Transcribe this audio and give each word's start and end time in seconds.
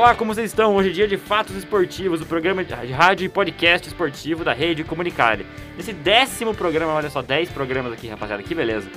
Olá, 0.00 0.14
como 0.14 0.34
vocês 0.34 0.50
estão? 0.50 0.74
Hoje 0.74 0.88
é 0.88 0.92
dia 0.92 1.06
de 1.06 1.18
Fatos 1.18 1.54
Esportivos, 1.54 2.22
o 2.22 2.26
programa 2.26 2.64
de 2.64 2.72
rádio 2.90 3.26
e 3.26 3.28
podcast 3.28 3.86
esportivo 3.86 4.42
da 4.42 4.54
Rede 4.54 4.82
Comunicare. 4.82 5.44
Nesse 5.76 5.92
décimo 5.92 6.54
programa, 6.54 6.94
olha 6.94 7.10
só, 7.10 7.20
10 7.20 7.50
programas 7.50 7.92
aqui, 7.92 8.08
rapaziada, 8.08 8.42
que 8.42 8.54
beleza. 8.54 8.88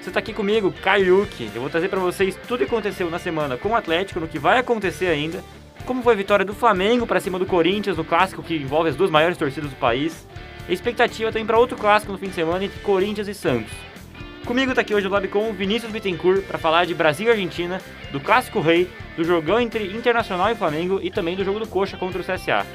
Você 0.00 0.10
está 0.10 0.20
aqui 0.20 0.32
comigo, 0.32 0.72
Caio 0.80 1.22
Yuki. 1.22 1.50
Eu 1.52 1.62
vou 1.62 1.68
trazer 1.68 1.88
para 1.88 1.98
vocês 1.98 2.38
tudo 2.46 2.58
que 2.58 2.66
aconteceu 2.66 3.10
na 3.10 3.18
semana 3.18 3.56
com 3.56 3.70
o 3.70 3.74
Atlético, 3.74 4.20
no 4.20 4.28
que 4.28 4.38
vai 4.38 4.60
acontecer 4.60 5.06
ainda, 5.06 5.42
como 5.84 6.00
foi 6.00 6.12
a 6.14 6.16
vitória 6.16 6.44
do 6.44 6.54
Flamengo 6.54 7.08
para 7.08 7.18
cima 7.18 7.40
do 7.40 7.44
Corinthians, 7.44 7.96
no 7.96 8.04
clássico 8.04 8.40
que 8.40 8.54
envolve 8.54 8.88
as 8.88 8.94
duas 8.94 9.10
maiores 9.10 9.36
torcidas 9.36 9.68
do 9.68 9.76
país, 9.76 10.28
a 10.68 10.72
expectativa 10.72 11.32
também 11.32 11.44
para 11.44 11.58
outro 11.58 11.76
clássico 11.76 12.12
no 12.12 12.18
fim 12.18 12.28
de 12.28 12.34
semana 12.34 12.64
entre 12.64 12.78
Corinthians 12.82 13.26
e 13.26 13.34
Santos. 13.34 13.72
Comigo 14.44 14.74
tá 14.74 14.80
aqui 14.82 14.94
hoje 14.94 15.08
o 15.08 15.10
Lab 15.10 15.26
com 15.26 15.50
o 15.50 15.52
Vinícius 15.52 15.90
Bittencourt 15.90 16.42
para 16.42 16.58
falar 16.58 16.84
de 16.84 16.94
Brasil 16.94 17.26
e 17.26 17.30
Argentina, 17.30 17.80
do 18.12 18.20
Clássico 18.20 18.60
Rei, 18.60 18.88
do 19.16 19.24
jogão 19.24 19.60
entre 19.60 19.84
Internacional 19.96 20.50
e 20.50 20.54
Flamengo 20.54 21.00
e 21.02 21.10
também 21.10 21.36
do 21.36 21.44
jogo 21.44 21.58
do 21.58 21.66
Coxa 21.66 21.96
contra 21.96 22.20
o 22.20 22.24
CSA. 22.24 22.66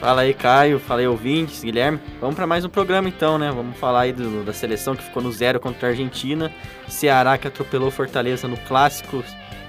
Fala 0.00 0.22
aí, 0.22 0.34
Caio. 0.34 0.78
Fala 0.78 1.00
aí, 1.00 1.08
ouvintes, 1.08 1.64
Guilherme. 1.64 1.98
Vamos 2.20 2.36
para 2.36 2.46
mais 2.46 2.64
um 2.64 2.68
programa 2.68 3.08
então, 3.08 3.38
né? 3.38 3.50
Vamos 3.50 3.78
falar 3.78 4.00
aí 4.00 4.12
do, 4.12 4.44
da 4.44 4.52
seleção 4.52 4.94
que 4.94 5.02
ficou 5.02 5.22
no 5.22 5.32
zero 5.32 5.58
contra 5.58 5.88
a 5.88 5.90
Argentina, 5.90 6.52
Ceará 6.86 7.38
que 7.38 7.48
atropelou 7.48 7.90
Fortaleza 7.90 8.46
no 8.46 8.56
Clássico 8.58 9.24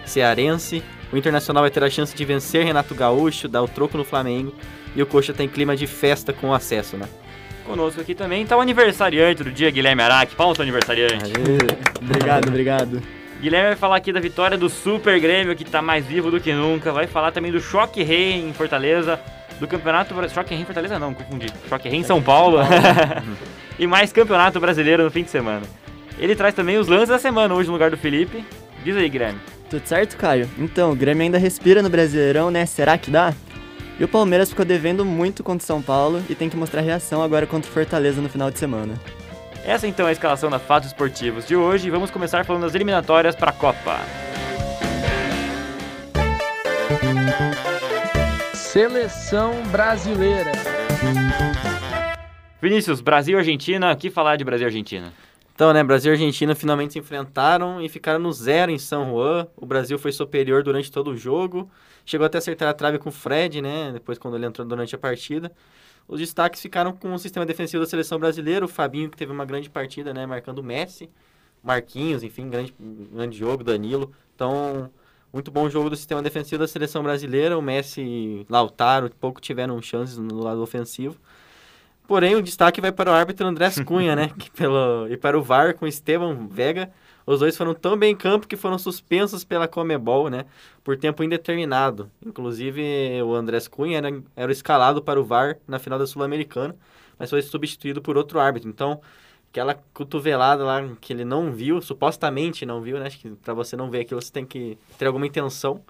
Cearense. 0.05 0.83
O 1.11 1.17
Internacional 1.17 1.63
vai 1.63 1.71
ter 1.71 1.83
a 1.83 1.89
chance 1.89 2.13
de 2.13 2.25
vencer 2.25 2.65
Renato 2.65 2.93
Gaúcho, 2.93 3.47
dar 3.47 3.63
o 3.63 3.67
troco 3.67 3.97
no 3.97 4.03
Flamengo. 4.03 4.53
E 4.95 5.01
o 5.01 5.05
Coxa 5.05 5.33
tem 5.33 5.47
clima 5.47 5.75
de 5.75 5.87
festa 5.87 6.33
com 6.33 6.49
o 6.49 6.53
acesso, 6.53 6.97
né? 6.97 7.07
Conosco 7.65 8.01
aqui 8.01 8.15
também 8.15 8.45
tá 8.45 8.57
o 8.57 8.61
aniversariante 8.61 9.43
do 9.43 9.51
dia, 9.51 9.69
Guilherme 9.69 10.01
Araque. 10.01 10.35
Palmas 10.35 10.57
pro 10.57 10.63
aniversariante. 10.63 11.15
Aê. 11.15 12.01
obrigado, 12.01 12.47
obrigado. 12.47 13.16
Guilherme 13.41 13.69
vai 13.69 13.75
falar 13.75 13.97
aqui 13.97 14.11
da 14.11 14.19
vitória 14.19 14.57
do 14.57 14.67
Super 14.69 15.19
Grêmio, 15.19 15.55
que 15.55 15.63
tá 15.63 15.81
mais 15.81 16.05
vivo 16.05 16.31
do 16.31 16.39
que 16.39 16.51
nunca. 16.53 16.91
Vai 16.91 17.05
falar 17.05 17.31
também 17.31 17.51
do 17.51 17.61
Choque 17.61 18.01
Rei 18.01 18.33
em 18.33 18.51
Fortaleza, 18.51 19.19
do 19.59 19.67
Campeonato 19.67 20.13
Brasileiro. 20.13 20.33
Choque 20.33 20.53
Rei 20.55 20.63
em 20.63 20.65
Fortaleza 20.65 20.97
não, 20.97 21.13
confundi. 21.13 21.47
Choque 21.69 21.87
Rei 21.87 21.99
em 21.99 22.03
São 22.03 22.21
Paulo. 22.21 22.57
e 23.77 23.85
mais 23.85 24.11
Campeonato 24.11 24.59
Brasileiro 24.59 25.03
no 25.03 25.11
fim 25.11 25.23
de 25.23 25.29
semana. 25.29 25.61
Ele 26.17 26.35
traz 26.35 26.55
também 26.55 26.77
os 26.77 26.87
lances 26.87 27.09
da 27.09 27.19
semana 27.19 27.53
hoje 27.53 27.67
no 27.67 27.73
lugar 27.73 27.91
do 27.91 27.97
Felipe. 27.97 28.43
Diz 28.83 28.97
aí, 28.97 29.07
Guilherme. 29.07 29.39
Tudo 29.69 29.85
certo, 29.85 30.17
Caio? 30.17 30.49
Então, 30.57 30.91
o 30.91 30.95
Grêmio 30.95 31.21
ainda 31.21 31.37
respira 31.37 31.83
no 31.83 31.89
Brasileirão, 31.89 32.49
né? 32.49 32.65
Será 32.65 32.97
que 32.97 33.11
dá? 33.11 33.33
E 33.99 34.03
o 34.03 34.07
Palmeiras 34.07 34.49
ficou 34.49 34.65
devendo 34.65 35.05
muito 35.05 35.43
contra 35.43 35.63
o 35.63 35.67
São 35.67 35.81
Paulo 35.81 36.23
e 36.27 36.33
tem 36.33 36.49
que 36.49 36.57
mostrar 36.57 36.81
reação 36.81 37.21
agora 37.21 37.45
contra 37.45 37.69
o 37.69 37.73
Fortaleza 37.73 38.19
no 38.19 38.29
final 38.29 38.49
de 38.49 38.57
semana. 38.57 38.95
Essa 39.67 39.85
então 39.85 40.05
é 40.05 40.09
a 40.09 40.13
escalação 40.13 40.49
da 40.49 40.59
Fatos 40.59 40.87
Esportivos 40.87 41.45
de 41.45 41.53
hoje 41.53 41.89
e 41.89 41.91
vamos 41.91 42.09
começar 42.09 42.45
falando 42.45 42.61
das 42.61 42.73
eliminatórias 42.73 43.35
para 43.35 43.51
a 43.51 43.53
Copa. 43.53 43.99
Seleção 48.53 49.61
brasileira. 49.63 50.53
Vinícius, 52.61 53.01
Brasil 53.01 53.35
e 53.35 53.39
Argentina, 53.39 53.91
o 53.91 53.97
que 53.97 54.09
falar 54.09 54.37
de 54.37 54.45
Brasil 54.45 54.67
e 54.67 54.69
Argentina? 54.69 55.11
Então, 55.53 55.73
né, 55.73 55.83
Brasil 55.83 56.13
e 56.13 56.15
Argentina 56.15 56.55
finalmente 56.55 56.93
se 56.93 56.99
enfrentaram 56.99 57.81
e 57.81 57.89
ficaram 57.89 58.19
no 58.19 58.31
zero 58.31 58.71
em 58.71 58.77
São 58.77 59.09
Juan. 59.09 59.47
O 59.57 59.65
Brasil 59.65 59.99
foi 59.99 60.13
superior 60.13 60.63
durante 60.63 60.89
todo 60.89 61.11
o 61.11 61.17
jogo. 61.17 61.69
Chegou 62.05 62.25
até 62.25 62.37
a 62.37 62.39
acertar 62.39 62.69
a 62.69 62.73
trave 62.73 62.99
com 62.99 63.09
o 63.09 63.11
Fred, 63.11 63.61
né, 63.61 63.91
depois 63.91 64.17
quando 64.17 64.37
ele 64.37 64.45
entrou 64.45 64.65
durante 64.65 64.95
a 64.95 64.97
partida. 64.97 65.51
Os 66.07 66.19
destaques 66.19 66.61
ficaram 66.61 66.93
com 66.93 67.13
o 67.13 67.19
sistema 67.19 67.45
defensivo 67.45 67.83
da 67.83 67.89
seleção 67.89 68.17
brasileira, 68.17 68.63
o 68.63 68.67
Fabinho 68.67 69.09
que 69.09 69.17
teve 69.17 69.31
uma 69.31 69.45
grande 69.45 69.69
partida, 69.69 70.13
né, 70.13 70.25
marcando 70.25 70.59
o 70.59 70.63
Messi, 70.63 71.09
Marquinhos, 71.61 72.23
enfim, 72.23 72.49
grande, 72.49 72.73
grande 72.79 73.37
jogo, 73.37 73.63
Danilo. 73.63 74.13
Então, 74.33 74.89
muito 75.33 75.51
bom 75.51 75.69
jogo 75.69 75.89
do 75.89 75.95
sistema 75.95 76.21
defensivo 76.21 76.59
da 76.59 76.67
seleção 76.67 77.03
brasileira. 77.03 77.57
O 77.57 77.61
Messi 77.61 78.01
e 78.01 78.45
Lautaro 78.49 79.11
pouco 79.19 79.41
tiveram 79.41 79.81
chances 79.81 80.17
no 80.17 80.41
lado 80.41 80.61
ofensivo. 80.61 81.17
Porém, 82.07 82.35
o 82.35 82.41
destaque 82.41 82.79
vai 82.79 82.91
para 82.91 83.11
o 83.11 83.13
árbitro 83.13 83.45
Andrés 83.45 83.77
Cunha, 83.81 84.15
né? 84.15 84.31
Que 84.39 84.49
pelo, 84.49 85.07
e 85.09 85.17
para 85.17 85.37
o 85.37 85.43
VAR 85.43 85.73
com 85.73 85.85
Esteban 85.85 86.47
Vega. 86.49 86.89
Os 87.27 87.41
dois 87.41 87.57
foram 87.57 87.73
tão 87.73 87.97
bem 87.97 88.13
em 88.13 88.15
campo 88.15 88.47
que 88.47 88.55
foram 88.55 88.79
suspensos 88.79 89.43
pela 89.43 89.67
Comebol, 89.67 90.29
né? 90.29 90.45
Por 90.81 90.95
tempo 90.95 91.21
indeterminado. 91.21 92.09
Inclusive, 92.25 92.81
o 93.21 93.35
Andrés 93.35 93.67
Cunha 93.67 93.97
era, 93.97 94.23
era 94.33 94.49
escalado 94.49 95.01
para 95.01 95.19
o 95.19 95.25
VAR 95.25 95.57
na 95.67 95.77
final 95.77 95.99
da 95.99 96.07
Sul-Americana, 96.07 96.73
mas 97.19 97.29
foi 97.29 97.41
substituído 97.41 98.01
por 98.01 98.15
outro 98.15 98.39
árbitro. 98.39 98.69
Então, 98.69 99.01
aquela 99.51 99.75
cotovelada 99.93 100.63
lá 100.63 100.81
que 101.01 101.11
ele 101.11 101.25
não 101.25 101.51
viu, 101.51 101.81
supostamente 101.81 102.65
não 102.65 102.81
viu, 102.81 102.97
né? 102.97 103.07
Acho 103.07 103.19
que 103.19 103.29
para 103.31 103.53
você 103.53 103.75
não 103.75 103.89
ver 103.89 103.99
aquilo, 103.99 104.21
você 104.21 104.31
tem 104.31 104.45
que 104.45 104.77
ter 104.97 105.05
alguma 105.05 105.27
intenção, 105.27 105.81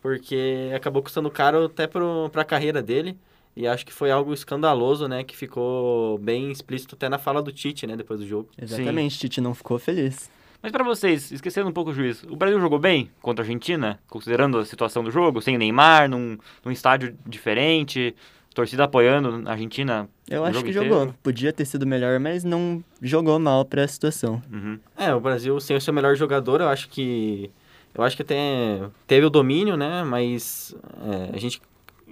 porque 0.00 0.70
acabou 0.74 1.02
custando 1.02 1.30
caro 1.30 1.66
até 1.66 1.86
para 1.86 2.40
a 2.40 2.44
carreira 2.44 2.80
dele. 2.80 3.18
E 3.54 3.66
acho 3.66 3.84
que 3.84 3.92
foi 3.92 4.10
algo 4.10 4.32
escandaloso, 4.32 5.06
né? 5.06 5.24
Que 5.24 5.36
ficou 5.36 6.16
bem 6.16 6.50
explícito 6.50 6.94
até 6.94 7.06
na 7.06 7.18
fala 7.18 7.42
do 7.42 7.52
Tite, 7.52 7.86
né? 7.86 7.96
Depois 7.96 8.18
do 8.18 8.26
jogo. 8.26 8.48
Exatamente, 8.56 9.16
Sim. 9.16 9.20
Tite 9.20 9.42
não 9.42 9.54
ficou 9.54 9.78
feliz. 9.78 10.30
Mas 10.62 10.72
para 10.72 10.84
vocês, 10.84 11.32
esquecendo 11.32 11.68
um 11.68 11.72
pouco 11.72 11.90
o 11.90 11.94
juiz, 11.94 12.22
o 12.24 12.36
Brasil 12.36 12.60
jogou 12.60 12.78
bem 12.78 13.10
contra 13.22 13.42
a 13.42 13.44
Argentina, 13.44 13.98
considerando 14.08 14.58
a 14.58 14.64
situação 14.64 15.02
do 15.02 15.10
jogo, 15.10 15.40
sem 15.40 15.56
Neymar, 15.56 16.08
num, 16.08 16.36
num 16.64 16.70
estádio 16.70 17.16
diferente, 17.26 18.14
torcida 18.54 18.84
apoiando 18.84 19.48
a 19.48 19.52
Argentina. 19.52 20.08
Eu 20.28 20.44
acho 20.44 20.62
que 20.62 20.70
inteiro. 20.70 20.88
jogou. 20.88 21.14
Podia 21.22 21.52
ter 21.52 21.64
sido 21.64 21.86
melhor, 21.86 22.20
mas 22.20 22.44
não 22.44 22.84
jogou 23.00 23.38
mal 23.38 23.64
para 23.64 23.84
a 23.84 23.88
situação. 23.88 24.42
Uhum. 24.52 24.78
É, 24.96 25.14
o 25.14 25.20
Brasil 25.20 25.58
sem 25.60 25.76
o 25.76 25.80
seu 25.80 25.94
melhor 25.94 26.14
jogador, 26.14 26.60
eu 26.60 26.68
acho 26.68 26.88
que 26.88 27.50
eu 27.94 28.04
acho 28.04 28.16
que 28.16 28.22
até 28.22 28.88
teve 29.06 29.26
o 29.26 29.30
domínio, 29.30 29.76
né? 29.76 30.04
Mas 30.04 30.74
é, 31.02 31.36
a 31.36 31.38
gente 31.38 31.60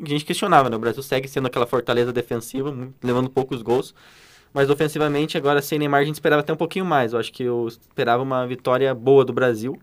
a 0.00 0.08
gente 0.08 0.24
questionava, 0.24 0.70
né? 0.70 0.76
O 0.76 0.80
Brasil 0.80 1.02
segue 1.02 1.28
sendo 1.28 1.46
aquela 1.46 1.66
fortaleza 1.66 2.12
defensiva, 2.12 2.74
levando 3.02 3.28
poucos 3.28 3.62
gols. 3.62 3.94
Mas 4.52 4.70
ofensivamente, 4.70 5.36
agora 5.36 5.60
sem 5.60 5.78
Neymar, 5.78 6.00
a 6.00 6.04
gente 6.04 6.14
esperava 6.14 6.40
até 6.40 6.52
um 6.52 6.56
pouquinho 6.56 6.84
mais. 6.84 7.12
Eu 7.12 7.18
acho 7.18 7.32
que 7.32 7.42
eu 7.42 7.66
esperava 7.68 8.22
uma 8.22 8.46
vitória 8.46 8.94
boa 8.94 9.24
do 9.24 9.32
Brasil. 9.32 9.78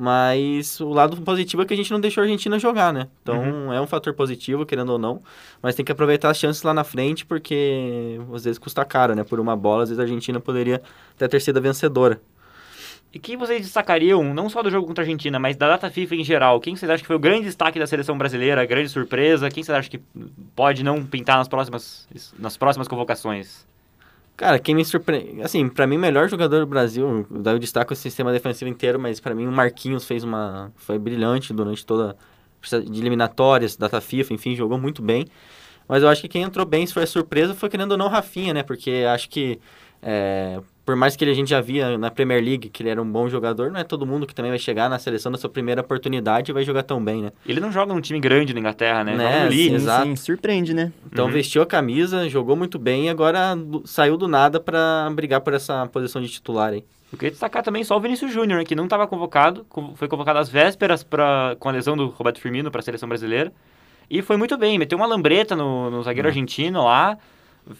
Mas 0.00 0.80
o 0.80 0.90
lado 0.90 1.20
positivo 1.22 1.62
é 1.62 1.64
que 1.66 1.74
a 1.74 1.76
gente 1.76 1.90
não 1.90 1.98
deixou 1.98 2.20
a 2.20 2.24
Argentina 2.24 2.56
jogar, 2.56 2.92
né? 2.92 3.08
Então 3.20 3.36
uhum. 3.36 3.72
é 3.72 3.80
um 3.80 3.86
fator 3.86 4.14
positivo, 4.14 4.64
querendo 4.64 4.90
ou 4.90 4.98
não. 4.98 5.20
Mas 5.60 5.74
tem 5.74 5.84
que 5.84 5.90
aproveitar 5.90 6.30
as 6.30 6.38
chances 6.38 6.62
lá 6.62 6.72
na 6.72 6.84
frente, 6.84 7.26
porque 7.26 8.16
às 8.32 8.44
vezes 8.44 8.60
custa 8.60 8.84
caro, 8.84 9.16
né? 9.16 9.24
Por 9.24 9.40
uma 9.40 9.56
bola, 9.56 9.82
às 9.82 9.88
vezes 9.88 9.98
a 9.98 10.04
Argentina 10.04 10.38
poderia 10.38 10.80
até 11.16 11.26
ter 11.26 11.40
sido 11.40 11.56
a 11.56 11.60
vencedora. 11.60 12.20
E 13.12 13.18
quem 13.18 13.36
vocês 13.36 13.62
destacariam, 13.62 14.22
não 14.34 14.48
só 14.48 14.62
do 14.62 14.70
jogo 14.70 14.86
contra 14.86 15.02
a 15.02 15.04
Argentina, 15.04 15.36
mas 15.36 15.56
da 15.56 15.66
data 15.66 15.90
FIFA 15.90 16.14
em 16.14 16.22
geral? 16.22 16.60
Quem 16.60 16.76
vocês 16.76 16.88
acham 16.88 17.02
que 17.02 17.06
foi 17.08 17.16
o 17.16 17.18
grande 17.18 17.46
destaque 17.46 17.78
da 17.78 17.86
seleção 17.86 18.16
brasileira, 18.16 18.62
a 18.62 18.66
grande 18.66 18.90
surpresa? 18.90 19.50
Quem 19.50 19.64
vocês 19.64 19.76
acham 19.76 19.90
que 19.90 20.00
pode 20.54 20.84
não 20.84 21.04
pintar 21.04 21.38
nas 21.38 21.48
próximas, 21.48 22.06
nas 22.38 22.56
próximas 22.56 22.86
convocações? 22.86 23.66
Cara, 24.38 24.56
quem 24.60 24.72
me 24.72 24.84
surpreende. 24.84 25.42
Assim, 25.42 25.68
para 25.68 25.84
mim, 25.84 25.96
o 25.96 25.98
melhor 25.98 26.28
jogador 26.28 26.60
do 26.60 26.66
Brasil, 26.66 27.26
daí 27.28 27.56
eu 27.56 27.58
destaco 27.58 27.92
o 27.92 27.96
sistema 27.96 28.30
defensivo 28.32 28.70
inteiro, 28.70 28.96
mas 28.98 29.18
para 29.18 29.34
mim 29.34 29.48
o 29.48 29.50
Marquinhos 29.50 30.04
fez 30.04 30.22
uma. 30.22 30.72
Foi 30.76 30.96
brilhante 30.96 31.52
durante 31.52 31.84
toda. 31.84 32.16
de 32.62 33.00
eliminatórias, 33.00 33.76
data 33.76 34.00
FIFA, 34.00 34.34
enfim, 34.34 34.54
jogou 34.54 34.78
muito 34.78 35.02
bem. 35.02 35.26
Mas 35.88 36.04
eu 36.04 36.08
acho 36.08 36.22
que 36.22 36.28
quem 36.28 36.42
entrou 36.42 36.64
bem, 36.64 36.86
se 36.86 36.94
foi 36.94 37.04
surpresa, 37.04 37.52
foi 37.52 37.68
querendo 37.68 37.92
ou 37.92 37.98
não 37.98 38.06
Rafinha, 38.06 38.54
né? 38.54 38.62
Porque 38.62 39.04
acho 39.12 39.28
que. 39.28 39.58
É, 40.00 40.60
por 40.88 40.96
mais 40.96 41.14
que 41.14 41.22
ele, 41.22 41.32
a 41.32 41.34
gente 41.34 41.50
já 41.50 41.60
via 41.60 41.98
na 41.98 42.10
Premier 42.10 42.42
League 42.42 42.70
que 42.70 42.82
ele 42.82 42.88
era 42.88 43.02
um 43.02 43.04
bom 43.04 43.28
jogador, 43.28 43.70
não 43.70 43.78
é 43.78 43.84
todo 43.84 44.06
mundo 44.06 44.26
que 44.26 44.34
também 44.34 44.50
vai 44.50 44.58
chegar 44.58 44.88
na 44.88 44.98
seleção 44.98 45.30
na 45.30 45.36
sua 45.36 45.50
primeira 45.50 45.82
oportunidade 45.82 46.50
e 46.50 46.54
vai 46.54 46.64
jogar 46.64 46.82
tão 46.82 47.04
bem, 47.04 47.20
né? 47.20 47.30
Ele 47.44 47.60
não 47.60 47.70
joga 47.70 47.92
num 47.92 48.00
time 48.00 48.18
grande 48.18 48.54
na 48.54 48.60
Inglaterra, 48.60 49.04
né? 49.04 49.14
né? 49.14 49.32
Joga 49.32 49.48
Leeds. 49.50 49.82
Exato. 49.82 50.06
Sim, 50.06 50.16
surpreende, 50.16 50.72
né? 50.72 50.90
Então 51.04 51.26
uhum. 51.26 51.30
vestiu 51.30 51.60
a 51.60 51.66
camisa, 51.66 52.26
jogou 52.30 52.56
muito 52.56 52.78
bem 52.78 53.04
e 53.04 53.08
agora 53.10 53.54
saiu 53.84 54.16
do 54.16 54.26
nada 54.26 54.58
para 54.58 55.10
brigar 55.12 55.42
por 55.42 55.52
essa 55.52 55.86
posição 55.88 56.22
de 56.22 56.28
titular 56.30 56.72
aí. 56.72 56.82
Eu 57.12 57.18
queria 57.18 57.32
destacar 57.32 57.62
também 57.62 57.84
só 57.84 57.94
o 57.94 58.00
Vinícius 58.00 58.32
Júnior, 58.32 58.64
que 58.64 58.74
não 58.74 58.84
estava 58.84 59.06
convocado, 59.06 59.66
foi 59.94 60.08
convocado 60.08 60.38
às 60.38 60.48
vésperas 60.48 61.02
pra, 61.02 61.54
com 61.58 61.68
a 61.68 61.72
lesão 61.72 61.98
do 61.98 62.06
Roberto 62.06 62.40
Firmino 62.40 62.70
para 62.70 62.78
a 62.78 62.82
seleção 62.82 63.06
brasileira. 63.06 63.52
E 64.08 64.22
foi 64.22 64.38
muito 64.38 64.56
bem, 64.56 64.78
meteu 64.78 64.96
uma 64.96 65.06
lambreta 65.06 65.54
no, 65.54 65.90
no 65.90 66.02
zagueiro 66.02 66.28
uhum. 66.28 66.32
argentino 66.32 66.82
lá. 66.82 67.18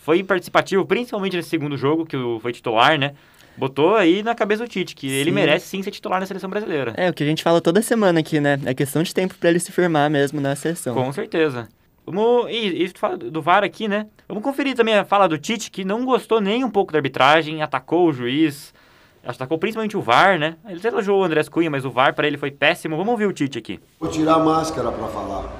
Foi 0.02 0.22
participativo, 0.22 0.84
principalmente 0.84 1.36
nesse 1.36 1.48
segundo 1.48 1.76
jogo, 1.76 2.04
que 2.04 2.16
foi 2.40 2.52
titular, 2.52 2.98
né? 2.98 3.14
botou 3.58 3.96
aí 3.96 4.22
na 4.22 4.34
cabeça 4.34 4.64
do 4.64 4.68
Tite, 4.68 4.94
que 4.94 5.08
sim. 5.08 5.14
ele 5.14 5.32
merece 5.32 5.66
sim 5.66 5.82
ser 5.82 5.90
titular 5.90 6.20
na 6.20 6.26
seleção 6.26 6.48
brasileira. 6.48 6.94
É, 6.96 7.10
o 7.10 7.12
que 7.12 7.24
a 7.24 7.26
gente 7.26 7.42
fala 7.42 7.60
toda 7.60 7.82
semana 7.82 8.20
aqui, 8.20 8.40
né? 8.40 8.58
É 8.64 8.72
questão 8.72 9.02
de 9.02 9.12
tempo 9.12 9.34
para 9.34 9.50
ele 9.50 9.58
se 9.58 9.72
firmar 9.72 10.08
mesmo 10.08 10.40
na 10.40 10.54
seleção. 10.54 10.94
Com 10.94 11.12
certeza. 11.12 11.68
Vamos, 12.06 12.50
e, 12.50 12.84
e 12.84 12.88
fala 12.96 13.18
do 13.18 13.42
VAR 13.42 13.64
aqui, 13.64 13.88
né? 13.88 14.06
Vamos 14.26 14.42
conferir 14.42 14.74
também 14.74 14.94
a 14.94 15.04
fala 15.04 15.28
do 15.28 15.36
Tite, 15.36 15.70
que 15.70 15.84
não 15.84 16.06
gostou 16.06 16.40
nem 16.40 16.64
um 16.64 16.70
pouco 16.70 16.92
da 16.92 16.98
arbitragem, 16.98 17.60
atacou 17.60 18.08
o 18.08 18.12
juiz, 18.12 18.72
atacou 19.26 19.58
principalmente 19.58 19.96
o 19.96 20.00
VAR, 20.00 20.38
né? 20.38 20.56
Ele 20.66 20.80
elogiou 20.82 21.20
o 21.20 21.24
Andrés 21.24 21.48
Cunha, 21.48 21.70
mas 21.70 21.84
o 21.84 21.90
VAR 21.90 22.14
para 22.14 22.26
ele 22.26 22.38
foi 22.38 22.50
péssimo. 22.50 22.96
Vamos 22.96 23.10
ouvir 23.10 23.26
o 23.26 23.32
Tite 23.32 23.58
aqui. 23.58 23.80
Vou 24.00 24.08
tirar 24.08 24.34
a 24.34 24.38
máscara 24.38 24.90
para 24.90 25.08
falar. 25.08 25.52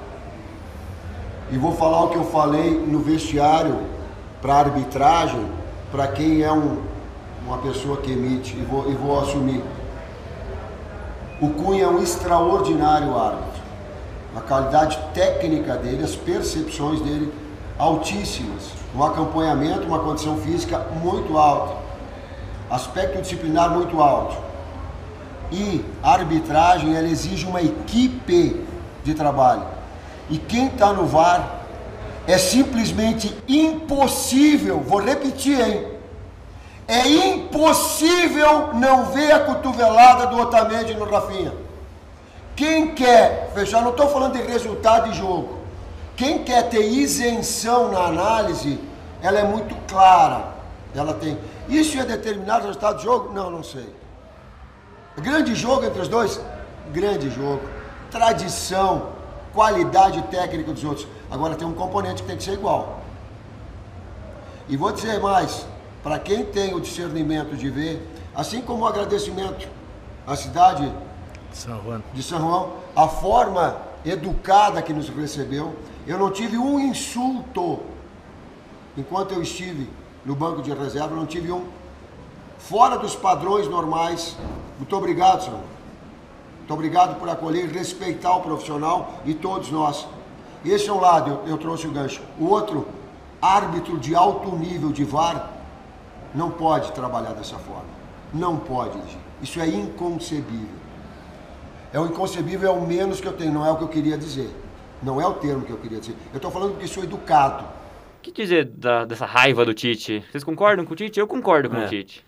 E 1.51 1.57
vou 1.57 1.75
falar 1.75 2.05
o 2.05 2.09
que 2.09 2.17
eu 2.17 2.25
falei 2.25 2.71
no 2.71 2.99
vestiário 2.99 3.98
para 4.41 4.55
arbitragem, 4.55 5.45
para 5.91 6.07
quem 6.07 6.41
é 6.41 6.51
um 6.51 6.81
uma 7.49 7.57
pessoa 7.57 7.97
que 7.97 8.11
emite, 8.11 8.55
e 8.55 8.63
vou, 8.63 8.89
e 8.89 8.93
vou 8.93 9.19
assumir. 9.19 9.63
O 11.41 11.49
Cunha 11.49 11.85
é 11.85 11.87
um 11.87 12.01
extraordinário 12.01 13.17
árbitro. 13.17 13.59
a 14.35 14.41
qualidade 14.41 14.99
técnica 15.13 15.75
dele, 15.75 16.03
as 16.03 16.15
percepções 16.15 17.01
dele 17.01 17.33
altíssimas, 17.77 18.69
um 18.95 19.03
acompanhamento, 19.03 19.87
uma 19.87 19.99
condição 19.99 20.37
física 20.37 20.85
muito 21.01 21.37
alta, 21.37 21.75
aspecto 22.69 23.21
disciplinar 23.21 23.71
muito 23.71 23.99
alto. 23.99 24.37
E 25.51 25.83
a 26.03 26.11
arbitragem 26.13 26.95
ela 26.95 27.07
exige 27.07 27.47
uma 27.47 27.61
equipe 27.61 28.63
de 29.03 29.15
trabalho. 29.15 29.63
E 30.29 30.37
quem 30.37 30.67
está 30.67 30.93
no 30.93 31.07
VAR 31.07 31.58
é 32.29 32.37
simplesmente 32.37 33.35
impossível, 33.47 34.79
vou 34.81 34.99
repetir, 34.99 35.59
hein? 35.59 35.87
É 36.87 37.07
impossível 37.07 38.75
não 38.75 39.05
ver 39.05 39.31
a 39.31 39.39
cotovelada 39.39 40.27
do 40.27 40.37
Otamendi 40.37 40.93
no 40.93 41.05
Rafinha. 41.05 41.51
Quem 42.55 42.93
quer, 42.93 43.51
fechar, 43.55 43.81
não 43.81 43.89
estou 43.89 44.09
falando 44.09 44.33
de 44.33 44.43
resultado 44.43 45.09
de 45.09 45.17
jogo. 45.17 45.57
Quem 46.15 46.43
quer 46.43 46.69
ter 46.69 46.81
isenção 46.81 47.91
na 47.91 48.01
análise, 48.01 48.79
ela 49.23 49.39
é 49.39 49.43
muito 49.43 49.75
clara. 49.87 50.49
Ela 50.93 51.15
tem. 51.15 51.35
Isso 51.67 51.97
ia 51.97 52.05
determinar 52.05 52.59
o 52.59 52.65
resultado 52.65 52.97
do 52.97 53.03
jogo? 53.03 53.33
Não, 53.33 53.49
não 53.49 53.63
sei. 53.63 53.91
Grande 55.17 55.55
jogo 55.55 55.83
entre 55.83 56.01
os 56.01 56.07
dois? 56.07 56.39
Grande 56.93 57.31
jogo. 57.31 57.61
Tradição, 58.11 59.09
qualidade 59.51 60.21
técnica 60.23 60.71
dos 60.71 60.83
outros. 60.83 61.07
Agora 61.29 61.55
tem 61.55 61.67
um 61.67 61.73
componente 61.73 62.21
que 62.21 62.27
tem 62.27 62.37
que 62.37 62.43
ser 62.43 62.53
igual. 62.53 62.99
E 64.67 64.77
vou 64.77 64.91
dizer 64.91 65.19
mais, 65.19 65.65
para 66.03 66.19
quem 66.19 66.45
tem 66.45 66.73
o 66.73 66.79
discernimento 66.79 67.55
de 67.55 67.69
ver, 67.69 68.07
assim 68.35 68.61
como 68.61 68.83
o 68.83 68.87
agradecimento 68.87 69.67
à 70.25 70.35
cidade 70.35 70.91
São 71.51 72.03
de 72.13 72.23
São 72.23 72.39
João, 72.39 72.73
a 72.95 73.07
forma 73.07 73.77
educada 74.05 74.81
que 74.81 74.93
nos 74.93 75.09
recebeu, 75.09 75.75
eu 76.07 76.17
não 76.17 76.31
tive 76.31 76.57
um 76.57 76.79
insulto 76.79 77.79
enquanto 78.97 79.33
eu 79.33 79.41
estive 79.41 79.89
no 80.25 80.35
banco 80.35 80.61
de 80.61 80.71
reserva, 80.73 81.15
não 81.15 81.25
tive 81.25 81.51
um 81.51 81.65
fora 82.57 82.97
dos 82.97 83.15
padrões 83.15 83.67
normais. 83.67 84.35
Muito 84.77 84.95
obrigado, 84.95 85.43
senhor. 85.43 85.59
Muito 86.59 86.73
obrigado 86.73 87.19
por 87.19 87.29
acolher 87.29 87.65
e 87.65 87.67
respeitar 87.67 88.35
o 88.35 88.41
profissional 88.41 89.19
e 89.25 89.33
todos 89.33 89.71
nós. 89.71 90.07
Esse 90.65 90.89
é 90.89 90.93
um 90.93 90.99
lado, 90.99 91.41
eu, 91.45 91.51
eu 91.51 91.57
trouxe 91.57 91.87
o 91.87 91.91
gancho. 91.91 92.21
O 92.39 92.45
outro, 92.47 92.87
árbitro 93.41 93.97
de 93.97 94.13
alto 94.15 94.55
nível 94.55 94.91
de 94.91 95.03
VAR, 95.03 95.51
não 96.35 96.51
pode 96.51 96.91
trabalhar 96.91 97.33
dessa 97.33 97.57
forma. 97.57 97.85
Não 98.33 98.57
pode. 98.57 98.99
Isso 99.41 99.59
é 99.59 99.67
inconcebível. 99.67 100.77
É 101.91 101.99
o 101.99 102.05
inconcebível, 102.05 102.69
é 102.69 102.73
o 102.73 102.85
menos 102.85 103.19
que 103.19 103.27
eu 103.27 103.33
tenho, 103.33 103.51
não 103.53 103.65
é 103.65 103.71
o 103.71 103.77
que 103.77 103.83
eu 103.83 103.87
queria 103.87 104.17
dizer. 104.17 104.49
Não 105.01 105.19
é 105.19 105.25
o 105.25 105.33
termo 105.35 105.65
que 105.65 105.71
eu 105.71 105.77
queria 105.77 105.99
dizer. 105.99 106.15
Eu 106.33 106.37
estou 106.37 106.51
falando 106.51 106.71
porque 106.71 106.87
sou 106.87 107.03
educado. 107.03 107.63
O 108.17 108.21
que 108.21 108.31
dizer 108.31 108.65
da- 108.65 109.05
dessa 109.05 109.25
raiva 109.25 109.65
do 109.65 109.73
Tite? 109.73 110.23
Vocês 110.29 110.43
concordam 110.43 110.85
com 110.85 110.93
o 110.93 110.95
Tite? 110.95 111.19
Eu 111.19 111.25
concordo 111.25 111.69
com 111.69 111.77
É. 111.77 111.85
o 111.85 111.87
Tite. 111.89 112.23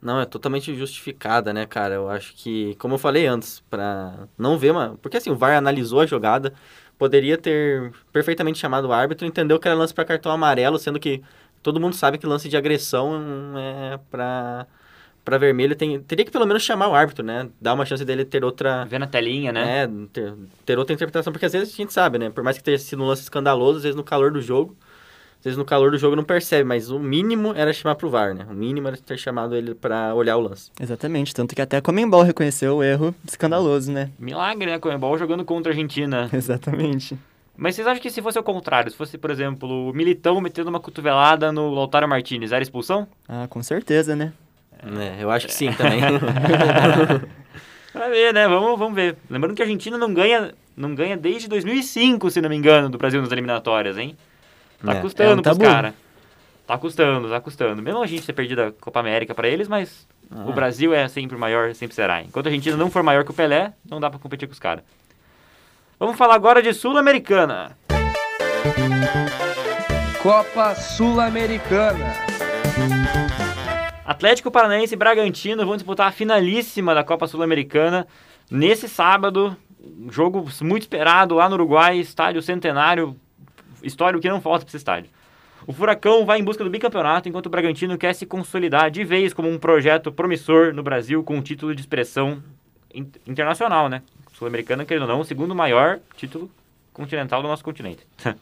Não, 0.00 0.20
é 0.20 0.24
totalmente 0.24 0.74
justificada, 0.74 1.52
né, 1.52 1.66
cara? 1.66 1.94
Eu 1.96 2.08
acho 2.08 2.32
que, 2.34 2.74
como 2.76 2.94
eu 2.94 2.98
falei 2.98 3.26
antes, 3.26 3.60
pra 3.68 4.26
não 4.38 4.56
ver 4.56 4.70
uma. 4.70 4.96
Porque 5.02 5.16
assim, 5.16 5.30
o 5.30 5.36
VAR 5.36 5.56
analisou 5.56 6.00
a 6.00 6.06
jogada, 6.06 6.54
poderia 7.02 7.36
ter 7.36 7.90
perfeitamente 8.12 8.60
chamado 8.60 8.86
o 8.86 8.92
árbitro, 8.92 9.26
entendeu 9.26 9.58
que 9.58 9.66
era 9.66 9.76
lance 9.76 9.92
pra 9.92 10.04
cartão 10.04 10.30
amarelo, 10.30 10.78
sendo 10.78 11.00
que 11.00 11.20
todo 11.60 11.80
mundo 11.80 11.96
sabe 11.96 12.16
que 12.16 12.24
lance 12.24 12.48
de 12.48 12.56
agressão 12.56 13.20
é 13.58 13.98
pra, 14.08 14.68
pra 15.24 15.36
vermelho. 15.36 15.74
Tem, 15.74 16.00
teria 16.00 16.24
que 16.24 16.30
pelo 16.30 16.46
menos 16.46 16.62
chamar 16.62 16.86
o 16.86 16.94
árbitro, 16.94 17.24
né? 17.24 17.48
Dar 17.60 17.74
uma 17.74 17.84
chance 17.84 18.04
dele 18.04 18.24
ter 18.24 18.44
outra. 18.44 18.84
Vê 18.84 19.00
na 19.00 19.08
telinha, 19.08 19.50
né? 19.50 19.82
É, 19.82 19.88
ter, 20.12 20.32
ter 20.64 20.78
outra 20.78 20.94
interpretação, 20.94 21.32
porque 21.32 21.46
às 21.46 21.52
vezes 21.52 21.74
a 21.74 21.76
gente 21.76 21.92
sabe, 21.92 22.18
né? 22.18 22.30
Por 22.30 22.44
mais 22.44 22.56
que 22.56 22.62
tenha 22.62 22.78
sido 22.78 23.02
um 23.02 23.06
lance 23.06 23.22
escandaloso, 23.22 23.78
às 23.78 23.82
vezes 23.82 23.96
no 23.96 24.04
calor 24.04 24.30
do 24.30 24.40
jogo, 24.40 24.76
às 25.42 25.46
vezes 25.46 25.58
no 25.58 25.64
calor 25.64 25.90
do 25.90 25.98
jogo 25.98 26.14
não 26.14 26.22
percebe, 26.22 26.62
mas 26.62 26.88
o 26.88 27.00
mínimo 27.00 27.52
era 27.56 27.72
chamar 27.72 27.96
pro 27.96 28.08
VAR, 28.08 28.32
né? 28.32 28.46
O 28.48 28.54
mínimo 28.54 28.86
era 28.86 28.96
ter 28.96 29.18
chamado 29.18 29.56
ele 29.56 29.74
pra 29.74 30.14
olhar 30.14 30.36
o 30.36 30.40
lance. 30.40 30.70
Exatamente, 30.80 31.34
tanto 31.34 31.52
que 31.52 31.60
até 31.60 31.78
a 31.78 31.82
Comembol 31.82 32.22
reconheceu 32.22 32.76
o 32.76 32.82
erro 32.84 33.12
escandaloso, 33.26 33.90
né? 33.90 34.10
Milagre, 34.20 34.66
né? 34.70 34.78
Comebol 34.78 35.18
jogando 35.18 35.44
contra 35.44 35.72
a 35.72 35.74
Argentina. 35.74 36.30
Exatamente. 36.32 37.18
Mas 37.56 37.74
vocês 37.74 37.88
acham 37.88 38.00
que 38.00 38.08
se 38.08 38.22
fosse 38.22 38.38
o 38.38 38.42
contrário, 38.44 38.88
se 38.92 38.96
fosse, 38.96 39.18
por 39.18 39.32
exemplo, 39.32 39.90
o 39.90 39.92
Militão 39.92 40.40
metendo 40.40 40.70
uma 40.70 40.78
cotovelada 40.78 41.50
no 41.50 41.74
Lautaro 41.74 42.06
Martinez, 42.06 42.52
era 42.52 42.62
expulsão? 42.62 43.08
Ah, 43.28 43.48
com 43.50 43.60
certeza, 43.64 44.14
né? 44.14 44.32
É, 44.80 45.24
eu 45.24 45.28
acho 45.28 45.48
que 45.48 45.54
sim 45.54 45.72
também. 45.74 46.00
Vai 47.92 48.10
ver, 48.10 48.32
né? 48.32 48.46
Vamos, 48.46 48.78
vamos 48.78 48.94
ver. 48.94 49.16
Lembrando 49.28 49.56
que 49.56 49.62
a 49.62 49.64
Argentina 49.64 49.98
não 49.98 50.14
ganha, 50.14 50.54
não 50.76 50.94
ganha 50.94 51.16
desde 51.16 51.48
2005, 51.48 52.30
se 52.30 52.40
não 52.40 52.48
me 52.48 52.54
engano, 52.54 52.88
do 52.88 52.96
Brasil 52.96 53.20
nas 53.20 53.32
eliminatórias, 53.32 53.98
hein? 53.98 54.16
Tá 54.84 54.92
É, 54.94 55.00
custando 55.00 55.30
é 55.30 55.34
um 55.38 55.42
pros 55.42 55.58
caras. 55.58 55.94
Tá 56.66 56.78
custando, 56.78 57.28
tá 57.28 57.40
custando. 57.40 57.82
Mesmo 57.82 58.02
a 58.02 58.06
gente 58.06 58.24
ter 58.24 58.32
perdido 58.32 58.62
a 58.62 58.72
Copa 58.72 59.00
América 59.00 59.34
pra 59.34 59.48
eles, 59.48 59.68
mas 59.68 60.06
Ah. 60.30 60.44
o 60.46 60.52
Brasil 60.52 60.94
é 60.94 61.06
sempre 61.08 61.36
o 61.36 61.38
maior, 61.38 61.74
sempre 61.74 61.94
será. 61.94 62.22
Enquanto 62.22 62.46
a 62.46 62.48
Argentina 62.48 62.76
não 62.76 62.90
for 62.90 63.02
maior 63.02 63.24
que 63.24 63.30
o 63.30 63.34
Pelé, 63.34 63.72
não 63.88 64.00
dá 64.00 64.08
pra 64.10 64.18
competir 64.18 64.48
com 64.48 64.52
os 64.52 64.58
caras. 64.58 64.84
Vamos 65.98 66.16
falar 66.16 66.34
agora 66.34 66.62
de 66.62 66.72
Sul-Americana. 66.72 67.76
Copa 70.22 70.74
Sul-Americana. 70.74 72.12
Atlético 74.04 74.50
Paranaense 74.50 74.94
e 74.94 74.96
Bragantino 74.96 75.64
vão 75.64 75.76
disputar 75.76 76.08
a 76.08 76.12
finalíssima 76.12 76.94
da 76.94 77.04
Copa 77.04 77.26
Sul-Americana 77.26 78.06
nesse 78.50 78.88
sábado. 78.88 79.56
Um 79.80 80.10
jogo 80.12 80.46
muito 80.60 80.82
esperado 80.82 81.34
lá 81.34 81.48
no 81.48 81.54
Uruguai, 81.54 81.98
estádio 81.98 82.40
centenário, 82.42 83.16
história 83.84 84.18
que 84.20 84.28
não 84.28 84.40
falta 84.40 84.60
para 84.64 84.68
esse 84.70 84.76
estádio. 84.76 85.10
O 85.66 85.72
Furacão 85.72 86.26
vai 86.26 86.40
em 86.40 86.44
busca 86.44 86.64
do 86.64 86.70
bicampeonato, 86.70 87.28
enquanto 87.28 87.46
o 87.46 87.50
Bragantino 87.50 87.96
quer 87.96 88.14
se 88.14 88.26
consolidar 88.26 88.90
de 88.90 89.04
vez 89.04 89.32
como 89.32 89.48
um 89.48 89.58
projeto 89.58 90.10
promissor 90.10 90.72
no 90.74 90.82
Brasil 90.82 91.22
com 91.22 91.36
um 91.36 91.42
título 91.42 91.74
de 91.74 91.80
expressão 91.80 92.42
in- 92.92 93.06
internacional, 93.26 93.88
né? 93.88 94.02
Sul-Americana, 94.32 94.84
querendo 94.84 95.02
ou 95.02 95.08
não, 95.08 95.20
o 95.20 95.24
segundo 95.24 95.54
maior 95.54 96.00
título 96.16 96.50
continental 96.92 97.40
do 97.42 97.48
nosso 97.48 97.62
continente. 97.64 98.04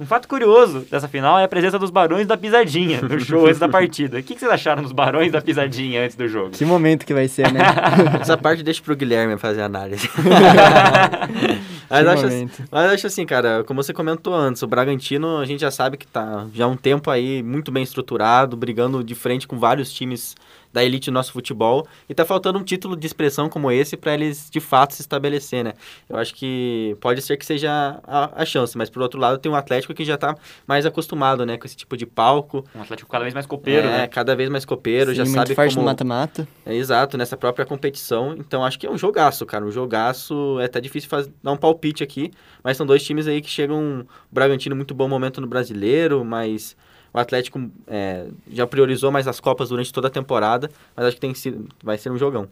Um 0.00 0.06
fato 0.06 0.26
curioso 0.26 0.80
dessa 0.90 1.06
final 1.06 1.38
é 1.38 1.44
a 1.44 1.48
presença 1.48 1.78
dos 1.78 1.90
Barões 1.90 2.26
da 2.26 2.36
Pisadinha 2.36 3.00
no 3.02 3.20
show 3.20 3.46
antes 3.46 3.58
da 3.60 3.68
partida. 3.68 4.18
O 4.18 4.22
que 4.22 4.34
que 4.34 4.40
vocês 4.40 4.50
acharam 4.50 4.82
dos 4.82 4.90
Barões 4.90 5.30
da 5.30 5.40
Pisadinha 5.40 6.02
antes 6.02 6.16
do 6.16 6.26
jogo? 6.26 6.50
Que 6.50 6.64
momento 6.64 7.04
que 7.06 7.14
vai 7.14 7.28
ser, 7.28 7.52
né? 7.52 7.60
Essa 8.20 8.36
parte 8.36 8.64
deixa 8.64 8.82
pro 8.82 8.96
Guilherme 8.96 9.36
fazer 9.38 9.60
a 9.60 9.66
análise. 9.66 10.08
mas, 11.92 12.06
acho, 12.06 12.22
momento. 12.22 12.64
mas 12.70 12.92
acho 12.92 13.06
assim, 13.06 13.26
cara, 13.26 13.62
como 13.64 13.82
você 13.82 13.92
comentou 13.92 14.34
antes, 14.34 14.62
o 14.62 14.66
Bragantino 14.66 15.38
a 15.38 15.44
gente 15.44 15.60
já 15.60 15.70
sabe 15.70 15.96
que 15.96 16.06
tá 16.06 16.46
já 16.54 16.64
há 16.64 16.68
um 16.68 16.76
tempo 16.76 17.10
aí 17.10 17.42
muito 17.42 17.70
bem 17.70 17.82
estruturado, 17.82 18.56
brigando 18.56 19.04
de 19.04 19.14
frente 19.14 19.46
com 19.46 19.58
vários 19.58 19.92
times 19.92 20.34
da 20.72 20.82
elite 20.84 21.10
do 21.10 21.14
nosso 21.14 21.32
futebol, 21.32 21.86
e 22.08 22.14
tá 22.14 22.24
faltando 22.24 22.58
um 22.58 22.62
título 22.64 22.96
de 22.96 23.06
expressão 23.06 23.48
como 23.48 23.70
esse 23.70 23.96
para 23.96 24.14
eles 24.14 24.48
de 24.50 24.60
fato 24.60 24.94
se 24.94 25.02
estabelecer, 25.02 25.62
né? 25.64 25.74
Eu 26.08 26.16
acho 26.16 26.34
que 26.34 26.96
pode 27.00 27.20
ser 27.22 27.36
que 27.36 27.44
seja 27.44 28.00
a, 28.04 28.42
a 28.42 28.44
chance, 28.44 28.76
mas 28.78 28.88
por 28.88 29.02
outro 29.02 29.20
lado 29.20 29.38
tem 29.38 29.50
um 29.52 29.54
Atlético 29.54 29.92
que 29.94 30.04
já 30.04 30.16
tá 30.16 30.34
mais 30.66 30.86
acostumado, 30.86 31.44
né, 31.44 31.56
com 31.58 31.66
esse 31.66 31.76
tipo 31.76 31.96
de 31.96 32.06
palco, 32.06 32.64
Um 32.74 32.82
Atlético 32.82 33.10
cada 33.10 33.24
vez 33.24 33.34
mais 33.34 33.46
copeiro, 33.46 33.86
é, 33.86 33.98
né? 33.98 34.06
cada 34.06 34.34
vez 34.34 34.48
mais 34.48 34.64
copeiro, 34.64 35.10
Sim, 35.10 35.16
já 35.16 35.24
muito 35.24 35.34
sabe 35.36 35.54
forte 35.54 35.74
como 35.74 35.82
no 35.84 35.90
mata-mata. 35.90 36.48
é, 36.64 36.74
exato, 36.74 37.16
nessa 37.18 37.36
própria 37.36 37.64
competição. 37.66 38.34
Então 38.38 38.64
acho 38.64 38.78
que 38.78 38.86
é 38.86 38.90
um 38.90 38.96
jogaço, 38.98 39.44
cara. 39.46 39.64
Um 39.64 39.70
jogaço. 39.70 40.58
É 40.60 40.64
até 40.64 40.80
difícil 40.80 41.08
faz- 41.08 41.28
dar 41.42 41.52
um 41.52 41.56
palpite 41.56 42.02
aqui. 42.02 42.30
Mas 42.62 42.76
são 42.76 42.86
dois 42.86 43.02
times 43.04 43.26
aí 43.26 43.40
que 43.40 43.48
chegam. 43.50 44.00
O 44.30 44.34
Bragantino, 44.34 44.74
muito 44.76 44.94
bom 44.94 45.08
momento 45.08 45.40
no 45.40 45.46
brasileiro, 45.46 46.24
mas 46.24 46.76
o 47.12 47.18
Atlético 47.18 47.70
é, 47.86 48.26
já 48.50 48.66
priorizou 48.66 49.10
mais 49.12 49.28
as 49.28 49.38
Copas 49.40 49.68
durante 49.68 49.92
toda 49.92 50.08
a 50.08 50.10
temporada. 50.10 50.70
Mas 50.96 51.06
acho 51.06 51.16
que 51.16 51.20
tem 51.20 51.34
sido, 51.34 51.68
vai 51.82 51.98
ser 51.98 52.10
um 52.10 52.16
jogão. 52.18 52.48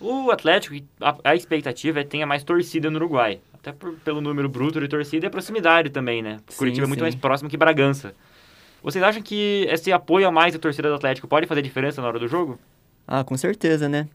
O 0.00 0.30
Atlético, 0.30 0.74
a, 1.00 1.16
a 1.24 1.34
expectativa 1.34 2.00
é 2.00 2.04
que 2.04 2.10
tenha 2.10 2.26
mais 2.26 2.44
torcida 2.44 2.90
no 2.90 2.96
Uruguai. 2.96 3.40
Até 3.54 3.72
por- 3.72 3.94
pelo 4.04 4.20
número 4.20 4.48
bruto 4.48 4.78
de 4.80 4.88
torcida 4.88 5.26
e 5.26 5.28
a 5.28 5.30
proximidade 5.30 5.90
também, 5.90 6.22
né? 6.22 6.38
Sim, 6.48 6.58
Curitiba 6.58 6.84
é 6.86 6.88
muito 6.88 6.98
sim. 6.98 7.04
mais 7.04 7.14
próximo 7.14 7.48
que 7.48 7.56
Bragança. 7.56 8.14
Vocês 8.82 9.02
acham 9.02 9.22
que 9.22 9.66
esse 9.70 9.90
apoio 9.90 10.28
a 10.28 10.30
mais 10.30 10.52
da 10.52 10.60
torcida 10.60 10.88
do 10.88 10.94
Atlético 10.94 11.26
pode 11.26 11.46
fazer 11.46 11.62
diferença 11.62 12.00
na 12.02 12.08
hora 12.08 12.18
do 12.18 12.28
jogo? 12.28 12.58
Ah, 13.08 13.24
com 13.24 13.36
certeza, 13.36 13.88
né? 13.88 14.06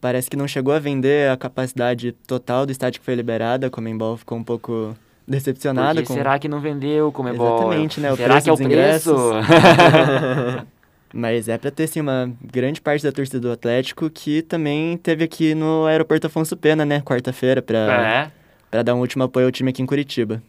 Parece 0.00 0.28
que 0.28 0.36
não 0.36 0.48
chegou 0.48 0.74
a 0.74 0.78
vender 0.80 1.30
a 1.30 1.36
capacidade 1.36 2.12
total 2.26 2.66
do 2.66 2.72
estádio 2.72 2.98
que 3.00 3.04
foi 3.04 3.14
liberada. 3.14 3.68
A 3.68 3.70
Comembol 3.70 4.16
ficou 4.16 4.36
um 4.36 4.42
pouco 4.42 4.96
decepcionada 5.26 5.94
Porque 5.94 6.08
com... 6.08 6.14
será 6.14 6.38
que 6.38 6.48
não 6.48 6.60
vendeu 6.60 7.12
como 7.12 7.28
é 7.28 7.32
bom? 7.32 7.56
Exatamente, 7.56 8.00
né? 8.00 8.12
O 8.12 8.16
Será 8.16 8.34
preço 8.34 8.44
que 8.44 8.50
é 8.50 8.52
o 8.52 8.68
preço? 8.68 9.16
Mas 11.14 11.46
é 11.46 11.58
pra 11.58 11.70
ter, 11.70 11.86
sim, 11.86 12.00
uma 12.00 12.32
grande 12.42 12.80
parte 12.80 13.02
da 13.02 13.12
torcida 13.12 13.38
do 13.38 13.52
Atlético 13.52 14.08
que 14.08 14.40
também 14.40 14.96
teve 14.96 15.24
aqui 15.24 15.54
no 15.54 15.84
Aeroporto 15.84 16.26
Afonso 16.26 16.56
Pena, 16.56 16.86
né? 16.86 17.02
Quarta-feira, 17.02 17.60
pra, 17.60 17.78
é. 17.78 18.30
pra 18.70 18.82
dar 18.82 18.94
um 18.94 19.00
último 19.00 19.22
apoio 19.22 19.46
ao 19.46 19.52
time 19.52 19.70
aqui 19.70 19.82
em 19.82 19.86
Curitiba. 19.86 20.42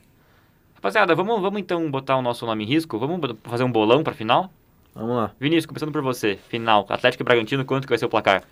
Rapaziada, 0.75 1.13
vamos, 1.15 1.41
vamos 1.41 1.59
então 1.59 1.89
botar 1.91 2.15
o 2.15 2.21
nosso 2.21 2.45
nome 2.45 2.63
em 2.63 2.67
risco? 2.67 2.97
Vamos 2.97 3.19
fazer 3.43 3.63
um 3.63 3.71
bolão 3.71 4.03
pra 4.03 4.13
final? 4.13 4.49
Vamos 4.95 5.15
lá. 5.15 5.31
Vinícius, 5.39 5.65
começando 5.65 5.91
por 5.91 6.01
você. 6.01 6.39
Final, 6.47 6.85
Atlético 6.87 7.23
e 7.23 7.25
Bragantino, 7.25 7.65
quanto 7.65 7.83
que 7.83 7.89
vai 7.89 7.97
ser 7.97 8.05
o 8.05 8.09
placar? 8.09 8.43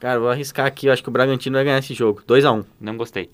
Cara, 0.00 0.18
vou 0.18 0.28
arriscar 0.28 0.66
aqui, 0.66 0.86
eu 0.86 0.92
acho 0.92 1.02
que 1.02 1.08
o 1.08 1.12
Bragantino 1.12 1.56
vai 1.56 1.64
ganhar 1.64 1.78
esse 1.78 1.94
jogo. 1.94 2.22
2x1. 2.26 2.64
Não 2.80 2.96
gostei. 2.96 3.30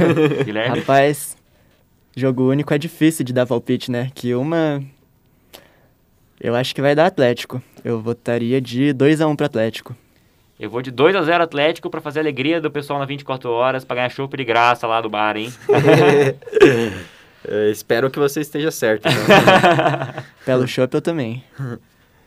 Guilherme? 0.44 0.80
Rapaz, 0.80 1.36
jogo 2.16 2.48
único 2.48 2.72
é 2.72 2.78
difícil 2.78 3.24
de 3.24 3.32
dar 3.32 3.46
palpite, 3.46 3.90
né? 3.90 4.10
Que 4.14 4.34
uma. 4.34 4.82
Eu 6.40 6.54
acho 6.54 6.74
que 6.74 6.82
vai 6.82 6.94
dar 6.94 7.06
Atlético. 7.06 7.62
Eu 7.84 8.00
votaria 8.00 8.60
de 8.60 8.94
2x1 8.94 9.36
pro 9.36 9.46
Atlético. 9.46 9.96
Eu 10.58 10.70
vou 10.70 10.80
de 10.80 10.90
2 10.90 11.16
a 11.16 11.22
0 11.22 11.42
Atlético 11.42 11.90
pra 11.90 12.00
fazer 12.00 12.20
a 12.20 12.22
alegria 12.22 12.60
do 12.60 12.70
pessoal 12.70 12.98
na 12.98 13.04
24 13.04 13.50
horas, 13.50 13.84
pra 13.84 13.96
ganhar 13.96 14.08
chopp 14.08 14.36
de 14.36 14.44
graça 14.44 14.86
lá 14.86 15.00
do 15.00 15.10
bar, 15.10 15.36
hein? 15.36 15.52
Espero 17.70 18.10
que 18.10 18.18
você 18.18 18.40
esteja 18.40 18.70
certo. 18.70 19.06
então. 19.06 19.14
Pelo 20.46 20.66
chopp 20.66 20.94
eu 20.94 21.02
também. 21.02 21.44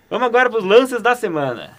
Vamos 0.10 0.28
agora 0.28 0.50
pros 0.50 0.64
lances 0.64 1.02
da 1.02 1.16
semana. 1.16 1.72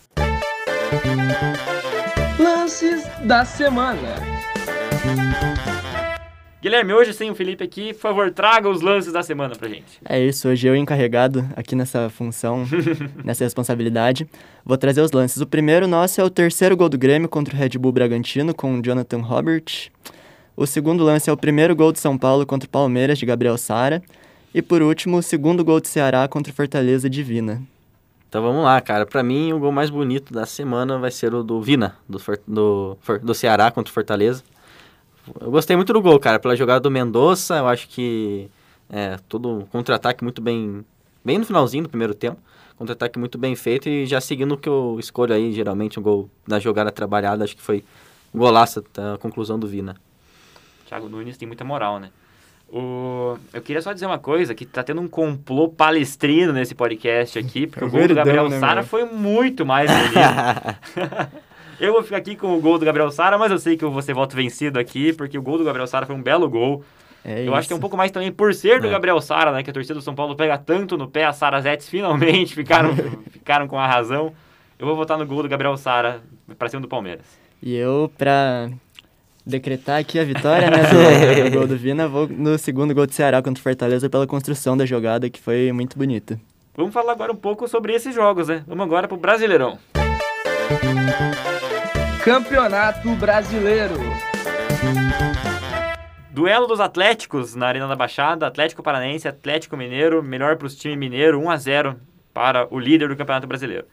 Lances 2.38 3.04
da 3.24 3.44
semana. 3.44 4.16
Guilherme, 6.60 6.92
hoje 6.92 7.12
sem 7.12 7.30
o 7.30 7.36
Felipe 7.36 7.62
aqui, 7.62 7.92
por 7.94 8.00
favor, 8.00 8.32
traga 8.32 8.68
os 8.68 8.80
lances 8.80 9.12
da 9.12 9.22
semana 9.22 9.54
pra 9.54 9.68
gente. 9.68 10.00
É 10.04 10.20
isso, 10.20 10.48
hoje 10.48 10.66
eu 10.66 10.74
encarregado 10.74 11.48
aqui 11.54 11.76
nessa 11.76 12.10
função, 12.10 12.64
nessa 13.24 13.44
responsabilidade. 13.44 14.28
Vou 14.64 14.76
trazer 14.76 15.00
os 15.00 15.12
lances. 15.12 15.40
O 15.40 15.46
primeiro 15.46 15.86
nosso 15.86 16.20
é 16.20 16.24
o 16.24 16.28
terceiro 16.28 16.76
gol 16.76 16.88
do 16.88 16.98
Grêmio 16.98 17.28
contra 17.28 17.54
o 17.54 17.56
Red 17.56 17.78
Bull 17.78 17.92
Bragantino 17.92 18.52
com 18.52 18.76
o 18.76 18.82
Jonathan 18.82 19.18
Robert. 19.18 19.88
O 20.56 20.66
segundo 20.66 21.04
lance 21.04 21.30
é 21.30 21.32
o 21.32 21.36
primeiro 21.36 21.76
gol 21.76 21.92
de 21.92 22.00
São 22.00 22.18
Paulo 22.18 22.44
contra 22.44 22.66
o 22.66 22.70
Palmeiras 22.70 23.18
de 23.18 23.24
Gabriel 23.24 23.56
Sara. 23.56 24.02
E 24.52 24.60
por 24.60 24.82
último, 24.82 25.18
o 25.18 25.22
segundo 25.22 25.64
gol 25.64 25.80
de 25.80 25.86
Ceará 25.86 26.26
contra 26.26 26.52
o 26.52 26.56
Fortaleza 26.56 27.08
Divina. 27.08 27.62
Então 28.28 28.42
vamos 28.42 28.64
lá, 28.64 28.80
cara. 28.80 29.06
Pra 29.06 29.22
mim, 29.22 29.52
o 29.52 29.60
gol 29.60 29.70
mais 29.70 29.90
bonito 29.90 30.32
da 30.32 30.44
semana 30.44 30.98
vai 30.98 31.12
ser 31.12 31.32
o 31.32 31.44
do 31.44 31.62
Vina, 31.62 31.96
do, 32.08 32.20
do, 32.48 32.98
do 33.22 33.32
Ceará 33.32 33.70
contra 33.70 33.92
o 33.92 33.94
Fortaleza. 33.94 34.42
Eu 35.40 35.50
gostei 35.50 35.76
muito 35.76 35.92
do 35.92 36.00
gol, 36.00 36.18
cara, 36.18 36.38
pela 36.38 36.56
jogada 36.56 36.80
do 36.80 36.90
Mendonça. 36.90 37.56
Eu 37.56 37.68
acho 37.68 37.88
que 37.88 38.50
é 38.90 39.18
todo 39.28 39.48
um 39.48 39.60
contra-ataque 39.62 40.24
muito 40.24 40.40
bem, 40.40 40.84
bem 41.24 41.38
no 41.38 41.44
finalzinho 41.44 41.84
do 41.84 41.88
primeiro 41.88 42.14
tempo. 42.14 42.38
Contra-ataque 42.76 43.18
muito 43.18 43.36
bem 43.36 43.56
feito 43.56 43.88
e 43.88 44.06
já 44.06 44.20
seguindo 44.20 44.52
o 44.52 44.56
que 44.56 44.68
eu 44.68 44.96
escolho 45.00 45.34
aí, 45.34 45.52
geralmente, 45.52 45.98
um 45.98 46.02
gol 46.02 46.30
da 46.46 46.58
jogada 46.58 46.92
trabalhada. 46.92 47.44
Acho 47.44 47.56
que 47.56 47.62
foi 47.62 47.84
golaço 48.34 48.84
a 48.96 49.18
conclusão 49.18 49.58
do 49.58 49.66
Vina. 49.66 49.96
Thiago 50.86 51.08
Nunes 51.08 51.36
tem 51.36 51.46
muita 51.46 51.64
moral, 51.64 51.98
né? 51.98 52.10
O... 52.70 53.38
Eu 53.52 53.62
queria 53.62 53.80
só 53.80 53.92
dizer 53.92 54.06
uma 54.06 54.18
coisa, 54.18 54.54
que 54.54 54.66
tá 54.66 54.82
tendo 54.82 55.00
um 55.00 55.08
complô 55.08 55.68
palestrino 55.68 56.52
nesse 56.52 56.74
podcast 56.74 57.38
aqui, 57.38 57.66
porque 57.66 57.84
o 57.84 57.90
gol 57.90 58.02
do 58.02 58.14
Verdão, 58.14 58.24
Gabriel 58.24 58.48
né, 58.48 58.60
Sara 58.60 58.82
meu? 58.82 58.84
foi 58.84 59.04
muito 59.04 59.64
mais 59.64 59.90
bonito. 59.90 61.38
eu 61.80 61.92
vou 61.92 62.02
ficar 62.02 62.16
aqui 62.16 62.34
com 62.36 62.56
o 62.56 62.60
gol 62.60 62.78
do 62.78 62.84
Gabriel 62.84 63.10
Sara, 63.10 63.38
mas 63.38 63.50
eu 63.52 63.58
sei 63.58 63.76
que 63.76 63.84
eu 63.84 63.90
vou 63.90 64.02
ser 64.02 64.14
voto 64.14 64.34
vencido 64.34 64.78
aqui, 64.78 65.12
porque 65.12 65.38
o 65.38 65.42
gol 65.42 65.58
do 65.58 65.64
Gabriel 65.64 65.86
Sara 65.86 66.06
foi 66.06 66.14
um 66.14 66.22
belo 66.22 66.48
gol. 66.48 66.84
É 67.24 67.46
eu 67.46 67.54
acho 67.54 67.66
que 67.66 67.72
é 67.72 67.74
um 67.74 67.78
isso. 67.78 67.80
pouco 67.80 67.96
mais 67.96 68.10
também 68.10 68.30
por 68.32 68.54
ser 68.54 68.80
do 68.80 68.86
É. 68.86 68.90
Gabriel 68.90 69.20
Sara, 69.20 69.52
né? 69.52 69.62
Que 69.62 69.70
a 69.70 69.72
torcida 69.72 69.94
do 69.94 70.02
São 70.02 70.14
Paulo 70.14 70.34
pega 70.36 70.56
tanto 70.56 70.96
no 70.96 71.08
pé, 71.08 71.24
as 71.24 71.36
Sarazetes 71.36 71.88
finalmente 71.88 72.54
ficaram, 72.54 72.94
ficaram 73.30 73.66
com 73.68 73.78
a 73.78 73.86
razão. 73.86 74.32
Eu 74.78 74.86
vou 74.86 74.94
votar 74.96 75.18
no 75.18 75.26
gol 75.26 75.42
do 75.42 75.48
Gabriel 75.48 75.76
Sara 75.76 76.20
pra 76.58 76.68
cima 76.68 76.80
do 76.80 76.88
Palmeiras. 76.88 77.26
E 77.60 77.74
eu, 77.74 78.10
pra 78.16 78.70
decretar 79.44 79.98
aqui 79.98 80.18
a 80.20 80.24
vitória, 80.24 80.70
né, 80.70 80.78
do, 80.84 81.50
do 81.50 81.58
gol 81.58 81.66
do 81.66 81.76
Vina, 81.76 82.06
vou 82.06 82.28
no 82.28 82.56
segundo 82.56 82.94
gol 82.94 83.06
de 83.06 83.14
Ceará 83.14 83.42
contra 83.42 83.60
o 83.60 83.62
Fortaleza 83.64 84.08
pela 84.08 84.26
construção 84.26 84.76
da 84.76 84.86
jogada, 84.86 85.28
que 85.28 85.40
foi 85.40 85.72
muito 85.72 85.98
bonita. 85.98 86.38
Vamos 86.76 86.94
falar 86.94 87.12
agora 87.12 87.32
um 87.32 87.36
pouco 87.36 87.66
sobre 87.66 87.92
esses 87.92 88.14
jogos, 88.14 88.46
né? 88.46 88.62
Vamos 88.68 88.84
agora 88.84 89.08
pro 89.08 89.16
Brasileirão. 89.16 89.76
Campeonato 92.24 93.14
Brasileiro. 93.14 93.94
Duelo 96.30 96.66
dos 96.66 96.80
Atléticos 96.80 97.54
na 97.54 97.66
Arena 97.66 97.86
da 97.86 97.94
Baixada, 97.94 98.46
Atlético 98.46 98.82
Paranaense, 98.82 99.28
Atlético 99.28 99.76
Mineiro, 99.76 100.22
melhor 100.22 100.56
para 100.56 100.66
os 100.66 100.76
times 100.76 100.98
mineiro, 100.98 101.40
1 101.40 101.50
a 101.50 101.56
0 101.56 101.96
para 102.34 102.66
o 102.74 102.78
líder 102.78 103.08
do 103.08 103.16
Campeonato 103.16 103.46
Brasileiro. 103.46 103.86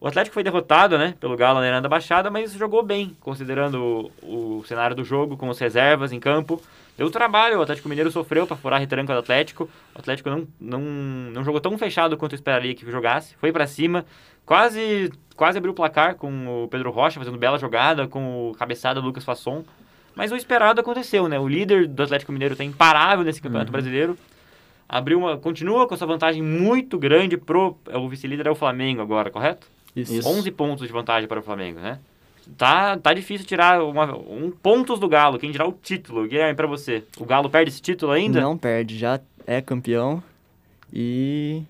O 0.00 0.06
Atlético 0.06 0.34
foi 0.34 0.42
derrotado, 0.42 0.96
né, 0.96 1.14
pelo 1.18 1.36
Galo 1.36 1.58
na 1.58 1.66
Arena 1.66 1.82
da 1.82 1.88
Baixada, 1.88 2.30
mas 2.30 2.52
jogou 2.52 2.82
bem, 2.82 3.16
considerando 3.20 4.10
o, 4.22 4.58
o 4.58 4.64
cenário 4.64 4.94
do 4.94 5.04
jogo, 5.04 5.36
com 5.36 5.50
as 5.50 5.58
reservas 5.58 6.12
em 6.12 6.20
campo. 6.20 6.62
Deu 6.96 7.10
trabalho, 7.10 7.58
o 7.58 7.62
Atlético 7.62 7.88
Mineiro 7.88 8.10
sofreu 8.10 8.46
para 8.46 8.56
furar 8.56 8.76
a 8.76 8.80
retranca 8.80 9.12
do 9.12 9.18
Atlético. 9.18 9.68
O 9.94 9.98
Atlético 9.98 10.30
não, 10.30 10.46
não, 10.60 10.80
não 10.80 11.44
jogou 11.44 11.60
tão 11.60 11.76
fechado 11.76 12.16
quanto 12.16 12.32
eu 12.32 12.36
esperaria 12.36 12.74
que 12.74 12.88
jogasse. 12.88 13.34
Foi 13.36 13.50
para 13.50 13.66
cima, 13.66 14.06
quase 14.46 15.10
quase 15.36 15.58
abriu 15.58 15.72
o 15.72 15.74
placar 15.74 16.14
com 16.14 16.64
o 16.64 16.68
Pedro 16.68 16.90
Rocha 16.90 17.18
fazendo 17.18 17.36
bela 17.36 17.58
jogada, 17.58 18.06
com 18.06 18.50
o 18.50 18.54
cabeçada 18.54 19.00
do 19.00 19.06
Lucas 19.06 19.24
Fasson. 19.24 19.64
Mas 20.14 20.30
o 20.30 20.36
esperado 20.36 20.80
aconteceu, 20.80 21.28
né? 21.28 21.38
O 21.38 21.48
líder 21.48 21.88
do 21.88 22.02
Atlético 22.02 22.30
Mineiro 22.30 22.54
está 22.54 22.62
imparável 22.62 23.24
nesse 23.24 23.42
Campeonato 23.42 23.72
Brasileiro. 23.72 24.16
Abriu 24.88 25.18
uma, 25.18 25.36
continua 25.36 25.88
com 25.88 25.94
essa 25.94 26.06
vantagem 26.06 26.42
muito 26.42 26.98
grande 26.98 27.36
pro 27.36 27.76
é, 27.88 27.98
o 27.98 28.08
vice-líder 28.08 28.46
é 28.46 28.50
o 28.50 28.54
Flamengo 28.54 29.02
agora, 29.02 29.30
correto? 29.30 29.66
Isso. 29.96 30.28
11 30.28 30.50
pontos 30.52 30.86
de 30.86 30.92
vantagem 30.92 31.28
para 31.28 31.40
o 31.40 31.42
Flamengo, 31.42 31.80
né? 31.80 31.98
Tá, 32.56 32.96
tá 32.98 33.12
difícil 33.14 33.46
tirar 33.46 33.82
uma, 33.82 34.14
um 34.16 34.50
pontos 34.50 34.98
do 34.98 35.08
Galo, 35.08 35.38
quem 35.38 35.50
dirá 35.50 35.66
o 35.66 35.72
título. 35.72 36.26
Guilherme, 36.26 36.54
para 36.54 36.66
você, 36.66 37.02
o 37.18 37.24
Galo 37.24 37.48
perde 37.48 37.70
esse 37.70 37.80
título 37.80 38.12
ainda? 38.12 38.40
Não 38.40 38.56
perde, 38.56 38.98
já 38.98 39.20
é 39.46 39.60
campeão 39.60 40.22
e 40.92 41.62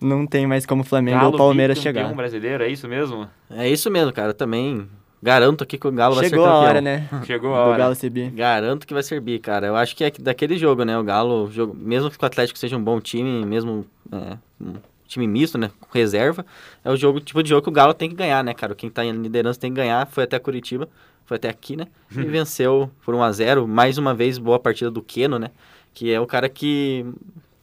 não 0.00 0.26
tem 0.26 0.46
mais 0.46 0.64
como 0.64 0.82
o 0.82 0.84
Flamengo 0.84 1.18
Galo 1.18 1.32
ou 1.32 1.38
Palmeiras 1.38 1.78
chegar. 1.78 2.12
brasileiro, 2.14 2.64
é 2.64 2.68
isso 2.68 2.88
mesmo? 2.88 3.28
É 3.50 3.68
isso 3.68 3.90
mesmo, 3.90 4.12
cara. 4.12 4.30
Eu 4.30 4.34
também 4.34 4.88
garanto 5.22 5.62
aqui 5.62 5.76
que 5.76 5.86
o 5.86 5.92
Galo 5.92 6.14
Chegou 6.14 6.20
vai 6.20 6.28
ser 6.30 6.36
a 6.36 6.38
campeão. 6.38 6.68
hora, 6.68 6.80
né? 6.80 7.08
Chegou 7.26 7.54
a 7.54 7.64
Do 7.64 7.68
hora. 7.70 7.78
Galo 7.78 7.94
subir. 7.94 8.30
Garanto 8.30 8.86
que 8.86 8.94
vai 8.94 9.02
ser 9.02 9.20
bi, 9.20 9.38
cara. 9.38 9.66
Eu 9.66 9.76
acho 9.76 9.94
que 9.94 10.04
é 10.04 10.10
daquele 10.18 10.56
jogo, 10.56 10.84
né? 10.84 10.98
O 10.98 11.04
Galo, 11.04 11.50
jogo, 11.50 11.74
mesmo 11.76 12.10
que 12.10 12.16
o 12.22 12.26
Atlético 12.26 12.58
seja 12.58 12.76
um 12.76 12.82
bom 12.82 13.00
time, 13.00 13.44
mesmo 13.44 13.84
é, 14.10 14.36
time 15.10 15.26
misto, 15.26 15.58
né? 15.58 15.70
Com 15.80 15.88
reserva, 15.92 16.46
é 16.84 16.90
o 16.90 16.96
jogo, 16.96 17.20
tipo 17.20 17.42
de 17.42 17.50
jogo 17.50 17.62
que 17.62 17.68
o 17.68 17.72
Galo 17.72 17.92
tem 17.92 18.08
que 18.08 18.14
ganhar, 18.14 18.42
né, 18.44 18.54
cara? 18.54 18.74
Quem 18.74 18.88
tá 18.88 19.04
em 19.04 19.12
liderança 19.12 19.58
tem 19.58 19.70
que 19.70 19.76
ganhar. 19.76 20.06
Foi 20.06 20.24
até 20.24 20.38
Curitiba, 20.38 20.88
foi 21.26 21.36
até 21.36 21.48
aqui, 21.48 21.76
né? 21.76 21.86
E 22.10 22.22
venceu 22.24 22.90
por 23.04 23.14
1 23.14 23.22
a 23.22 23.32
0 23.32 23.68
Mais 23.68 23.98
uma 23.98 24.14
vez, 24.14 24.38
boa 24.38 24.58
partida 24.58 24.90
do 24.90 25.02
Keno, 25.02 25.38
né? 25.38 25.50
Que 25.92 26.12
é 26.12 26.20
o 26.20 26.26
cara 26.26 26.48
que 26.48 27.04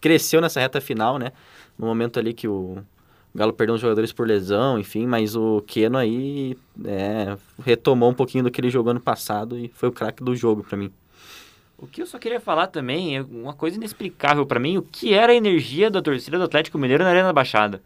cresceu 0.01 0.41
nessa 0.41 0.59
reta 0.59 0.81
final, 0.81 1.17
né? 1.17 1.31
No 1.79 1.87
momento 1.87 2.19
ali 2.19 2.33
que 2.33 2.47
o 2.47 2.77
Galo 3.33 3.53
perdeu 3.53 3.75
uns 3.75 3.81
jogadores 3.81 4.11
por 4.11 4.27
lesão, 4.27 4.77
enfim, 4.77 5.07
mas 5.07 5.35
o 5.35 5.63
Keno 5.65 5.97
aí 5.97 6.57
é, 6.83 7.37
retomou 7.63 8.09
um 8.09 8.13
pouquinho 8.13 8.43
do 8.43 8.51
que 8.51 8.59
ele 8.59 8.69
jogou 8.69 8.91
ano 8.91 8.99
passado 8.99 9.57
e 9.57 9.69
foi 9.69 9.87
o 9.87 9.91
craque 9.91 10.23
do 10.23 10.35
jogo 10.35 10.63
pra 10.63 10.77
mim. 10.77 10.91
O 11.77 11.85
que 11.85 12.01
eu 12.01 12.07
só 12.07 12.17
queria 12.17 12.39
falar 12.39 12.67
também 12.67 13.17
é 13.17 13.21
uma 13.21 13.53
coisa 13.53 13.77
inexplicável 13.77 14.45
pra 14.47 14.59
mim, 14.59 14.77
o 14.77 14.81
que 14.81 15.13
era 15.13 15.31
a 15.31 15.35
energia 15.35 15.91
da 15.91 16.01
torcida 16.01 16.37
do 16.37 16.43
Atlético 16.43 16.77
Mineiro 16.79 17.03
na 17.03 17.11
Arena 17.11 17.27
da 17.27 17.33
Baixada. 17.33 17.81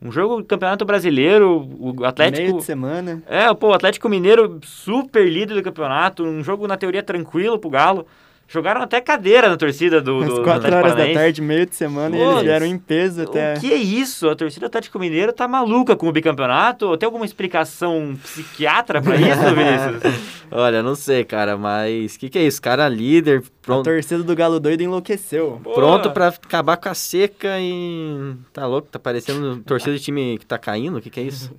Um 0.00 0.10
jogo 0.10 0.38
do 0.38 0.44
Campeonato 0.44 0.84
Brasileiro, 0.84 1.68
o 1.78 2.04
Atlético... 2.04 2.46
Meio 2.46 2.56
de 2.56 2.64
semana. 2.64 3.22
É, 3.26 3.52
pô, 3.52 3.68
o 3.68 3.72
Atlético 3.74 4.08
Mineiro 4.08 4.58
super 4.62 5.28
líder 5.28 5.54
do 5.54 5.62
campeonato, 5.62 6.24
um 6.24 6.42
jogo 6.42 6.66
na 6.66 6.76
teoria 6.76 7.02
tranquilo 7.02 7.58
pro 7.58 7.68
Galo. 7.68 8.06
Jogaram 8.50 8.80
até 8.80 8.98
cadeira 8.98 9.46
na 9.50 9.58
torcida 9.58 10.00
do, 10.00 10.20
do, 10.20 10.24
Às 10.24 10.34
do 10.38 10.42
4 10.42 10.52
Atlético 10.52 10.76
horas 10.78 10.94
da 10.96 11.20
tarde, 11.20 11.42
meio 11.42 11.66
de 11.66 11.76
semana, 11.76 12.16
e 12.16 12.18
Pô, 12.18 12.30
eles 12.30 12.42
vieram 12.44 12.64
em 12.64 12.78
peso 12.78 13.22
até. 13.24 13.54
O 13.54 13.60
que 13.60 13.70
é 13.70 13.76
isso? 13.76 14.26
A 14.26 14.34
torcida 14.34 14.64
do 14.64 14.68
Atlético 14.68 14.98
Mineiro 14.98 15.34
tá 15.34 15.46
maluca 15.46 15.94
com 15.94 16.08
o 16.08 16.12
bicampeonato? 16.12 16.96
Tem 16.96 17.06
alguma 17.06 17.26
explicação 17.26 18.16
psiquiatra 18.22 19.02
pra 19.02 19.16
isso, 19.16 19.42
Vinícius? 19.54 20.20
Olha, 20.50 20.82
não 20.82 20.94
sei, 20.94 21.24
cara, 21.24 21.58
mas 21.58 22.14
o 22.14 22.18
que, 22.18 22.30
que 22.30 22.38
é 22.38 22.42
isso? 22.46 22.62
Cara 22.62 22.88
líder, 22.88 23.40
A 23.40 23.66
pronto, 23.66 23.84
torcida 23.84 24.22
do 24.22 24.34
Galo 24.34 24.58
doido 24.58 24.80
enlouqueceu. 24.80 25.60
Pô, 25.62 25.74
pronto 25.74 26.10
pra 26.12 26.28
acabar 26.28 26.78
com 26.78 26.88
a 26.88 26.94
seca 26.94 27.60
e. 27.60 28.34
Tá 28.50 28.66
louco? 28.66 28.88
Tá 28.90 28.98
parecendo 28.98 29.58
torcida 29.58 29.94
de 29.94 30.02
time 30.02 30.38
que 30.38 30.46
tá 30.46 30.56
caindo? 30.56 30.96
O 30.96 31.02
que, 31.02 31.10
que 31.10 31.20
é 31.20 31.24
isso? 31.24 31.54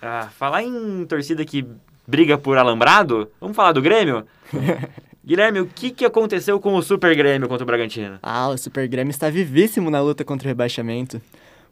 Ah, 0.00 0.28
falar 0.38 0.62
em 0.62 1.04
torcida 1.04 1.44
que 1.44 1.66
briga 2.06 2.38
por 2.38 2.58
alambrado, 2.58 3.28
vamos 3.40 3.56
falar 3.56 3.72
do 3.72 3.82
Grêmio? 3.82 4.24
Guilherme, 5.24 5.60
o 5.60 5.66
que, 5.66 5.92
que 5.92 6.04
aconteceu 6.04 6.58
com 6.58 6.74
o 6.74 6.82
Super 6.82 7.14
Grêmio 7.14 7.48
contra 7.48 7.62
o 7.62 7.66
Bragantino? 7.66 8.18
Ah, 8.20 8.48
o 8.48 8.58
Super 8.58 8.88
Grêmio 8.88 9.12
está 9.12 9.30
vivíssimo 9.30 9.88
na 9.88 10.00
luta 10.00 10.24
contra 10.24 10.48
o 10.48 10.48
rebaixamento. 10.48 11.22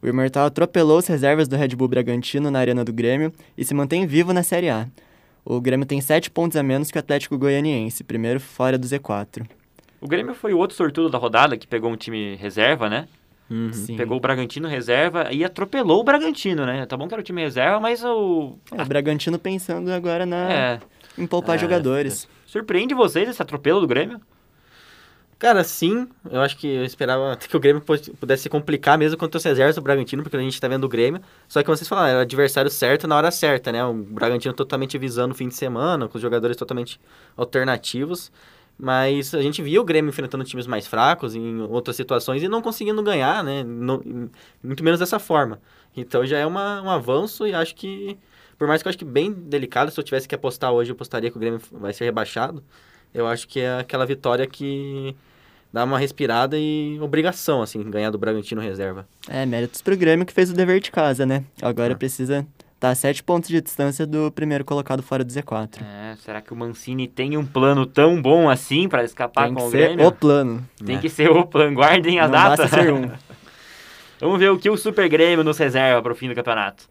O 0.01 0.07
Imortal 0.07 0.47
atropelou 0.47 0.99
as 0.99 1.09
reservas 1.09 1.49
do 1.49 1.57
Red 1.57 1.71
Bull 1.71 1.89
Bragantino 1.89 2.49
na 2.49 2.61
arena 2.61 2.85
do 2.85 2.93
Grêmio 2.93 3.33
e 3.59 3.65
se 3.65 3.75
mantém 3.75 4.07
vivo 4.07 4.33
na 4.33 4.45
Série 4.45 4.69
A. 4.69 4.87
O 5.45 5.61
Grêmio 5.61 5.85
tem 5.85 6.01
7 6.01 6.31
pontos 6.31 6.57
a 6.57 6.63
menos 6.63 6.93
que 6.93 6.99
o 6.99 7.01
Atlético 7.01 7.37
Goianiense, 7.37 8.05
primeiro 8.05 8.39
fora 8.39 8.79
do 8.79 8.87
Z4. 8.87 9.45
O 10.01 10.07
Grêmio 10.07 10.33
foi 10.33 10.55
o 10.55 10.59
outro 10.59 10.77
sortudo 10.77 11.11
da 11.11 11.19
rodada 11.19 11.57
que 11.57 11.67
pegou 11.67 11.91
um 11.91 11.97
time 11.97 12.37
reserva, 12.37 12.89
né? 12.89 13.09
Uhum. 13.51 13.97
Pegou 13.97 14.17
o 14.17 14.21
Bragantino 14.21 14.69
reserva 14.69 15.33
e 15.33 15.45
atropelou 15.45 16.01
o 16.01 16.05
Bragantino, 16.05 16.65
né? 16.65 16.87
Tá 16.87 16.97
bom 16.97 17.09
que 17.09 17.15
era 17.15 17.21
o 17.21 17.25
time 17.25 17.43
reserva, 17.43 17.81
mas 17.81 18.05
o. 18.05 18.57
É, 18.73 18.81
o 18.81 18.87
Bragantino 18.87 19.39
pensando 19.41 19.91
agora 19.93 20.25
na... 20.25 20.53
É. 20.53 20.81
em 21.19 21.27
poupar 21.27 21.57
É, 21.57 21.59
jogadores. 21.59 22.29
Surpreende 22.47 22.95
vocês 22.95 23.29
esse 23.29 23.43
atropelo 23.43 23.81
do 23.81 23.87
Grêmio? 23.89 24.21
Cara, 25.39 25.65
sim, 25.65 26.07
eu 26.31 26.43
acho 26.43 26.57
que 26.59 26.67
eu 26.69 26.85
esperava 26.85 27.35
que 27.41 27.57
o 27.57 27.61
Grêmio 27.61 27.81
pudesse- 27.81 28.11
pudesse 28.13 28.43
se 28.45 28.49
complicar 28.51 28.99
mesmo 28.99 29.17
contra 29.19 29.39
os 29.39 29.43
reservas 29.45 29.75
do 29.75 29.81
Bragantino, 29.81 30.23
porque 30.23 30.37
a 30.37 30.41
gente 30.41 30.61
tá 30.61 30.69
vendo 30.69 30.85
o 30.85 30.89
Grêmio. 30.89 31.21
Só 31.49 31.61
que 31.61 31.65
como 31.67 31.77
vocês 31.77 31.89
falaram, 31.89 32.09
era 32.11 32.19
o 32.19 32.23
adversário 32.23 32.71
certo 32.71 33.09
na 33.09 33.17
hora 33.17 33.31
certa, 33.31 33.73
né? 33.73 33.83
O 33.85 33.95
Bragantino 33.95 34.53
totalmente 34.55 34.99
visando 34.99 35.33
o 35.33 35.35
fim 35.37 35.49
de 35.49 35.55
semana, 35.55 36.07
com 36.09 36.17
os 36.19 36.23
jogadores 36.23 36.57
totalmente 36.57 37.01
alternativos. 37.37 38.31
Mas 38.83 39.35
a 39.35 39.43
gente 39.43 39.61
via 39.63 39.79
o 39.81 39.85
Grêmio 39.85 40.09
enfrentando 40.09 40.43
times 40.43 40.67
mais 40.67 40.87
fracos 40.87 41.35
em 41.35 41.61
outras 41.63 41.97
situações 41.97 42.43
e 42.43 42.49
não 42.49 42.63
conseguindo 42.63 43.03
ganhar, 43.03 43.45
né? 43.45 43.63
Não- 43.63 44.03
muito 44.63 44.83
menos 44.83 44.99
dessa 44.99 45.19
forma. 45.19 45.61
Então 45.95 46.25
já 46.25 46.39
é 46.39 46.47
uma, 46.47 46.81
um 46.81 46.89
avanço 46.89 47.47
e 47.47 47.53
acho 47.53 47.75
que, 47.75 48.17
por 48.57 48.67
mais 48.67 48.81
que 48.83 48.89
eu 48.89 48.91
acho 48.91 48.97
que 48.99 49.05
bem 49.05 49.31
delicado, 49.33 49.91
se 49.91 50.01
eu 50.01 50.05
tivesse 50.05 50.27
que 50.27 50.35
apostar 50.35 50.73
hoje, 50.73 50.91
eu 50.91 50.95
apostaria 50.95 51.31
que 51.31 51.37
o 51.37 51.41
Grêmio 51.41 51.61
vai 51.73 51.93
ser 51.93 52.05
rebaixado. 52.05 52.65
Eu 53.13 53.27
acho 53.27 53.47
que 53.47 53.61
é 53.61 53.81
aquela 53.81 54.07
vitória 54.07 54.47
que 54.47 55.15
dá 55.73 55.85
uma 55.85 55.99
respirada 55.99 56.57
e 56.59 56.99
obrigação, 57.03 57.61
assim, 57.61 57.83
ganhar 57.91 58.11
do 58.11 58.17
Bragantino 58.19 58.63
reserva. 58.63 59.07
É, 59.29 59.45
méritos 59.45 59.83
pro 59.83 59.97
Grêmio 59.97 60.25
que 60.25 60.33
fez 60.33 60.51
o 60.51 60.55
dever 60.55 60.81
de 60.81 60.91
casa, 60.91 61.27
né? 61.27 61.45
Agora 61.61 61.93
É. 61.93 61.97
precisa 61.97 62.47
estar 62.81 62.91
a 62.91 62.95
sete 62.95 63.23
pontos 63.23 63.51
de 63.51 63.61
distância 63.61 64.07
do 64.07 64.33
primeiro 64.33 64.65
colocado 64.65 65.03
fora 65.03 65.23
do 65.23 65.31
Z4. 65.31 65.83
É, 65.83 66.17
será 66.17 66.41
que 66.41 66.51
o 66.51 66.57
Mancini 66.57 67.07
tem 67.07 67.37
um 67.37 67.45
plano 67.45 67.85
tão 67.85 68.21
bom 68.23 68.49
assim 68.49 68.89
pra 68.89 69.05
escapar 69.05 69.45
Tem 69.45 69.55
com 69.55 69.61
que 69.61 69.67
o 69.67 69.71
ser 69.71 69.87
Grêmio? 69.89 70.07
o 70.07 70.13
plano. 70.13 70.67
Tem 70.85 70.97
É. 70.97 70.99
que 70.99 71.11
ser 71.11 71.31
o 71.31 71.45
plano. 71.47 71.75
Guardem 71.77 72.19
a 72.19 72.25
Não 72.25 72.31
data. 72.33 72.57
basta 72.63 72.69
ser 72.83 72.91
um. 72.93 73.11
Vamos 74.19 74.39
ver 74.39 74.51
o 74.51 74.59
que 74.59 74.71
o 74.71 74.77
Super 74.79 75.09
Grêmio 75.11 75.45
nos 75.45 75.59
reserva 75.59 76.01
para 76.03 76.13
o 76.13 76.15
fim 76.17 76.29
do 76.29 76.35
campeonato. 76.35 76.85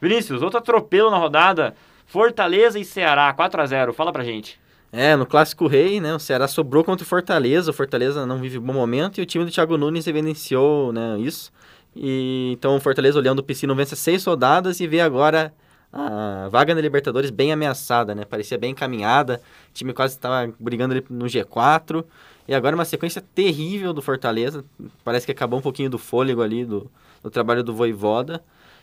Vinícius, 0.00 0.40
outro 0.42 0.58
atropelo 0.58 1.10
na 1.10 1.18
rodada. 1.18 1.74
Fortaleza 2.06 2.78
e 2.78 2.84
Ceará, 2.84 3.30
4 3.34 3.60
a 3.60 3.66
0 3.66 3.92
Fala 3.92 4.12
pra 4.12 4.24
gente. 4.24 4.58
É, 4.90 5.14
no 5.16 5.24
Clássico 5.26 5.66
Rei, 5.68 6.00
né, 6.00 6.12
o 6.14 6.18
Ceará 6.18 6.48
sobrou 6.48 6.82
contra 6.82 7.04
o 7.04 7.06
Fortaleza, 7.06 7.70
o 7.70 7.74
Fortaleza 7.74 8.26
não 8.26 8.38
vive 8.38 8.58
um 8.58 8.62
bom 8.62 8.72
momento 8.72 9.18
e 9.20 9.22
o 9.22 9.26
time 9.26 9.44
do 9.44 9.50
Thiago 9.50 9.76
Nunes 9.78 10.06
evidenciou, 10.06 10.92
né, 10.92 11.16
isso. 11.20 11.52
E, 11.94 12.50
então 12.52 12.76
o 12.76 12.80
Fortaleza, 12.80 13.18
olhando 13.18 13.40
o 13.40 13.42
Piscino, 13.42 13.74
vence 13.74 13.96
seis 13.96 14.24
rodadas 14.24 14.80
e 14.80 14.86
vê 14.86 15.00
agora 15.00 15.52
a 15.92 16.48
vaga 16.48 16.74
na 16.74 16.80
Libertadores 16.80 17.30
bem 17.30 17.52
ameaçada, 17.52 18.14
né, 18.14 18.24
parecia 18.24 18.56
bem 18.56 18.70
encaminhada, 18.70 19.40
o 19.70 19.74
time 19.74 19.92
quase 19.92 20.14
estava 20.14 20.52
brigando 20.58 20.94
ali 20.94 21.04
no 21.10 21.26
G4 21.26 22.04
e 22.46 22.54
agora 22.54 22.76
uma 22.76 22.84
sequência 22.84 23.20
terrível 23.34 23.92
do 23.92 24.00
Fortaleza, 24.00 24.64
parece 25.04 25.26
que 25.26 25.32
acabou 25.32 25.58
um 25.58 25.62
pouquinho 25.62 25.90
do 25.90 25.98
fôlego 25.98 26.42
ali 26.42 26.64
do, 26.64 26.88
do 27.22 27.30
trabalho 27.30 27.64
do 27.64 27.74
Voivoda. 27.74 28.42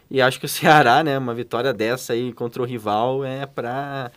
E 0.10 0.22
acho 0.22 0.40
que 0.40 0.46
o 0.46 0.50
Ceará, 0.50 1.04
né, 1.04 1.18
uma 1.18 1.34
vitória 1.34 1.74
dessa 1.74 2.14
aí 2.14 2.32
contra 2.34 2.62
o 2.62 2.66
rival 2.66 3.24
é 3.26 3.46
para 3.46 4.12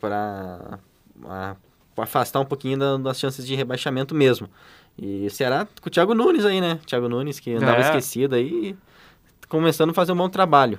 para 0.00 1.56
afastar 1.96 2.40
um 2.40 2.44
pouquinho 2.44 2.78
da- 2.78 2.96
das 2.96 3.18
chances 3.18 3.46
de 3.46 3.54
rebaixamento 3.54 4.14
mesmo. 4.14 4.48
E 4.96 5.26
o 5.26 5.30
Ceará 5.30 5.66
com 5.80 5.88
o 5.88 5.90
Thiago 5.90 6.14
Nunes 6.14 6.44
aí, 6.44 6.60
né? 6.60 6.78
Thiago 6.86 7.08
Nunes 7.08 7.40
que 7.40 7.52
andava 7.54 7.78
É. 7.78 7.80
esquecido 7.80 8.34
aí, 8.34 8.76
começando 9.48 9.90
a 9.90 9.94
fazer 9.94 10.12
um 10.12 10.16
bom 10.16 10.28
trabalho. 10.28 10.78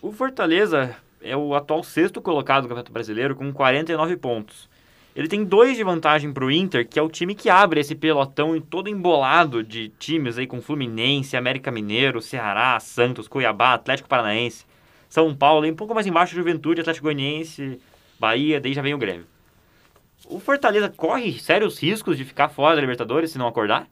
O 0.00 0.12
Fortaleza 0.12 0.94
é 1.20 1.36
o 1.36 1.54
atual 1.54 1.82
sexto 1.82 2.20
colocado 2.20 2.62
do 2.62 2.68
Campeonato 2.68 2.92
Brasileiro 2.92 3.34
com 3.34 3.52
49 3.52 4.16
pontos. 4.16 4.68
Ele 5.16 5.26
tem 5.26 5.42
dois 5.42 5.76
de 5.76 5.82
vantagem 5.82 6.32
pro 6.32 6.48
Inter, 6.50 6.86
que 6.86 6.96
é 6.96 7.02
o 7.02 7.08
time 7.08 7.34
que 7.34 7.50
abre 7.50 7.80
esse 7.80 7.96
pelotão 7.96 8.54
em 8.54 8.60
todo 8.60 8.88
embolado 8.88 9.64
de 9.64 9.88
times 9.98 10.38
aí 10.38 10.46
com 10.46 10.62
Fluminense, 10.62 11.36
América 11.36 11.72
Mineiro, 11.72 12.22
Ceará, 12.22 12.78
Santos, 12.78 13.26
Cuiabá, 13.26 13.74
Atlético 13.74 14.08
Paranaense, 14.08 14.64
São 15.08 15.34
Paulo, 15.34 15.66
e 15.66 15.72
um 15.72 15.74
pouco 15.74 15.92
mais 15.92 16.06
embaixo 16.06 16.36
Juventude, 16.36 16.82
Atlético 16.82 17.04
Goianiense, 17.06 17.80
Bahia, 18.20 18.60
daí 18.60 18.72
já 18.72 18.80
vem 18.82 18.94
o 18.94 18.98
Grêmio. 18.98 19.26
O 20.26 20.40
Fortaleza 20.40 20.92
corre 20.94 21.38
sérios 21.38 21.78
riscos 21.78 22.16
de 22.16 22.24
ficar 22.24 22.48
fora 22.48 22.74
da 22.74 22.80
Libertadores 22.80 23.30
se 23.30 23.38
não 23.38 23.46
acordar? 23.46 23.86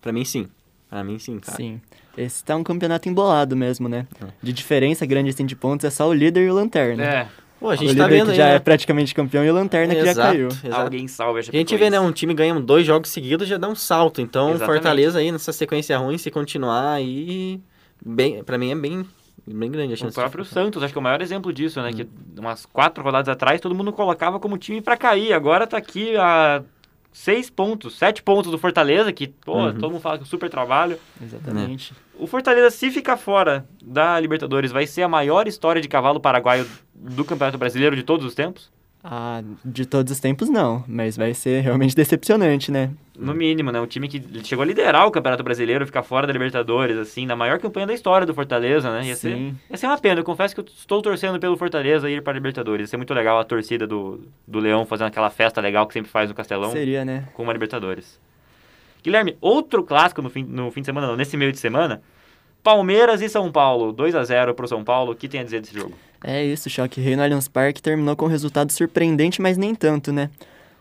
Pra 0.00 0.12
mim 0.12 0.24
sim. 0.24 0.48
Pra 0.88 1.04
mim 1.04 1.18
sim, 1.18 1.38
cara. 1.38 1.56
Sim. 1.56 1.80
Esse 2.16 2.44
tá 2.44 2.56
um 2.56 2.62
campeonato 2.64 3.08
embolado 3.08 3.56
mesmo, 3.56 3.88
né? 3.88 4.06
É. 4.22 4.26
De 4.42 4.52
diferença 4.52 5.06
grande 5.06 5.30
assim 5.30 5.46
de 5.46 5.56
pontos 5.56 5.84
é 5.84 5.90
só 5.90 6.08
o 6.08 6.12
líder 6.12 6.46
e 6.46 6.50
o 6.50 6.54
Lanterna. 6.54 7.02
É, 7.02 7.28
Pô, 7.58 7.70
a 7.70 7.74
o 7.74 7.76
gente 7.76 7.88
líder 7.90 8.00
tá 8.02 8.08
vendo 8.08 8.24
que 8.26 8.30
aí, 8.32 8.36
já 8.36 8.46
né? 8.46 8.54
é 8.56 8.58
praticamente 8.58 9.14
campeão 9.14 9.44
e 9.44 9.50
o 9.50 9.54
Lanterna 9.54 9.94
que 9.94 10.04
já 10.04 10.14
caiu. 10.14 10.48
exato. 10.48 10.74
alguém 10.74 11.08
salve 11.08 11.38
a 11.38 11.40
A 11.40 11.44
gente 11.44 11.76
vê, 11.76 11.88
né, 11.88 12.00
um 12.00 12.12
time 12.12 12.34
ganha 12.34 12.58
dois 12.60 12.84
jogos 12.84 13.08
seguidos 13.10 13.48
já 13.48 13.56
dá 13.56 13.68
um 13.68 13.74
salto. 13.74 14.20
Então, 14.20 14.50
Exatamente. 14.50 14.66
Fortaleza 14.74 15.18
aí 15.20 15.30
nessa 15.32 15.52
sequência 15.52 15.96
ruim, 15.96 16.18
se 16.18 16.30
continuar 16.30 16.92
aí, 16.94 17.60
bem, 18.04 18.42
pra 18.42 18.58
mim 18.58 18.72
é 18.72 18.74
bem, 18.74 19.06
bem 19.46 19.70
grande 19.70 19.92
a 19.92 19.94
O 19.94 19.98
chance. 19.98 20.14
próprio 20.14 20.44
de... 20.44 20.50
Santos, 20.50 20.82
acho 20.82 20.92
que 20.92 20.98
é 20.98 21.00
o 21.00 21.02
maior 21.02 21.20
exemplo 21.22 21.52
disso, 21.52 21.80
né? 21.82 21.92
Que 21.92 22.08
umas 22.38 22.64
quatro 22.66 23.02
rodadas 23.02 23.28
atrás 23.28 23.60
todo 23.60 23.74
mundo 23.74 23.92
colocava 23.92 24.38
como 24.38 24.56
time 24.58 24.80
pra 24.80 24.96
cair. 24.96 25.32
Agora 25.32 25.66
tá 25.66 25.76
aqui 25.76 26.16
a 26.16 26.62
seis 27.12 27.50
pontos, 27.50 27.96
sete 27.98 28.22
pontos 28.22 28.50
do 28.50 28.56
Fortaleza, 28.58 29.12
que, 29.12 29.28
pô, 29.28 29.58
Uhum. 29.58 29.74
todo 29.74 29.90
mundo 29.92 30.00
fala 30.00 30.16
que 30.16 30.22
é 30.22 30.26
um 30.26 30.28
super 30.28 30.48
trabalho. 30.48 30.98
Exatamente. 31.22 31.92
O 32.18 32.26
Fortaleza, 32.26 32.70
se 32.70 32.90
ficar 32.90 33.16
fora 33.16 33.66
da 33.84 34.18
Libertadores, 34.18 34.70
vai 34.72 34.86
ser 34.86 35.02
a 35.02 35.08
maior 35.08 35.46
história 35.48 35.82
de 35.82 35.88
cavalo 35.88 36.20
paraguaio 36.20 36.66
do 36.94 37.24
Campeonato 37.24 37.58
Brasileiro 37.58 37.96
de 37.96 38.02
todos 38.02 38.24
os 38.24 38.34
tempos? 38.34 38.70
Ah, 39.04 39.42
de 39.64 39.84
todos 39.84 40.12
os 40.12 40.20
tempos 40.20 40.48
não, 40.48 40.84
mas 40.86 41.16
vai 41.16 41.34
ser 41.34 41.60
realmente 41.60 41.94
decepcionante, 41.94 42.70
né? 42.70 42.90
No 43.18 43.34
mínimo, 43.34 43.72
né? 43.72 43.80
Um 43.80 43.86
time 43.86 44.06
que 44.06 44.22
chegou 44.44 44.62
a 44.62 44.66
liderar 44.66 45.06
o 45.06 45.10
Campeonato 45.10 45.42
Brasileiro, 45.42 45.84
ficar 45.84 46.04
fora 46.04 46.24
da 46.24 46.32
Libertadores, 46.32 46.96
assim, 46.96 47.26
na 47.26 47.34
maior 47.34 47.58
campanha 47.58 47.86
da 47.86 47.94
história 47.94 48.24
do 48.24 48.32
Fortaleza, 48.32 48.92
né? 48.92 49.06
Ia 49.06 49.16
ser, 49.16 49.36
Sim. 49.36 49.56
ia 49.68 49.76
ser 49.76 49.86
uma 49.86 49.98
pena. 49.98 50.20
Eu 50.20 50.24
confesso 50.24 50.54
que 50.54 50.60
eu 50.60 50.64
estou 50.64 51.02
torcendo 51.02 51.40
pelo 51.40 51.56
Fortaleza 51.56 52.08
ir 52.08 52.22
para 52.22 52.32
a 52.32 52.34
Libertadores. 52.34 52.84
Ia 52.84 52.90
ser 52.90 52.96
muito 52.96 53.12
legal 53.12 53.40
a 53.40 53.44
torcida 53.44 53.88
do, 53.88 54.20
do 54.46 54.60
Leão 54.60 54.86
fazendo 54.86 55.08
aquela 55.08 55.30
festa 55.30 55.60
legal 55.60 55.84
que 55.86 55.94
sempre 55.94 56.10
faz 56.10 56.28
no 56.28 56.34
Castelão 56.34 56.70
Seria, 56.70 57.04
né? 57.04 57.28
com 57.34 57.42
uma 57.42 57.52
Libertadores. 57.52 58.20
Guilherme, 59.02 59.36
outro 59.40 59.82
clássico 59.82 60.22
no 60.22 60.30
fim, 60.30 60.44
no 60.44 60.70
fim 60.70 60.80
de 60.80 60.86
semana, 60.86 61.08
não, 61.08 61.16
nesse 61.16 61.36
meio 61.36 61.50
de 61.50 61.58
semana. 61.58 62.00
Palmeiras 62.62 63.20
e 63.20 63.28
São 63.28 63.50
Paulo, 63.50 63.92
2 63.92 64.14
a 64.14 64.22
0 64.22 64.54
pro 64.54 64.68
São 64.68 64.84
Paulo. 64.84 65.10
O 65.10 65.16
que 65.16 65.28
tem 65.28 65.40
a 65.40 65.44
dizer 65.44 65.60
desse 65.60 65.74
jogo? 65.74 65.94
É 66.24 66.44
isso, 66.44 66.70
Choque 66.70 67.00
Rei 67.00 67.16
no 67.16 67.22
Allianz 67.22 67.48
Parque 67.48 67.82
terminou 67.82 68.14
com 68.14 68.26
um 68.26 68.28
resultado 68.28 68.70
surpreendente, 68.70 69.42
mas 69.42 69.56
nem 69.56 69.74
tanto, 69.74 70.12
né? 70.12 70.30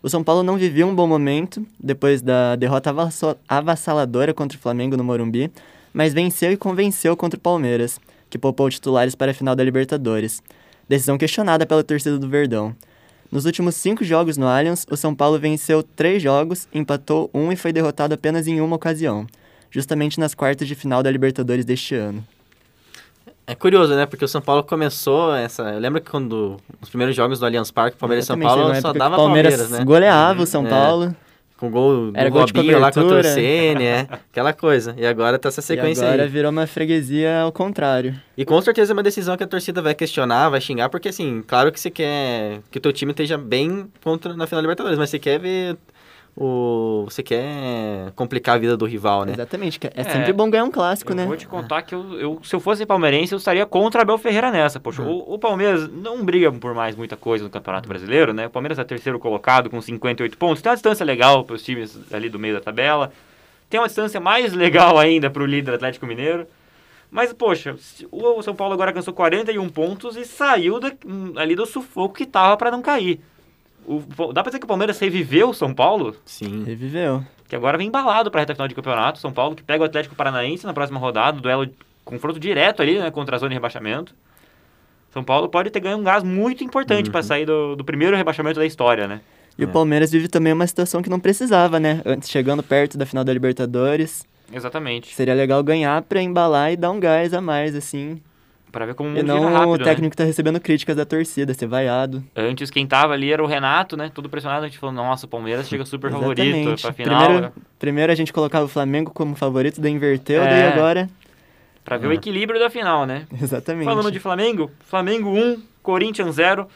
O 0.04 0.10
São 0.10 0.24
Paulo 0.24 0.44
não 0.44 0.58
vivia 0.58 0.86
um 0.86 0.94
bom 0.94 1.08
momento 1.08 1.66
depois 1.80 2.22
da 2.22 2.56
derrota 2.56 2.94
avassaladora 3.48 4.34
contra 4.34 4.58
o 4.58 4.62
Flamengo 4.62 4.96
no 4.96 5.04
Morumbi, 5.04 5.52
mas 5.92 6.14
venceu 6.14 6.52
e 6.52 6.58
convenceu 6.58 7.18
contra 7.18 7.38
o 7.38 7.42
Palmeiras, 7.42 8.00
que 8.30 8.38
poupou 8.38 8.70
titulares 8.70 9.16
para 9.16 9.32
a 9.32 9.34
final 9.34 9.56
da 9.56 9.64
Libertadores. 9.64 10.44
Decisão 10.88 11.18
questionada 11.18 11.66
pela 11.66 11.84
torcida 11.84 12.20
do 12.20 12.30
Verdão. 12.30 12.76
Nos 13.32 13.46
últimos 13.46 13.76
cinco 13.76 14.04
jogos 14.04 14.38
no 14.38 14.48
Allianz, 14.48 14.86
o 14.92 14.98
São 14.98 15.16
Paulo 15.16 15.40
venceu 15.40 15.82
três 15.82 16.22
jogos, 16.22 16.68
empatou 16.74 17.30
um 17.34 17.52
e 17.52 17.56
foi 17.56 17.72
derrotado 17.72 18.14
apenas 18.14 18.48
em 18.48 18.60
uma 18.60 18.76
ocasião, 18.76 19.26
justamente 19.72 20.20
nas 20.20 20.36
quartas 20.36 20.68
de 20.68 20.76
final 20.76 21.02
da 21.02 21.10
Libertadores 21.10 21.66
deste 21.66 21.96
ano. 21.96 22.24
É 23.52 23.56
curioso, 23.56 23.94
né? 23.96 24.06
Porque 24.06 24.24
o 24.24 24.28
São 24.30 24.42
Paulo 24.42 24.64
começou 24.64 25.36
essa. 25.36 25.64
Eu 25.64 25.80
lembro 25.80 26.00
que 26.00 26.10
quando 26.10 26.56
os 26.82 26.88
primeiros 26.88 27.14
jogos 27.16 27.38
do 27.40 27.46
Allianz 27.46 27.70
Parque, 27.70 27.98
Palmeiras 27.98 28.24
e 28.24 28.28
São 28.28 28.40
Paulo 28.40 28.74
só 28.76 28.94
dava 28.94 29.18
Palmeiras 29.18 29.56
Palmeiras, 29.56 29.70
né? 29.80 29.84
goleava 29.84 30.42
o 30.44 30.46
São 30.46 30.66
É. 30.66 30.70
Paulo. 30.70 31.16
Com 31.58 31.70
gol 31.70 32.12
do 32.12 32.18
Era 32.18 32.30
gol 32.30 32.46
de 32.46 32.54
Robinho 32.54 32.80
lá 32.80 32.92
contra 32.92 33.20
o. 33.20 33.24
Ceni, 33.24 33.84
é. 33.84 34.08
Aquela 34.10 34.52
coisa. 34.54 34.96
E 34.98 35.06
agora 35.06 35.38
tá 35.38 35.50
essa 35.50 35.60
E 35.60 35.64
sequência 35.64 36.08
agora 36.08 36.24
aí. 36.24 36.30
virou 36.30 36.50
uma 36.50 36.66
freguesia 36.66 37.42
ao 37.42 37.52
contrário. 37.52 38.16
E 38.36 38.44
com 38.46 38.60
certeza 38.62 38.94
é 38.94 38.96
uma 38.96 39.04
decisão 39.04 39.36
que 39.38 39.44
a 39.44 39.48
torcida 39.48 39.80
vai 39.82 39.94
questionar, 39.94 40.50
vai 40.50 40.60
xingar, 40.62 40.90
porque 40.90 41.10
assim, 41.10 41.44
claro 41.46 41.72
que 41.72 41.80
você 41.80 41.92
quer 41.92 42.62
que 42.72 42.78
o 42.80 42.82
teu 42.82 42.92
time 42.92 43.12
esteja 43.12 43.38
bem 43.38 43.86
contra 44.04 44.34
na 44.34 44.48
final 44.48 44.60
da 44.60 44.62
Libertadores, 44.64 44.98
mas 44.98 45.10
você 45.12 45.20
quer 45.20 45.40
ver 45.40 45.78
o. 46.36 47.06
Você 47.10 47.22
quer 47.24 48.12
complicar 48.16 48.56
a 48.56 48.60
vida 48.60 48.78
do 48.78 48.86
rival, 48.86 49.26
né? 49.26 49.34
Exatamente, 49.34 49.80
que 49.80 49.88
é, 49.88 49.92
É. 49.96 50.04
sempre 50.04 50.32
bom 50.34 50.50
ganhar 50.50 50.64
um 50.64 50.72
clássico, 50.72 51.12
Eu 51.12 51.16
né? 51.16 51.26
vou 51.26 51.36
te 51.38 51.48
contar 51.48 51.82
que 51.82 51.94
eu, 51.94 52.20
eu- 52.20 52.40
se 52.44 52.56
eu 52.56 52.60
fosse 52.60 52.86
palmeirense, 52.86 53.34
eu 53.34 53.38
estaria 53.38 53.66
contra 53.66 54.02
Abel 54.02 54.18
Ferreira 54.18 54.52
nessa. 54.52 54.80
Poxa, 54.80 55.02
o, 55.02 55.34
o 55.34 55.40
Palmeiras 55.40 55.90
não 55.92 56.24
briga 56.24 56.52
por 56.52 56.74
mais 56.74 56.96
muita 56.96 57.16
coisa 57.18 57.44
no 57.44 57.50
Campeonato 57.50 57.88
Brasileiro, 57.88 58.34
né? 58.34 58.48
O 58.48 58.50
Palmeiras 58.50 58.80
é 58.80 58.84
terceiro 58.84 59.20
colocado 59.20 59.70
com 59.70 59.82
58 59.82 60.38
pontos. 60.38 60.62
Tem 60.62 60.70
uma 60.70 60.76
distância 60.76 61.06
legal 61.06 61.44
para 61.44 61.56
os 61.56 61.64
times 61.64 62.00
ali 62.14 62.30
do 62.30 62.40
meio 62.40 62.54
da 62.56 62.62
tabela. 62.62 63.12
Tem 63.70 63.80
uma 63.80 63.88
distância 63.88 64.20
mais 64.20 64.54
legal 64.54 64.98
ainda 64.98 65.30
para 65.30 65.44
o 65.44 65.46
líder 65.46 65.76
Atlético 65.76 66.06
Mineiro. 66.06 66.46
Mas, 67.10 67.34
poxa, 67.34 67.76
o 68.10 68.42
São 68.42 68.56
Paulo 68.56 68.74
agora 68.74 68.92
alcançou 68.92 69.14
41 69.14 69.68
pontos 69.68 70.16
e 70.16 70.24
saiu 70.24 70.80
da- 70.80 70.94
hum, 71.06 71.34
ali 71.36 71.56
do 71.56 71.66
sufoco 71.66 72.16
que 72.16 72.26
tava 72.26 72.56
para 72.56 72.72
não 72.72 72.82
cair. 72.82 73.20
O- 73.86 74.32
dá 74.32 74.42
pra 74.44 74.50
dizer 74.52 74.60
que 74.60 74.66
o 74.66 74.68
Palmeiras 74.68 75.00
reviveu 75.00 75.50
o 75.50 75.54
São 75.54 75.74
Paulo? 75.74 76.16
Sim. 76.26 76.64
Reviveu. 76.64 77.24
que 77.48 77.56
agora 77.56 77.78
vem 77.78 77.88
embalado 77.88 78.32
para 78.32 78.40
a 78.40 78.44
reta 78.44 78.54
final 78.56 78.68
de 78.68 78.74
campeonato. 78.76 79.20
São 79.20 79.34
Paulo 79.34 79.56
que 79.58 79.62
pega 79.64 79.84
o 79.84 79.86
Atlético 79.86 80.16
Paranaense 80.16 80.66
na 80.66 80.74
próxima 80.74 80.98
rodada, 80.98 81.42
duelo 81.42 81.68
confronto 82.06 82.40
direto 82.40 82.82
ali, 82.82 82.98
né, 82.98 83.12
contra 83.12 83.36
a 83.36 83.40
zona 83.40 83.50
de 83.50 83.56
rebaixamento. 83.56 84.16
São 85.12 85.22
Paulo 85.22 85.50
pode 85.50 85.70
ter 85.70 85.82
ganho 85.82 85.98
um 85.98 86.04
gás 86.04 86.24
muito 86.24 86.64
importante 86.64 87.10
para 87.10 87.22
sair 87.22 87.46
do, 87.46 87.76
do 87.76 87.84
primeiro 87.84 88.16
rebaixamento 88.16 88.58
da 88.58 88.66
história, 88.66 89.06
né? 89.06 89.20
E 89.58 89.64
É. 89.64 89.66
o 89.66 89.70
Palmeiras 89.70 90.10
vive 90.14 90.30
também 90.30 90.54
uma 90.54 90.66
situação 90.66 91.02
que 91.02 91.10
não 91.10 91.20
precisava, 91.20 91.78
né? 91.78 92.02
Antes, 92.06 92.30
chegando 92.30 92.64
perto 92.64 92.98
da 92.98 93.06
final 93.06 93.26
da 93.26 93.34
Libertadores, 93.34 94.26
Exatamente. 94.54 95.14
seria 95.14 95.34
legal 95.34 95.62
ganhar 95.62 96.02
pra 96.04 96.22
embalar 96.22 96.72
e 96.72 96.78
dar 96.78 96.92
um 96.92 97.00
gás 97.02 97.34
a 97.34 97.42
mais, 97.42 97.76
assim. 97.76 98.22
Pra 98.72 98.86
ver 98.86 98.94
como 98.96 99.10
o 99.10 99.14
E 99.14 99.16
mundo 99.18 99.26
não 99.28 99.52
rápido, 99.52 99.70
o 99.72 99.78
né? 99.78 99.84
técnico 99.84 100.16
tá 100.16 100.24
recebendo 100.24 100.60
críticas 100.60 100.96
da 100.96 101.06
torcida, 101.06 101.54
ser 101.54 101.68
vaiado. 101.68 102.24
Antes 102.36 102.70
quem 102.70 102.88
tava 102.88 103.14
ali 103.14 103.32
era 103.32 103.44
o 103.44 103.46
Renato, 103.48 103.98
né? 103.98 104.10
Todo 104.14 104.30
pressionado, 104.30 104.64
a 104.64 104.68
gente 104.68 104.80
falou, 104.80 104.96
nossa, 104.96 105.26
o 105.26 105.30
Palmeiras 105.30 105.68
chega 105.68 105.84
super 105.86 106.10
favorito 106.12 106.82
pra 106.82 106.94
final. 106.94 107.24
Primeiro, 107.26 107.54
primeiro 107.78 108.12
a 108.12 108.16
gente 108.16 108.32
colocava 108.32 108.64
o 108.66 108.70
Flamengo 108.70 109.12
como 109.12 109.36
favorito, 109.36 109.82
daí 109.82 109.92
inverteu, 109.92 110.42
É. 110.42 110.50
daí 110.50 110.74
agora... 110.74 111.10
Pra 111.84 111.98
ver 111.98 112.08
o 112.08 112.14
equilíbrio 112.14 112.60
da 112.60 112.70
final, 112.70 113.06
né? 113.08 113.26
Exatamente. 113.42 113.86
Falando 113.86 114.12
de 114.12 114.20
Flamengo, 114.20 114.70
Flamengo 114.86 115.30
1, 115.32 115.62
Corinthians 115.82 116.36
0. 116.36 116.68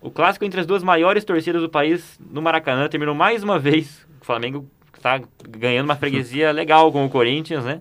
O 0.00 0.10
clássico 0.10 0.44
entre 0.44 0.60
as 0.60 0.66
duas 0.66 0.82
maiores 0.84 1.24
torcidas 1.24 1.60
do 1.60 1.68
país 1.68 2.18
no 2.30 2.40
Maracanã 2.40 2.88
terminou 2.88 3.14
mais 3.14 3.42
uma 3.42 3.58
vez. 3.58 4.06
O 4.20 4.24
Flamengo 4.24 4.64
está 4.96 5.20
ganhando 5.48 5.86
uma 5.86 5.96
freguesia 5.96 6.52
legal 6.52 6.90
com 6.92 7.04
o 7.04 7.10
Corinthians, 7.10 7.64
né? 7.64 7.80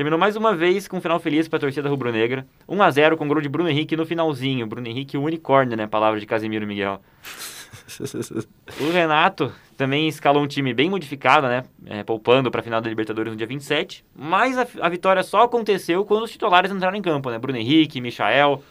Terminou 0.00 0.18
mais 0.18 0.34
uma 0.34 0.56
vez 0.56 0.88
com 0.88 0.96
um 0.96 1.00
final 1.02 1.20
feliz 1.20 1.46
para 1.46 1.58
a 1.58 1.60
torcida 1.60 1.86
rubro-negra. 1.86 2.46
1 2.66 2.82
a 2.82 2.90
0 2.90 3.18
com 3.18 3.28
gol 3.28 3.38
de 3.42 3.50
Bruno 3.50 3.68
Henrique 3.68 3.94
no 3.98 4.06
finalzinho. 4.06 4.66
Bruno 4.66 4.88
Henrique, 4.88 5.18
o 5.18 5.22
unicórnio, 5.22 5.76
né? 5.76 5.86
Palavra 5.86 6.18
de 6.18 6.24
Casimiro 6.24 6.66
Miguel. 6.66 7.02
O 8.80 8.90
Renato 8.90 9.52
também 9.76 10.08
escalou 10.08 10.42
um 10.42 10.46
time 10.46 10.72
bem 10.72 10.88
modificado, 10.88 11.46
né? 11.48 11.64
É, 11.84 12.02
poupando 12.02 12.50
para 12.50 12.60
a 12.60 12.64
final 12.64 12.80
da 12.80 12.88
Libertadores 12.88 13.30
no 13.30 13.36
dia 13.36 13.46
27. 13.46 14.02
Mas 14.16 14.56
a, 14.56 14.66
a 14.80 14.88
vitória 14.88 15.22
só 15.22 15.42
aconteceu 15.42 16.04
quando 16.04 16.22
os 16.22 16.30
titulares 16.30 16.72
entraram 16.72 16.96
em 16.96 17.02
campo, 17.02 17.30
né? 17.30 17.38
Bruno 17.38 17.58
Henrique, 17.58 18.00
Michael. 18.00 18.62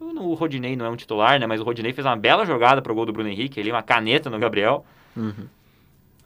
O 0.00 0.30
o 0.30 0.34
Rodinei 0.34 0.76
não 0.76 0.86
é 0.86 0.88
um 0.88 0.96
titular, 0.96 1.38
né? 1.38 1.46
Mas 1.46 1.60
o 1.60 1.64
Rodinei 1.64 1.92
fez 1.92 2.06
uma 2.06 2.16
bela 2.16 2.46
jogada 2.46 2.80
pro 2.80 2.94
gol 2.94 3.04
do 3.04 3.12
Bruno 3.12 3.28
Henrique, 3.28 3.60
ali 3.60 3.70
uma 3.70 3.82
caneta 3.82 4.30
no 4.30 4.38
Gabriel. 4.38 4.86
Uhum. 5.14 5.46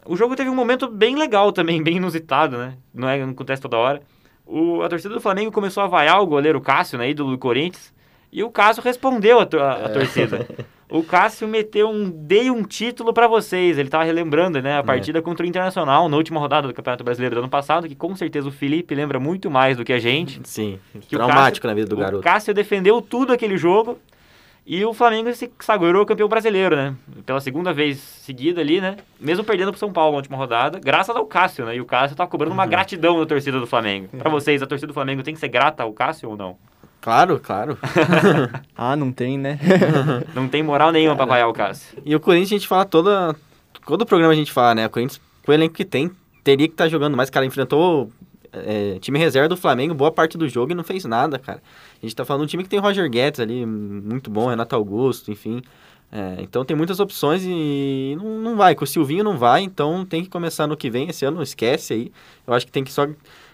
O 0.07 0.17
jogo 0.17 0.37
teve 0.37 0.49
um 0.49 0.55
momento 0.55 0.89
bem 0.89 1.17
legal 1.17 1.51
também, 1.51 1.83
bem 1.83 1.97
inusitado, 1.97 2.57
né? 2.57 2.75
Não, 2.95 3.09
é, 3.09 3.19
não 3.19 3.33
acontece 3.33 3.61
toda 3.61 3.77
hora. 3.77 4.01
O, 4.49 4.83
a 4.83 4.89
torcida 4.89 5.13
do 5.15 5.21
Flamengo 5.21 5.53
começou 5.53 5.83
a 5.83 5.87
vaiar 5.87 6.21
o 6.23 6.27
goleiro 6.27 6.61
Cássio, 6.61 6.99
né? 6.99 7.11
Ídolo 7.11 7.33
do 7.33 7.39
Corinthians. 7.39 7.93
E 8.33 8.43
o 8.43 8.51
Cássio 8.51 8.83
respondeu 8.83 9.39
a, 9.41 9.47
to- 9.47 9.59
a- 9.61 9.73
a 9.87 9.89
torcida. 9.91 10.47
O 10.91 11.03
Cássio 11.03 11.47
meteu 11.47 11.91
um 11.91 12.09
dei 12.11 12.51
um 12.51 12.63
título 12.63 13.13
pra 13.13 13.27
vocês. 13.29 13.77
Ele 13.77 13.91
tava 13.91 14.05
relembrando, 14.05 14.63
né, 14.63 14.79
a 14.79 14.83
partida 14.83 15.21
contra 15.21 15.45
o 15.45 15.47
Internacional 15.47 16.09
na 16.09 16.17
última 16.17 16.41
rodada 16.41 16.67
do 16.67 16.73
Campeonato 16.73 17.05
Brasileiro 17.05 17.35
do 17.35 17.39
ano 17.41 17.49
passado, 17.51 17.87
que 17.87 17.95
com 17.95 18.17
certeza 18.17 18.49
o 18.49 18.51
Felipe 18.51 18.95
lembra 18.95 19.21
muito 19.21 19.51
mais 19.51 19.77
do 19.77 19.85
que 19.85 19.93
a 19.93 19.99
gente. 19.99 20.41
Sim, 20.45 20.79
Que 21.03 21.15
o 21.15 21.19
traumático 21.19 21.67
Cássio- 21.67 21.69
na 21.69 21.75
vida 21.75 21.89
do 21.91 21.95
O 21.95 21.99
garoto. 21.99 22.23
Cássio 22.25 22.55
defendeu 22.55 23.03
tudo 23.03 23.35
aquele 23.35 23.59
jogo 23.59 23.99
e 24.71 24.85
o 24.85 24.93
Flamengo 24.93 25.33
se 25.33 25.51
sagrou 25.61 26.05
campeão 26.05 26.29
brasileiro, 26.29 26.77
né? 26.77 26.95
Pela 27.25 27.41
segunda 27.41 27.73
vez 27.73 27.97
seguida 27.99 28.61
ali, 28.61 28.83
né? 28.83 28.99
Mesmo 29.19 29.43
perdendo 29.43 29.71
pro 29.71 29.79
São 29.79 29.91
Paulo 29.91 30.11
na 30.13 30.17
última 30.19 30.37
rodada, 30.37 30.79
graças 30.79 31.17
ao 31.17 31.25
Cássio, 31.25 31.65
né? 31.65 31.77
E 31.77 31.81
o 31.81 31.87
Cássio 31.87 32.15
tá 32.15 32.27
cobrando 32.27 32.53
uma 32.53 32.67
gratidão 32.67 33.19
da 33.19 33.25
torcida 33.25 33.59
do 33.59 33.67
Flamengo. 33.67 34.09
Pra 34.19 34.29
vocês, 34.29 34.61
a 34.63 34.67
torcida 34.67 34.89
do 34.89 34.93
Flamengo 34.93 35.23
tem 35.23 35.33
que 35.33 35.41
ser 35.41 35.49
grata 35.49 35.83
ao 35.83 35.93
Cássio 35.95 36.29
ou 36.29 36.37
não? 36.37 36.59
Claro, 37.01 37.41
claro. 37.43 37.79
Ah, 38.77 38.95
não 38.95 39.11
tem, 39.11 39.39
né? 39.39 39.59
Não 40.35 40.47
tem 40.47 40.63
moral 40.63 40.93
nenhuma 40.93 41.17
pra 41.17 41.25
vaiar 41.25 41.49
o 41.49 41.53
Cássio. 41.55 42.01
E 42.05 42.15
o 42.15 42.21
Corinthians 42.21 42.53
a 42.53 42.55
gente 42.57 42.69
fala 42.69 42.85
toda. 42.85 43.35
Todo 43.87 44.05
programa 44.05 44.35
a 44.35 44.37
gente 44.37 44.53
fala, 44.53 44.75
né? 44.75 44.87
O 44.87 44.91
Corinthians, 44.91 45.21
com 45.45 45.51
o 45.51 45.55
elenco 45.55 45.75
que 45.75 45.85
tem, 45.85 46.11
teria 46.45 46.69
que 46.69 46.75
estar 46.75 46.89
jogando 46.89 47.17
mais. 47.17 47.31
Cara, 47.31 47.47
enfrentou 47.47 48.11
é, 48.53 48.99
time 49.01 49.19
reserva 49.19 49.49
do 49.49 49.57
Flamengo 49.57 49.95
boa 49.95 50.11
parte 50.11 50.39
do 50.39 50.49
jogo 50.49 50.73
e 50.73 50.75
não 50.75 50.85
fez 50.85 51.05
nada, 51.05 51.39
cara. 51.39 51.63
A 52.03 52.07
gente 52.07 52.15
tá 52.15 52.25
falando 52.25 52.43
de 52.43 52.47
um 52.47 52.49
time 52.51 52.63
que 52.63 52.69
tem 52.69 52.79
Roger 52.79 53.09
Guedes 53.11 53.41
ali, 53.41 53.67
muito 53.67 54.31
bom, 54.31 54.49
Renato 54.49 54.75
Augusto, 54.75 55.31
enfim. 55.31 55.63
É, 56.11 56.37
então 56.39 56.65
tem 56.65 56.77
muitas 56.77 57.01
opções 57.01 57.43
e 57.45 58.17
não, 58.17 58.39
não 58.39 58.57
vai. 58.57 58.75
Com 58.75 58.85
o 58.85 58.87
Silvinho 58.87 59.23
não 59.23 59.37
vai, 59.37 59.63
então 59.63 60.05
tem 60.07 60.23
que 60.23 60.31
começar 60.31 60.67
no 60.67 60.77
que 60.77 60.89
vem. 60.89 61.09
Esse 61.09 61.25
ano 61.25 61.37
não 61.37 61.43
esquece 61.43 61.93
aí. 61.93 62.13
Eu 62.47 62.55
acho 62.55 62.65
que 62.65 62.73
tem 62.73 62.83
que 62.83 62.93
só. 62.93 63.07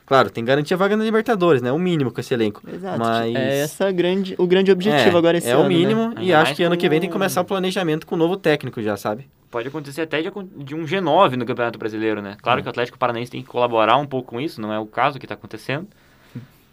Claro, 0.07 0.31
tem 0.31 0.45
que 0.45 0.49
garantir 0.49 0.75
a 0.75 0.77
vaga 0.77 0.97
na 0.97 1.03
Libertadores, 1.03 1.63
né? 1.63 1.73
O 1.73 1.79
mínimo 1.79 2.13
com 2.13 2.21
esse 2.21 2.33
elenco. 2.35 2.63
Exato. 2.71 2.99
Mas... 2.99 3.35
É 3.35 3.61
essa 3.61 3.91
grande, 3.91 4.35
o 4.39 4.47
grande 4.47 4.71
objetivo 4.71 5.17
é, 5.17 5.19
agora 5.19 5.39
esse 5.39 5.49
é 5.49 5.53
ano, 5.53 5.65
o 5.65 5.69
mínimo 5.69 6.09
né? 6.11 6.15
e 6.19 6.21
Ainda 6.25 6.43
acho 6.43 6.55
que 6.55 6.63
ano 6.63 6.77
que 6.77 6.89
vem 6.89 7.01
tem 7.01 7.09
que 7.09 7.13
com- 7.13 7.19
começar 7.19 7.41
o 7.41 7.45
planejamento 7.45 8.07
com 8.07 8.15
o 8.15 8.19
novo 8.19 8.37
técnico 8.37 8.83
já, 8.83 8.97
sabe? 8.97 9.27
Pode 9.51 9.69
acontecer 9.69 10.03
até 10.03 10.21
de, 10.21 10.31
de 10.59 10.75
um 10.75 10.85
G9 10.85 11.37
no 11.37 11.47
Campeonato 11.47 11.79
Brasileiro, 11.79 12.21
né? 12.21 12.37
Claro 12.43 12.61
que 12.61 12.69
o 12.69 12.71
Atlético 12.71 12.99
Paranaense 12.99 13.31
tem 13.31 13.41
que 13.41 13.49
colaborar 13.49 13.97
um 13.97 14.07
pouco 14.07 14.31
com 14.31 14.41
isso, 14.41 14.61
não 14.61 14.73
é 14.73 14.79
o 14.79 14.85
caso 14.85 15.19
que 15.19 15.27
tá 15.27 15.35
acontecendo. 15.35 15.89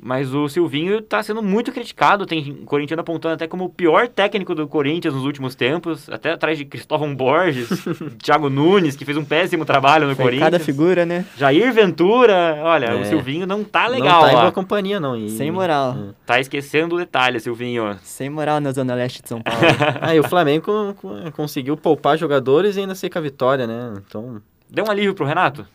Mas 0.04 0.34
o 0.34 0.50
Silvinho 0.50 1.00
tá 1.00 1.22
sendo 1.22 1.44
muito 1.44 1.72
criticado, 1.72 2.26
tem 2.26 2.56
corintiano 2.66 3.02
apontando 3.02 3.36
até 3.36 3.48
como 3.48 3.66
o 3.66 3.70
pior 3.70 4.08
técnico 4.08 4.56
do 4.56 4.68
Corinthians 4.68 5.14
nos 5.14 5.24
últimos 5.24 5.54
tempos, 5.54 6.10
até 6.10 6.32
atrás 6.32 6.58
de 6.58 6.66
Cristóvão 6.66 7.16
Borges, 7.16 7.70
Thiago 8.24 8.50
Nunes, 8.50 8.96
que 8.96 9.06
fez 9.06 9.16
um 9.16 9.24
péssimo 9.24 9.64
trabalho 9.64 10.08
no 10.08 10.16
Foi 10.16 10.26
Corinthians. 10.26 10.50
cada 10.52 10.60
figura, 10.60 11.06
né? 11.06 11.24
Jair 11.38 11.72
Ventura, 11.72 12.58
olha, 12.64 12.96
o 12.96 13.02
É. 13.02 13.04
Silvinho 13.06 13.46
não 13.46 13.64
tá 13.64 13.84
não 13.84 13.92
legal 13.92 14.22
tá 14.24 14.32
em 14.34 14.36
boa 14.38 14.52
companhia, 14.52 15.00
não. 15.00 15.16
E... 15.16 15.30
Sem 15.30 15.52
moral. 15.52 15.96
É. 16.10 16.14
Tá 16.26 16.40
esquecendo 16.40 16.96
o 16.96 16.98
detalhe, 16.98 17.40
Silvinho. 17.40 17.96
Sem 18.02 18.28
moral 18.30 18.60
na 18.60 18.72
Zona 18.72 18.96
Leste 18.96 19.22
de 19.22 19.30
São 19.30 19.40
Paulo. 19.40 19.60
Aí 20.02 20.18
o 20.20 20.28
Flamengo 20.28 20.66
co- 20.66 20.96
co- 21.00 21.32
conseguiu 21.34 21.78
poupar 21.78 22.18
jogadores 22.18 22.76
e 22.76 22.80
ainda 22.80 22.96
ser 22.96 23.10
com 23.12 23.20
a 23.20 23.22
vitória, 23.22 23.68
né? 23.68 23.94
Então, 24.08 24.42
Deu 24.68 24.86
um 24.86 24.90
alívio 24.90 25.14
pro 25.14 25.26
Renato? 25.26 25.68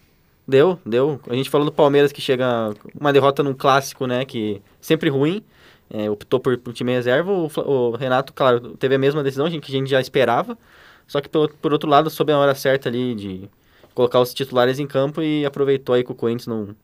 Deu, 0.46 0.78
deu. 0.84 1.20
A 1.28 1.34
gente 1.34 1.50
falou 1.50 1.64
do 1.64 1.72
Palmeiras 1.72 2.12
que 2.12 2.20
chega 2.20 2.74
uma 2.98 3.12
derrota 3.12 3.42
num 3.42 3.54
clássico, 3.54 4.06
né? 4.06 4.24
Que 4.24 4.62
sempre 4.80 5.08
ruim. 5.08 5.42
É, 5.88 6.10
optou 6.10 6.40
por, 6.40 6.58
por 6.58 6.72
time 6.72 6.92
reserva. 6.92 7.30
O, 7.30 7.50
o 7.56 7.96
Renato, 7.96 8.32
claro, 8.32 8.76
teve 8.76 8.94
a 8.94 8.98
mesma 8.98 9.22
decisão 9.22 9.48
que 9.48 9.58
a 9.58 9.78
gente 9.78 9.88
já 9.88 10.00
esperava. 10.00 10.58
Só 11.06 11.20
que, 11.20 11.28
pelo, 11.28 11.48
por 11.48 11.72
outro 11.72 11.88
lado, 11.88 12.10
soube 12.10 12.32
a 12.32 12.38
hora 12.38 12.54
certa 12.54 12.88
ali 12.88 13.14
de 13.14 13.48
colocar 13.94 14.20
os 14.20 14.34
titulares 14.34 14.78
em 14.78 14.86
campo 14.86 15.22
e 15.22 15.46
aproveitou 15.46 15.94
aí 15.94 16.04
que 16.04 16.12
o 16.12 16.14
Corinthians 16.14 16.46
não, 16.46 16.76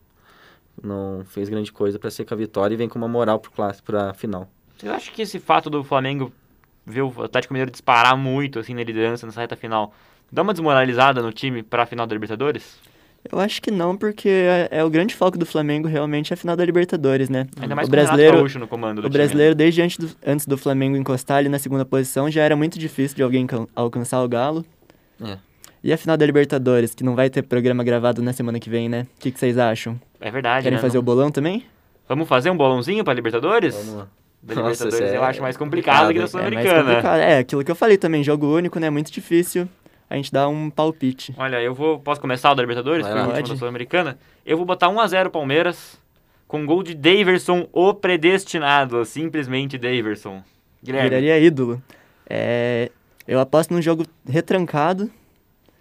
não 0.83 1.25
fez 1.27 1.49
grande 1.49 1.73
coisa 1.73 1.99
para 1.99 2.11
ser 2.11 2.25
com 2.25 2.33
a 2.33 2.37
vitória 2.37 2.75
e 2.75 2.77
vem 2.77 2.89
com 2.89 2.99
uma 2.99 3.09
moral 3.09 3.39
pro 3.39 3.51
clássico, 3.51 3.87
pra 3.87 4.15
final. 4.15 4.49
Você 4.79 4.89
acha 4.89 5.11
que 5.11 5.23
esse 5.23 5.39
fato 5.39 5.69
do 5.69 5.85
Flamengo 5.85 6.33
ver 6.87 7.03
o 7.03 7.23
Atlético 7.23 7.53
Mineiro 7.53 7.71
disparar 7.71 8.17
muito 8.17 8.59
assim 8.59 8.75
na 8.75 8.83
liderança 8.83 9.25
nessa 9.25 9.41
reta 9.41 9.55
final 9.55 9.95
dá 10.33 10.43
uma 10.43 10.53
desmoralizada 10.53 11.23
no 11.23 11.33
time 11.33 11.63
pra 11.63 11.87
final 11.87 12.07
da 12.07 12.15
Libertadores? 12.15 12.81
Eu 13.31 13.39
acho 13.39 13.63
que 13.63 13.71
não, 13.71 13.97
porque 13.97 14.29
é, 14.29 14.69
é 14.71 14.85
o 14.85 14.91
grande 14.91 15.15
foco 15.15 15.39
do 15.39 15.47
Flamengo 15.47 15.87
realmente 15.87 16.33
é 16.33 16.35
a 16.35 16.37
final 16.37 16.57
da 16.57 16.65
Libertadores, 16.65 17.29
né? 17.29 17.47
Ainda 17.61 17.75
mais 17.77 17.87
o 17.87 17.89
o 17.89 17.93
brasileiro, 17.93 18.37
Gaúcho 18.39 18.59
no 18.59 18.67
comando 18.67 19.01
do 19.01 19.07
o 19.07 19.11
time. 19.11 19.19
brasileiro 19.19 19.55
desde 19.55 19.81
antes 19.81 19.97
do, 19.97 20.11
antes 20.27 20.45
do 20.47 20.59
Flamengo 20.59 20.97
encostar 20.97 21.39
ali 21.39 21.49
na 21.49 21.59
segunda 21.59 21.85
posição 21.85 22.29
já 22.31 22.43
era 22.43 22.57
muito 22.57 22.79
difícil 22.79 23.17
de 23.17 23.23
alguém 23.23 23.47
can- 23.47 23.69
alcançar 23.77 24.23
o 24.23 24.29
Galo. 24.29 24.65
É. 25.25 25.39
E 25.85 25.93
a 25.93 25.97
final 25.97 26.17
da 26.17 26.27
Libertadores, 26.27 26.95
que 26.95 27.03
não 27.05 27.15
vai 27.15 27.31
ter 27.31 27.43
programa 27.43 27.83
gravado 27.85 28.21
na 28.23 28.33
semana 28.33 28.59
que 28.59 28.69
vem, 28.69 28.89
né? 28.89 29.07
O 29.17 29.21
que, 29.21 29.31
que 29.31 29.39
vocês 29.39 29.57
acham? 29.57 30.01
É 30.21 30.31
verdade, 30.31 30.65
Querem 30.65 30.77
né? 30.77 30.83
fazer 30.83 30.95
Não- 30.95 31.01
o 31.03 31.05
bolão 31.05 31.31
também? 31.31 31.65
Vamos 32.09 32.29
fazer 32.29 32.51
um 32.51 32.57
bolãozinho 32.57 33.05
pra 33.05 33.15
Libertadores? 33.15 33.75
Vamos 33.75 33.95
lá. 33.95 34.09
Da 34.43 34.55
Nossa, 34.57 34.85
Libertadores 34.85 35.13
é 35.13 35.17
eu 35.17 35.23
acho 35.23 35.41
mais 35.41 35.57
complicado 35.57 36.13
que 36.13 36.19
da 36.19 36.25
É 36.25 36.27
Sul-Americana. 36.27 36.85
complicado. 36.85 37.21
É, 37.21 37.39
aquilo 37.39 37.65
que 37.65 37.71
eu 37.71 37.77
falei 37.77 37.97
também, 37.97 38.25
jogo 38.25 38.53
único, 38.53 38.81
né? 38.81 38.91
Muito 38.91 39.11
difícil 39.13 39.69
a 40.13 40.17
gente 40.17 40.33
dar 40.33 40.49
um 40.49 40.69
palpite. 40.71 41.35
Olha, 41.39 41.61
eu 41.63 41.75
vou. 41.75 41.99
Posso 41.99 42.21
começar 42.21 42.51
o 42.53 42.55
da 42.55 42.63
Libertadores? 42.63 43.07
Vai 43.07 43.13
Foi 43.13 43.41
o 43.43 43.49
da 43.49 43.57
Sul-Americana. 43.57 44.19
Eu 44.45 44.57
vou 44.57 44.67
botar 44.67 44.89
1x0 44.89 45.31
Palmeiras. 45.31 46.01
Com 46.47 46.67
gol 46.67 46.83
de 46.83 46.95
Daverson, 46.95 47.67
o 47.73 47.95
predestinado. 47.95 49.05
Simplesmente 49.07 49.79
Daverson. 49.79 50.43
Guilherme, 50.85 51.09
Viraria 51.09 51.39
ídolo. 51.39 51.83
É, 52.29 52.91
eu 53.27 53.41
aposto 53.41 53.73
num 53.73 53.81
jogo 53.81 54.05
retrancado. 54.29 55.11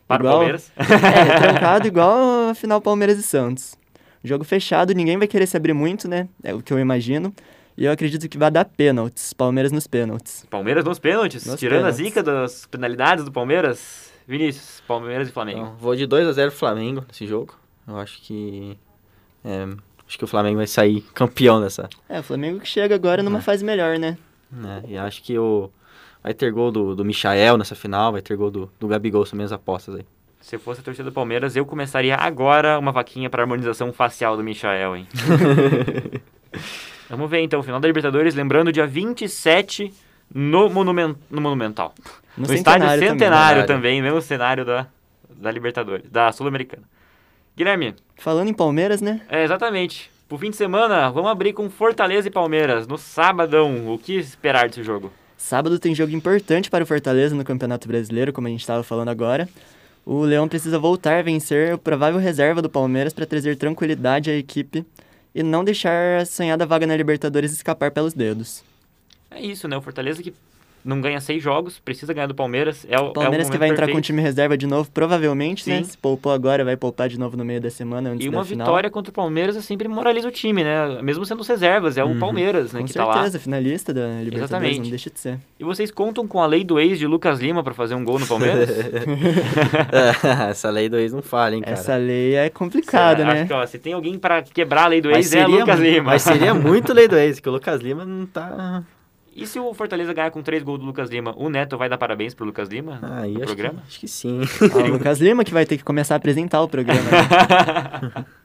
para 0.07 0.21
igual- 0.23 0.33
o 0.35 0.37
Palmeiras. 0.37 0.71
É, 0.77 1.33
retrancado 1.33 1.87
igual 1.87 2.49
a 2.49 2.55
final 2.55 2.79
Palmeiras 2.81 3.17
e 3.17 3.23
Santos. 3.23 3.75
Jogo 4.23 4.43
fechado, 4.43 4.93
ninguém 4.93 5.17
vai 5.17 5.27
querer 5.27 5.47
se 5.47 5.57
abrir 5.57 5.73
muito, 5.73 6.07
né? 6.07 6.27
É 6.43 6.53
o 6.53 6.61
que 6.61 6.71
eu 6.71 6.79
imagino. 6.79 7.33
E 7.77 7.85
eu 7.85 7.91
acredito 7.91 8.29
que 8.29 8.37
vai 8.37 8.51
dar 8.51 8.65
pênaltis. 8.65 9.33
Palmeiras 9.33 9.71
nos 9.71 9.87
pênaltis. 9.87 10.45
Palmeiras 10.49 10.85
nos 10.85 10.99
pênaltis, 10.99 11.45
Nos 11.45 11.59
tirando 11.59 11.79
pênaltis. 11.79 11.99
a 11.99 12.03
zica 12.03 12.21
das 12.23 12.65
penalidades 12.67 13.25
do 13.25 13.31
Palmeiras. 13.31 14.10
Vinícius, 14.31 14.81
Palmeiras 14.87 15.27
e 15.27 15.31
Flamengo. 15.31 15.59
Então, 15.59 15.75
vou 15.75 15.93
de 15.93 16.07
2 16.07 16.25
a 16.25 16.31
0 16.31 16.51
Flamengo 16.51 17.03
nesse 17.05 17.27
jogo. 17.27 17.53
Eu 17.85 17.97
acho 17.97 18.21
que. 18.21 18.77
é, 19.43 19.67
acho 20.07 20.17
que 20.17 20.23
o 20.23 20.27
Flamengo 20.27 20.55
vai 20.55 20.67
sair 20.67 21.01
campeão 21.13 21.59
dessa. 21.59 21.89
É, 22.07 22.21
o 22.21 22.23
Flamengo 22.23 22.61
que 22.61 22.67
chega 22.67 22.95
agora 22.95 23.21
numa 23.21 23.41
fase 23.41 23.65
melhor, 23.65 23.99
né? 23.99 24.17
Né? 24.49 24.83
E 24.87 24.97
acho 24.97 25.21
que 25.21 25.37
o. 25.37 25.69
Vai 26.23 26.33
ter 26.33 26.49
gol 26.49 26.71
do, 26.71 26.95
do 26.95 27.03
Michael 27.03 27.57
nessa 27.57 27.75
final, 27.75 28.13
vai 28.13 28.21
ter 28.21 28.37
gol 28.37 28.49
do, 28.49 28.71
do 28.79 28.87
Gabigol, 28.87 29.25
são 29.25 29.35
minhas 29.35 29.51
apostas 29.51 29.95
aí. 29.95 30.05
Se 30.39 30.55
eu 30.55 30.59
fosse 30.61 30.79
a 30.79 30.83
torcida 30.83 31.09
do 31.09 31.13
Palmeiras, 31.13 31.57
eu 31.57 31.65
começaria 31.65 32.15
agora 32.15 32.79
uma 32.79 32.93
vaquinha 32.93 33.29
para 33.29 33.43
harmonização 33.43 33.91
facial 33.91 34.37
do 34.37 34.43
Michael, 34.43 34.95
hein? 34.95 35.07
Vamos 37.09 37.29
ver 37.29 37.41
então, 37.41 37.61
final 37.61 37.81
da 37.81 37.87
Libertadores, 37.87 38.33
lembrando, 38.33 38.71
dia 38.71 38.87
27 38.87 39.91
no, 40.33 40.69
Monumen 40.69 41.15
no 41.29 41.41
Monumental. 41.41 41.93
No, 42.37 42.47
No, 42.47 42.53
estádio 42.53 42.87
centenário 42.87 43.07
Centenário 43.09 43.57
Verdade. 43.59 43.67
também, 43.67 44.01
mesmo 44.01 44.21
cenário 44.21 44.65
da, 44.65 44.87
da 45.29 45.51
Libertadores, 45.51 46.09
da 46.09 46.31
Sul-Americana. 46.31 46.83
Guilherme, 47.55 47.95
Falando 48.17 48.49
em 48.49 48.53
Palmeiras, 48.53 49.01
né? 49.01 49.21
é 49.29 49.43
exatamente. 49.43 50.09
Pro 50.29 50.37
fim 50.37 50.49
de 50.49 50.55
semana, 50.55 51.09
vamos 51.09 51.29
abrir 51.29 51.51
com 51.51 51.69
Fortaleza 51.69 52.27
e 52.27 52.31
Palmeiras 52.31 52.87
no 52.87 52.97
sabadão. 52.97 53.93
O 53.93 53.97
que 53.97 54.13
esperar 54.17 54.69
desse 54.69 54.81
jogo? 54.81 55.11
Sábado 55.37 55.77
tem 55.77 55.93
jogo 55.93 56.15
importante 56.15 56.69
para 56.69 56.83
o 56.83 56.87
Fortaleza 56.87 57.35
no 57.35 57.43
Campeonato 57.43 57.87
Brasileiro, 57.87 58.31
como 58.31 58.47
a 58.47 58.49
gente 58.49 58.61
estava 58.61 58.81
falando 58.83 59.09
agora. 59.09 59.49
O 60.05 60.21
Leão 60.21 60.47
precisa 60.47 60.79
voltar 60.79 61.19
a 61.19 61.21
vencer 61.21 61.73
o 61.73 61.77
provável 61.77 62.19
reserva 62.19 62.61
do 62.61 62.69
Palmeiras 62.69 63.11
para 63.11 63.25
trazer 63.25 63.57
tranquilidade 63.57 64.31
à 64.31 64.35
equipe 64.35 64.85
e 65.35 65.43
não 65.43 65.63
deixar 65.63 66.21
a 66.21 66.25
sonhada 66.25 66.65
vaga 66.65 66.87
na 66.87 66.95
Libertadores 66.95 67.51
escapar 67.51 67.91
pelos 67.91 68.13
dedos. 68.13 68.63
É 69.31 69.41
isso, 69.41 69.67
né? 69.67 69.77
O 69.77 69.81
Fortaleza 69.81 70.21
que 70.21 70.33
não 70.83 70.99
ganha 70.99 71.21
seis 71.21 71.43
jogos, 71.43 71.77
precisa 71.77 72.11
ganhar 72.11 72.25
do 72.25 72.33
Palmeiras. 72.33 72.87
É 72.89 72.99
o, 72.99 73.13
Palmeiras 73.13 73.45
é 73.45 73.49
o 73.49 73.51
que 73.51 73.57
vai 73.59 73.69
entrar 73.69 73.85
com 73.85 73.91
o 73.91 73.95
perfeito. 73.97 74.05
time 74.07 74.19
reserva 74.19 74.57
de 74.57 74.65
novo, 74.65 74.89
provavelmente, 74.91 75.69
né? 75.69 75.77
Sim. 75.77 75.83
Se 75.83 75.95
poupou 75.95 76.31
agora, 76.31 76.65
vai 76.65 76.75
poupar 76.75 77.07
de 77.07 77.19
novo 77.19 77.37
no 77.37 77.45
meio 77.45 77.61
da 77.61 77.69
semana 77.69 78.09
antes 78.09 78.25
E 78.25 78.29
uma 78.29 78.39
da 78.39 78.45
final. 78.45 78.65
vitória 78.65 78.89
contra 78.89 79.11
o 79.11 79.13
Palmeiras 79.13 79.55
é 79.55 79.61
sempre 79.61 79.87
moraliza 79.87 80.27
o 80.27 80.31
time, 80.31 80.63
né? 80.63 80.99
Mesmo 81.03 81.23
sendo 81.23 81.41
os 81.41 81.47
reservas, 81.47 81.99
é 81.99 82.03
o 82.03 82.17
Palmeiras, 82.17 82.73
né, 82.73 82.79
Com 82.79 82.87
que 82.87 82.93
tá 82.95 83.05
lá. 83.05 83.13
certeza, 83.13 83.37
finalista 83.39 83.93
da 83.93 84.01
Libertadores, 84.23 84.43
Exatamente. 84.49 84.79
não 84.81 84.89
deixa 84.89 85.09
de 85.11 85.19
ser. 85.19 85.37
E 85.59 85.63
vocês 85.63 85.91
contam 85.91 86.27
com 86.27 86.41
a 86.41 86.47
lei 86.47 86.63
do 86.63 86.79
ex 86.79 86.97
de 86.97 87.05
Lucas 87.05 87.39
Lima 87.39 87.63
pra 87.63 87.75
fazer 87.75 87.93
um 87.93 88.03
gol 88.03 88.17
no 88.17 88.25
Palmeiras? 88.25 88.67
Essa 90.49 90.71
lei 90.71 90.89
do 90.89 90.97
ex 90.97 91.13
não 91.13 91.21
falha, 91.21 91.55
hein, 91.55 91.61
cara. 91.61 91.73
Essa 91.73 91.95
lei 91.95 92.33
é 92.33 92.49
complicada, 92.49 93.23
Acho 93.23 93.33
né? 93.35 93.45
que, 93.45 93.53
ó, 93.53 93.63
se 93.67 93.77
tem 93.77 93.93
alguém 93.93 94.17
pra 94.17 94.41
quebrar 94.41 94.85
a 94.85 94.87
lei 94.87 94.99
do 95.01 95.11
Mas 95.11 95.31
ex, 95.31 95.43
é 95.43 95.47
Lucas 95.47 95.77
mu- 95.79 95.85
Lima. 95.85 96.03
Mas 96.05 96.21
seria 96.23 96.53
muito 96.55 96.91
lei 96.91 97.07
do 97.07 97.15
ex, 97.17 97.39
que 97.39 97.47
o 97.47 97.51
Lucas 97.51 97.79
Lima 97.81 98.03
não 98.03 98.25
tá... 98.25 98.83
E 99.33 99.47
se 99.47 99.59
o 99.59 99.73
Fortaleza 99.73 100.13
ganhar 100.13 100.29
com 100.31 100.41
três 100.41 100.61
gols 100.61 100.79
do 100.79 100.85
Lucas 100.85 101.09
Lima, 101.09 101.33
o 101.37 101.49
Neto 101.49 101.77
vai 101.77 101.87
dar 101.87 101.97
parabéns 101.97 102.33
pro 102.33 102.45
Lucas 102.45 102.67
Lima 102.67 102.99
Aí 103.01 103.33
no 103.33 103.37
acho 103.43 103.55
que, 103.55 103.61
programa? 103.61 103.83
acho 103.87 103.99
que 103.99 104.07
sim. 104.07 104.41
Ah, 104.73 104.77
o 104.83 104.87
Lucas 104.91 105.19
Lima 105.21 105.43
que 105.45 105.53
vai 105.53 105.65
ter 105.65 105.77
que 105.77 105.83
começar 105.83 106.15
a 106.15 106.17
apresentar 106.17 106.61
o 106.61 106.67
programa. 106.67 107.01
né? 107.01 108.25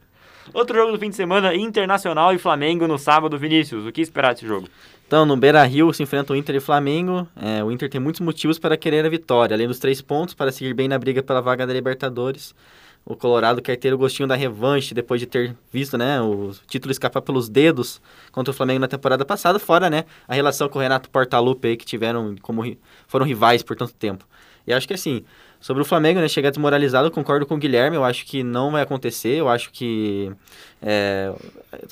Outro 0.55 0.79
jogo 0.79 0.92
do 0.92 0.99
fim 0.99 1.11
de 1.11 1.16
semana, 1.16 1.55
Internacional 1.55 2.33
e 2.33 2.38
Flamengo 2.38 2.87
no 2.87 2.96
sábado, 2.99 3.37
Vinícius. 3.37 3.85
O 3.85 3.90
que 3.90 4.01
esperar 4.01 4.33
desse 4.33 4.46
jogo? 4.46 4.68
Então, 5.07 5.27
no 5.27 5.37
Beira-Rio 5.37 5.92
se 5.92 6.03
enfrenta 6.03 6.33
o 6.33 6.37
Inter 6.37 6.55
e 6.55 6.59
o 6.59 6.62
Flamengo. 6.62 7.27
É, 7.37 7.62
o 7.62 7.70
Inter 7.70 7.90
tem 7.90 8.01
muitos 8.01 8.20
motivos 8.20 8.59
para 8.59 8.77
querer 8.77 9.05
a 9.05 9.09
vitória, 9.09 9.55
além 9.55 9.66
dos 9.66 9.79
três 9.79 10.01
pontos 10.01 10.35
para 10.35 10.53
seguir 10.53 10.72
bem 10.72 10.88
na 10.88 10.99
briga 10.99 11.22
pela 11.22 11.40
vaga 11.40 11.66
da 11.66 11.72
Libertadores. 11.72 12.55
O 13.09 13.14
Colorado 13.14 13.62
quer 13.62 13.77
ter 13.77 13.95
o 13.95 13.99
gostinho 13.99 14.27
da 14.27 14.35
revanche 14.35 14.92
depois 14.92 15.21
de 15.21 15.29
ter 15.29 15.57
visto, 15.73 15.97
né, 15.97 16.21
o 16.21 16.51
título 16.66 16.90
escapar 16.90 17.23
pelos 17.23 17.49
dedos 17.49 18.01
contra 18.33 18.51
o 18.51 18.55
Flamengo 18.55 18.81
na 18.81 18.88
temporada 18.88 19.25
passada, 19.25 19.61
fora, 19.61 19.88
né, 19.88 20.05
a 20.27 20.35
relação 20.35 20.69
com 20.69 20.81
o 20.81 20.83
Renato 20.83 21.09
Portaluppi 21.09 21.77
que 21.77 21.87
tiveram 21.87 22.35
como 22.42 22.77
foram 23.07 23.25
rivais 23.25 23.62
por 23.62 23.77
tanto 23.77 23.95
tempo. 23.95 24.27
E 24.66 24.73
acho 24.73 24.88
que 24.88 24.95
assim, 24.95 25.25
sobre 25.66 25.83
o 25.83 25.85
Flamengo, 25.85 26.20
né, 26.20 26.29
chegar 26.29 26.50
desmoralizado, 26.50 27.11
concordo 27.11 27.44
com 27.44 27.57
o 27.57 27.59
Guilherme, 27.59 27.96
eu 27.96 28.05
acho 28.05 28.24
que 28.24 28.44
não 28.44 28.70
vai 28.70 28.83
acontecer, 28.83 29.35
eu 29.35 29.48
acho 29.48 29.72
que 29.72 30.31
é, 30.81 31.33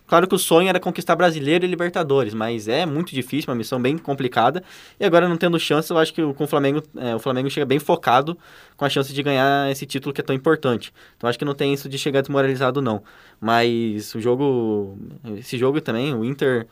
Claro 0.06 0.28
que 0.28 0.34
o 0.36 0.38
sonho 0.38 0.68
era 0.68 0.78
conquistar 0.78 1.16
brasileiro 1.16 1.64
e 1.64 1.68
Libertadores, 1.68 2.32
mas 2.32 2.68
é 2.68 2.86
muito 2.86 3.12
difícil, 3.12 3.50
uma 3.50 3.56
missão 3.56 3.82
bem 3.82 3.98
complicada. 3.98 4.62
E 5.00 5.04
agora, 5.04 5.28
não 5.28 5.36
tendo 5.36 5.58
chance, 5.58 5.90
eu 5.90 5.98
acho 5.98 6.14
que 6.14 6.22
com 6.34 6.44
o 6.44 6.46
Flamengo, 6.46 6.84
é, 6.96 7.16
o 7.16 7.18
Flamengo 7.18 7.50
chega 7.50 7.66
bem 7.66 7.80
focado 7.80 8.38
com 8.76 8.84
a 8.84 8.88
chance 8.88 9.12
de 9.12 9.22
ganhar 9.24 9.68
esse 9.72 9.84
título 9.84 10.14
que 10.14 10.20
é 10.20 10.24
tão 10.24 10.36
importante. 10.36 10.92
Então 11.16 11.28
acho 11.28 11.36
que 11.36 11.44
não 11.44 11.54
tem 11.54 11.74
isso 11.74 11.88
de 11.88 11.98
chegar 11.98 12.20
desmoralizado, 12.20 12.80
não. 12.80 13.02
Mas 13.40 14.14
o 14.14 14.20
jogo. 14.20 14.96
Esse 15.36 15.58
jogo 15.58 15.80
também, 15.80 16.14
o 16.14 16.24
Inter. 16.24 16.68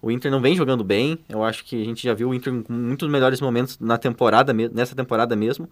O 0.00 0.10
Inter 0.10 0.30
não 0.30 0.40
vem 0.40 0.54
jogando 0.54 0.84
bem. 0.84 1.18
Eu 1.28 1.42
acho 1.42 1.64
que 1.64 1.82
a 1.82 1.84
gente 1.84 2.02
já 2.02 2.14
viu 2.14 2.30
o 2.30 2.34
Inter 2.34 2.62
com 2.62 2.72
muitos 2.72 3.08
melhores 3.10 3.40
momentos 3.40 3.78
na 3.78 3.98
temporada, 3.98 4.52
nessa 4.52 4.94
temporada 4.94 5.36
mesmo. 5.36 5.68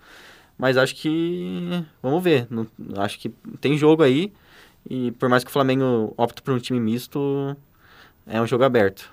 Mas 0.59 0.77
acho 0.77 0.95
que. 0.95 1.85
Vamos 2.03 2.23
ver. 2.23 2.47
Não- 2.51 2.67
acho 2.99 3.19
que 3.19 3.29
tem 3.61 3.77
jogo 3.77 4.03
aí. 4.03 4.33
E 4.88 5.11
por 5.12 5.29
mais 5.29 5.43
que 5.43 5.51
o 5.51 5.53
Flamengo 5.53 6.12
opte 6.17 6.43
por 6.43 6.53
um 6.55 6.59
time 6.59 6.79
misto, 6.79 7.57
é 8.27 8.40
um 8.40 8.47
jogo 8.47 8.64
aberto. 8.64 9.11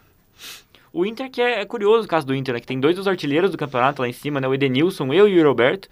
O 0.94 1.06
Inter, 1.06 1.32
que 1.32 1.42
é, 1.42 1.62
é 1.62 1.66
curioso 1.66 2.06
o 2.06 2.08
caso 2.10 2.28
do 2.28 2.36
Inter, 2.36 2.54
né? 2.54 2.60
Que 2.60 2.68
tem 2.68 2.80
dois 2.80 2.96
dos 2.98 3.08
artilheiros 3.08 3.50
do 3.52 3.58
campeonato 3.58 4.02
lá 4.02 4.08
em 4.10 4.14
cima, 4.14 4.42
né? 4.42 4.48
O 4.48 4.54
Edenilson, 4.54 5.14
eu 5.14 5.28
e 5.28 5.40
o 5.42 5.48
Roberto. 5.48 5.88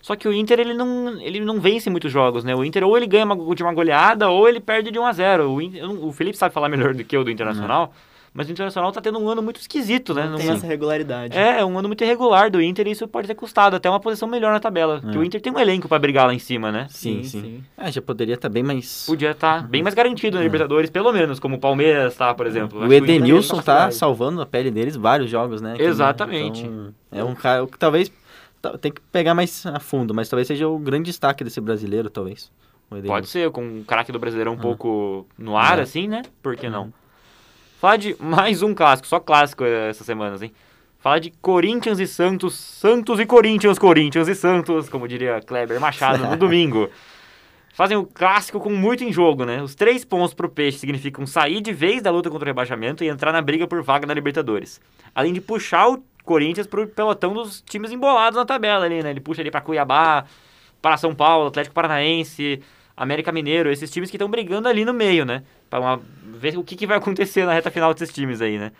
Só 0.00 0.14
que 0.14 0.28
o 0.28 0.32
Inter, 0.32 0.60
ele 0.60 0.72
não, 0.72 1.20
ele 1.20 1.40
não 1.40 1.60
vence 1.60 1.90
muitos 1.90 2.12
jogos, 2.12 2.44
né? 2.44 2.54
O 2.54 2.64
Inter, 2.64 2.84
ou 2.84 2.96
ele 2.96 3.08
ganha 3.08 3.24
uma, 3.24 3.54
de 3.56 3.62
uma 3.64 3.74
goleada, 3.74 4.28
ou 4.30 4.48
ele 4.48 4.60
perde 4.60 4.92
de 4.92 4.98
1 5.00 5.04
a 5.04 5.12
0 5.12 5.50
O, 5.50 5.60
Inter- 5.60 5.84
o 5.90 6.12
Felipe 6.12 6.38
sabe 6.38 6.54
falar 6.54 6.68
melhor 6.68 6.94
do 6.94 7.02
que 7.02 7.16
eu 7.16 7.24
do 7.24 7.30
Internacional, 7.30 7.92
mas 8.36 8.48
o 8.48 8.52
Internacional 8.52 8.92
tá 8.92 9.00
tendo 9.00 9.18
um 9.18 9.28
ano 9.28 9.42
muito 9.42 9.58
esquisito, 9.60 10.12
né? 10.14 10.28
Não- 10.28 10.36
Tem 10.36 10.50
essa 10.50 10.66
regularidade. 10.66 11.36
É, 11.36 11.60
é 11.60 11.64
um 11.64 11.78
ano 11.78 11.88
muito 11.88 12.04
irregular 12.04 12.50
do 12.50 12.60
Inter 12.60 12.86
e 12.86 12.90
isso 12.90 13.08
pode 13.08 13.26
ter 13.26 13.34
custado 13.34 13.74
até 13.74 13.88
uma 13.88 13.98
posição 13.98 14.28
melhor 14.28 14.52
na 14.52 14.60
tabela. 14.60 15.00
Porque 15.00 15.16
o 15.18 15.24
Inter 15.24 15.40
tem 15.40 15.52
um 15.52 15.58
elenco 15.58 15.88
pra 15.88 15.98
brigar 15.98 16.26
lá 16.26 16.34
em 16.34 16.38
cima, 16.38 16.70
né? 16.70 16.86
Sim, 16.90 17.22
Sim, 17.22 17.28
sim. 17.28 17.40
sim. 17.40 17.64
Ah, 17.76 17.90
já 17.90 18.02
poderia 18.02 18.34
estar 18.34 18.48
bem 18.48 18.62
mais. 18.62 19.04
Podia 19.06 19.30
estar 19.30 19.66
bem 19.66 19.82
mais 19.82 19.94
garantido 19.94 20.36
na 20.36 20.42
Libertadores, 20.42 20.90
pelo 20.90 21.10
menos, 21.12 21.40
como 21.40 21.56
o 21.56 21.58
Palmeiras 21.58 22.14
tá, 22.14 22.34
por 22.34 22.46
exemplo. 22.46 22.84
O 22.84 22.88
que 22.88 22.94
Edenilson 22.94 23.56
tá 23.62 23.86
tá 23.86 23.90
salvando 23.90 24.40
a 24.42 24.46
pele 24.46 24.70
deles 24.70 24.94
vários 24.96 25.30
jogos, 25.30 25.60
né? 25.62 25.74
Que- 25.76 25.82
Exatamente. 25.82 26.64
então, 26.66 26.92
é 27.10 27.24
um 27.24 27.34
cara 27.34 27.66
que 27.66 27.78
talvez 27.78 28.12
ta- 28.60 28.76
tem 28.76 28.92
que 28.92 29.00
pegar 29.10 29.34
mais 29.34 29.64
a 29.66 29.80
fundo, 29.80 30.12
mas 30.14 30.28
talvez 30.28 30.46
seja 30.46 30.68
o 30.68 30.78
grande 30.78 31.04
destaque 31.06 31.42
desse 31.42 31.60
brasileiro, 31.60 32.10
talvez. 32.10 32.50
Pode 33.04 33.26
ser, 33.26 33.50
com 33.50 33.80
o 33.80 33.84
craque 33.84 34.12
do 34.12 34.18
Brasileirão 34.20 34.52
um 34.52 34.56
pouco 34.58 35.26
no 35.36 35.56
ar, 35.56 35.80
É. 35.80 35.82
assim, 35.82 36.06
né? 36.06 36.22
Por 36.40 36.54
que 36.54 36.68
não? 36.70 36.92
Falar 37.86 37.98
de 37.98 38.16
mais 38.18 38.62
um 38.64 38.74
clássico, 38.74 39.06
só 39.06 39.20
clássico 39.20 39.62
eh, 39.62 39.90
essas 39.90 40.04
semanas, 40.04 40.42
hein? 40.42 40.52
Falar 40.98 41.20
de 41.20 41.30
Corinthians 41.40 42.00
e 42.00 42.06
Santos, 42.08 42.56
Santos 42.56 43.20
e 43.20 43.24
Corinthians, 43.24 43.78
Corinthians 43.78 44.26
e 44.26 44.34
Santos, 44.34 44.88
como 44.88 45.06
diria 45.06 45.40
Kleber 45.40 45.80
Machado 45.80 46.26
no 46.26 46.34
domingo. 46.36 46.90
Fazem 47.74 47.96
o 47.96 48.04
clássico 48.04 48.58
com 48.58 48.70
muito 48.70 49.04
em 49.04 49.12
jogo, 49.12 49.44
né? 49.44 49.62
Os 49.62 49.76
três 49.76 50.04
pontos 50.04 50.34
pro 50.34 50.48
Peixe 50.48 50.78
significam 50.78 51.24
sair 51.28 51.60
de 51.60 51.72
vez 51.72 52.02
da 52.02 52.10
luta 52.10 52.28
contra 52.28 52.46
o 52.46 52.48
rebaixamento 52.48 53.04
e 53.04 53.08
entrar 53.08 53.30
na 53.30 53.40
briga 53.40 53.68
por 53.68 53.80
vaga 53.84 54.04
na 54.04 54.14
Libertadores. 54.14 54.80
Além 55.14 55.32
de 55.32 55.40
puxar 55.40 55.88
o 55.88 56.02
Corinthians 56.24 56.66
pro 56.66 56.88
pelotão 56.88 57.34
dos 57.34 57.60
times 57.60 57.92
embolados 57.92 58.36
na 58.36 58.44
tabela 58.44 58.84
ali, 58.84 59.00
né? 59.00 59.10
Ele 59.10 59.20
puxa 59.20 59.42
ali 59.42 59.50
pra 59.52 59.60
Cuiabá, 59.60 60.24
para 60.82 60.96
São 60.96 61.14
Paulo, 61.14 61.46
Atlético 61.46 61.76
Paranaense, 61.76 62.60
América 62.96 63.30
Mineiro, 63.30 63.70
esses 63.70 63.90
times 63.90 64.10
que 64.10 64.16
estão 64.16 64.28
brigando 64.28 64.68
ali 64.68 64.84
no 64.84 64.94
meio, 64.94 65.24
né? 65.24 65.42
Para 65.68 65.80
uma- 65.80 66.00
ver 66.24 66.56
o 66.56 66.64
que, 66.64 66.74
que 66.76 66.86
vai 66.86 66.96
acontecer 66.96 67.44
na 67.44 67.52
reta 67.52 67.70
final 67.70 67.92
desses 67.92 68.14
times 68.14 68.40
aí, 68.40 68.58
né? 68.58 68.72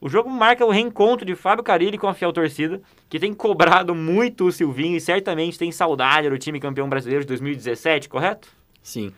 O 0.00 0.08
jogo 0.10 0.28
marca 0.28 0.64
o 0.64 0.70
reencontro 0.70 1.24
de 1.24 1.34
Fábio 1.34 1.64
Carilli 1.64 1.96
com 1.96 2.06
a 2.06 2.12
fiel 2.12 2.32
torcida, 2.32 2.82
que 3.08 3.18
tem 3.18 3.32
cobrado 3.32 3.94
muito 3.94 4.44
o 4.46 4.52
Silvinho 4.52 4.96
e 4.96 5.00
certamente 5.00 5.58
tem 5.58 5.72
saudade 5.72 6.28
do 6.28 6.38
time 6.38 6.60
campeão 6.60 6.86
brasileiro 6.88 7.24
de 7.24 7.28
2017, 7.28 8.08
correto? 8.08 8.48
Sim. 8.82 9.10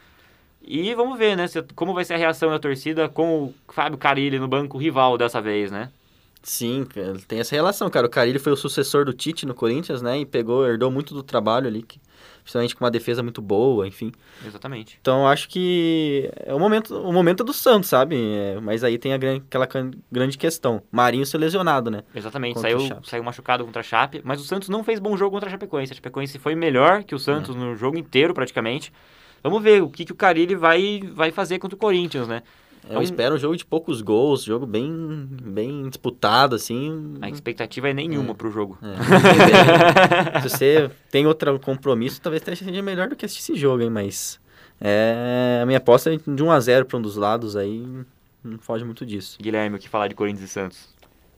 E 0.62 0.94
vamos 0.94 1.18
ver, 1.18 1.36
né, 1.36 1.46
como 1.74 1.94
vai 1.94 2.04
ser 2.04 2.14
a 2.14 2.18
reação 2.18 2.50
da 2.50 2.58
torcida 2.60 3.08
com 3.08 3.44
o 3.46 3.54
Fábio 3.72 3.98
Carilli 3.98 4.38
no 4.38 4.46
banco 4.46 4.78
rival 4.78 5.18
dessa 5.18 5.40
vez, 5.40 5.70
né? 5.70 5.90
Sim, 6.48 6.86
tem 7.28 7.40
essa 7.40 7.54
relação, 7.54 7.90
cara. 7.90 8.06
O 8.06 8.10
Carilli 8.10 8.38
foi 8.38 8.50
o 8.52 8.56
sucessor 8.56 9.04
do 9.04 9.12
Tite 9.12 9.44
no 9.44 9.52
Corinthians, 9.54 10.00
né? 10.00 10.18
E 10.20 10.24
pegou, 10.24 10.66
herdou 10.66 10.90
muito 10.90 11.12
do 11.12 11.22
trabalho 11.22 11.66
ali, 11.66 11.82
que, 11.82 12.00
principalmente 12.42 12.74
com 12.74 12.82
uma 12.84 12.90
defesa 12.90 13.22
muito 13.22 13.42
boa, 13.42 13.86
enfim. 13.86 14.12
Exatamente. 14.46 14.96
Então 14.98 15.20
eu 15.20 15.26
acho 15.26 15.46
que 15.50 16.30
é 16.46 16.54
o 16.54 16.58
momento, 16.58 16.96
o 16.96 17.12
momento 17.12 17.42
é 17.42 17.46
do 17.46 17.52
Santos, 17.52 17.90
sabe? 17.90 18.16
É, 18.16 18.58
mas 18.62 18.82
aí 18.82 18.96
tem 18.96 19.12
a 19.12 19.18
gran- 19.18 19.36
aquela 19.36 19.68
grande 20.10 20.38
questão. 20.38 20.82
Marinho 20.90 21.26
ser 21.26 21.36
lesionado, 21.36 21.90
né? 21.90 22.02
Exatamente, 22.14 22.54
Contra 22.54 22.70
saiu, 22.78 22.98
saiu 23.04 23.22
machucado 23.22 23.62
contra 23.66 23.80
a 23.80 23.84
Chape, 23.84 24.22
mas 24.24 24.40
o 24.40 24.44
Santos 24.44 24.70
não 24.70 24.82
fez 24.82 24.98
bom 24.98 25.14
jogo 25.18 25.32
contra 25.32 25.50
a 25.50 25.52
Chapecoense. 25.52 25.92
A 25.92 25.96
Chapecoense 25.96 26.38
foi 26.38 26.54
melhor 26.54 27.04
que 27.04 27.14
o 27.14 27.18
Santos 27.18 27.54
É. 27.54 27.58
no 27.58 27.76
jogo 27.76 27.98
inteiro, 27.98 28.32
praticamente. 28.32 28.90
Vamos 29.42 29.62
ver 29.62 29.82
o 29.82 29.90
que, 29.90 30.06
que 30.06 30.12
o 30.12 30.16
Carilli 30.16 30.54
vai, 30.54 31.02
vai 31.12 31.30
fazer 31.30 31.58
contra 31.58 31.76
o 31.76 31.78
Corinthians, 31.78 32.26
né? 32.26 32.42
Eu 32.88 32.92
Então- 32.92 33.02
espero 33.02 33.34
um 33.34 33.38
jogo 33.38 33.54
de 33.54 33.66
poucos 33.66 34.00
gols, 34.00 34.42
jogo 34.42 34.64
bem, 34.64 34.90
bem 35.30 35.88
disputado, 35.88 36.54
assim. 36.56 37.14
A 37.20 37.28
expectativa 37.28 37.90
é 37.90 37.92
nenhuma 37.92 38.34
pro 38.34 38.50
jogo. 38.50 38.78
É, 38.82 40.40
se 40.40 40.48
você 40.48 40.90
tem 41.10 41.26
outro 41.26 41.58
compromisso, 41.60 42.20
talvez 42.20 42.42
seja 42.42 42.82
melhor 42.82 43.08
do 43.08 43.14
que 43.16 43.26
assistir 43.26 43.52
esse 43.52 43.60
jogo, 43.60 43.82
hein? 43.82 43.90
Mas 43.90 44.40
é, 44.80 45.60
a 45.62 45.66
minha 45.66 45.76
aposta 45.78 46.14
é 46.14 46.16
de 46.16 46.42
1 46.42 46.50
a 46.50 46.58
0 46.60 46.86
para 46.86 46.98
um 46.98 47.02
dos 47.02 47.16
lados 47.16 47.56
aí 47.56 47.84
não 48.42 48.58
foge 48.58 48.84
muito 48.84 49.04
disso. 49.04 49.36
Guilherme, 49.40 49.76
o 49.76 49.78
que 49.78 49.88
falar 49.88 50.08
de 50.08 50.14
Corinthians 50.14 50.48
e 50.48 50.52
Santos? 50.52 50.88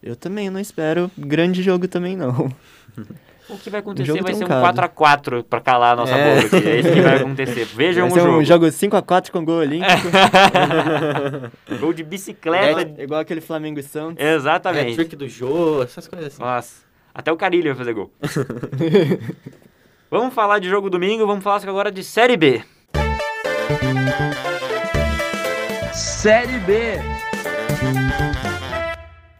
Eu 0.02 0.14
também 0.14 0.48
não 0.50 0.60
espero 0.60 1.10
grande 1.18 1.62
jogo 1.62 1.88
também, 1.88 2.16
não. 2.16 2.48
O 3.52 3.58
que 3.58 3.68
vai 3.70 3.80
acontecer 3.80 4.22
vai 4.22 4.34
ser 4.34 4.44
um 4.44 4.48
truncado. 4.48 4.80
4x4 4.80 5.42
pra 5.42 5.60
calar 5.60 5.92
a 5.94 5.96
nossa 5.96 6.14
É. 6.14 6.40
boca 6.42 6.56
aqui. 6.56 6.68
É 6.68 6.78
isso 6.80 6.92
que 6.92 7.00
vai 7.00 7.16
acontecer. 7.20 7.64
Vejam 7.66 8.08
Vai 8.08 8.18
o 8.18 8.22
jogo. 8.24 8.38
um 8.38 8.44
jogo 8.44 8.66
5x4 8.66 9.30
com 9.30 9.44
gol 9.44 9.58
olímpico. 9.58 9.90
Gol 11.80 11.92
de 11.92 12.02
bicicleta. 12.04 12.92
É 12.98 13.02
igual 13.04 13.20
aquele 13.20 13.40
Flamengo 13.40 13.80
e 13.80 13.82
Santos. 13.82 14.24
Exatamente. 14.24 14.92
É, 14.92 14.94
trick 14.94 15.16
do 15.16 15.28
jogo, 15.28 15.82
essas 15.82 16.06
coisas 16.06 16.28
assim. 16.34 16.42
Nossa, 16.42 16.82
até 17.14 17.32
o 17.32 17.36
Carilho 17.36 17.70
vai 17.74 17.74
fazer 17.78 17.92
gol. 17.92 18.10
vamos 20.10 20.32
falar 20.34 20.58
de 20.58 20.68
jogo 20.68 20.88
domingo, 20.90 21.26
vamos 21.26 21.42
falar 21.42 21.60
agora 21.68 21.90
de 21.90 22.04
Série 22.04 22.36
B. 22.36 22.62
Série 25.92 26.58
B. 26.58 26.98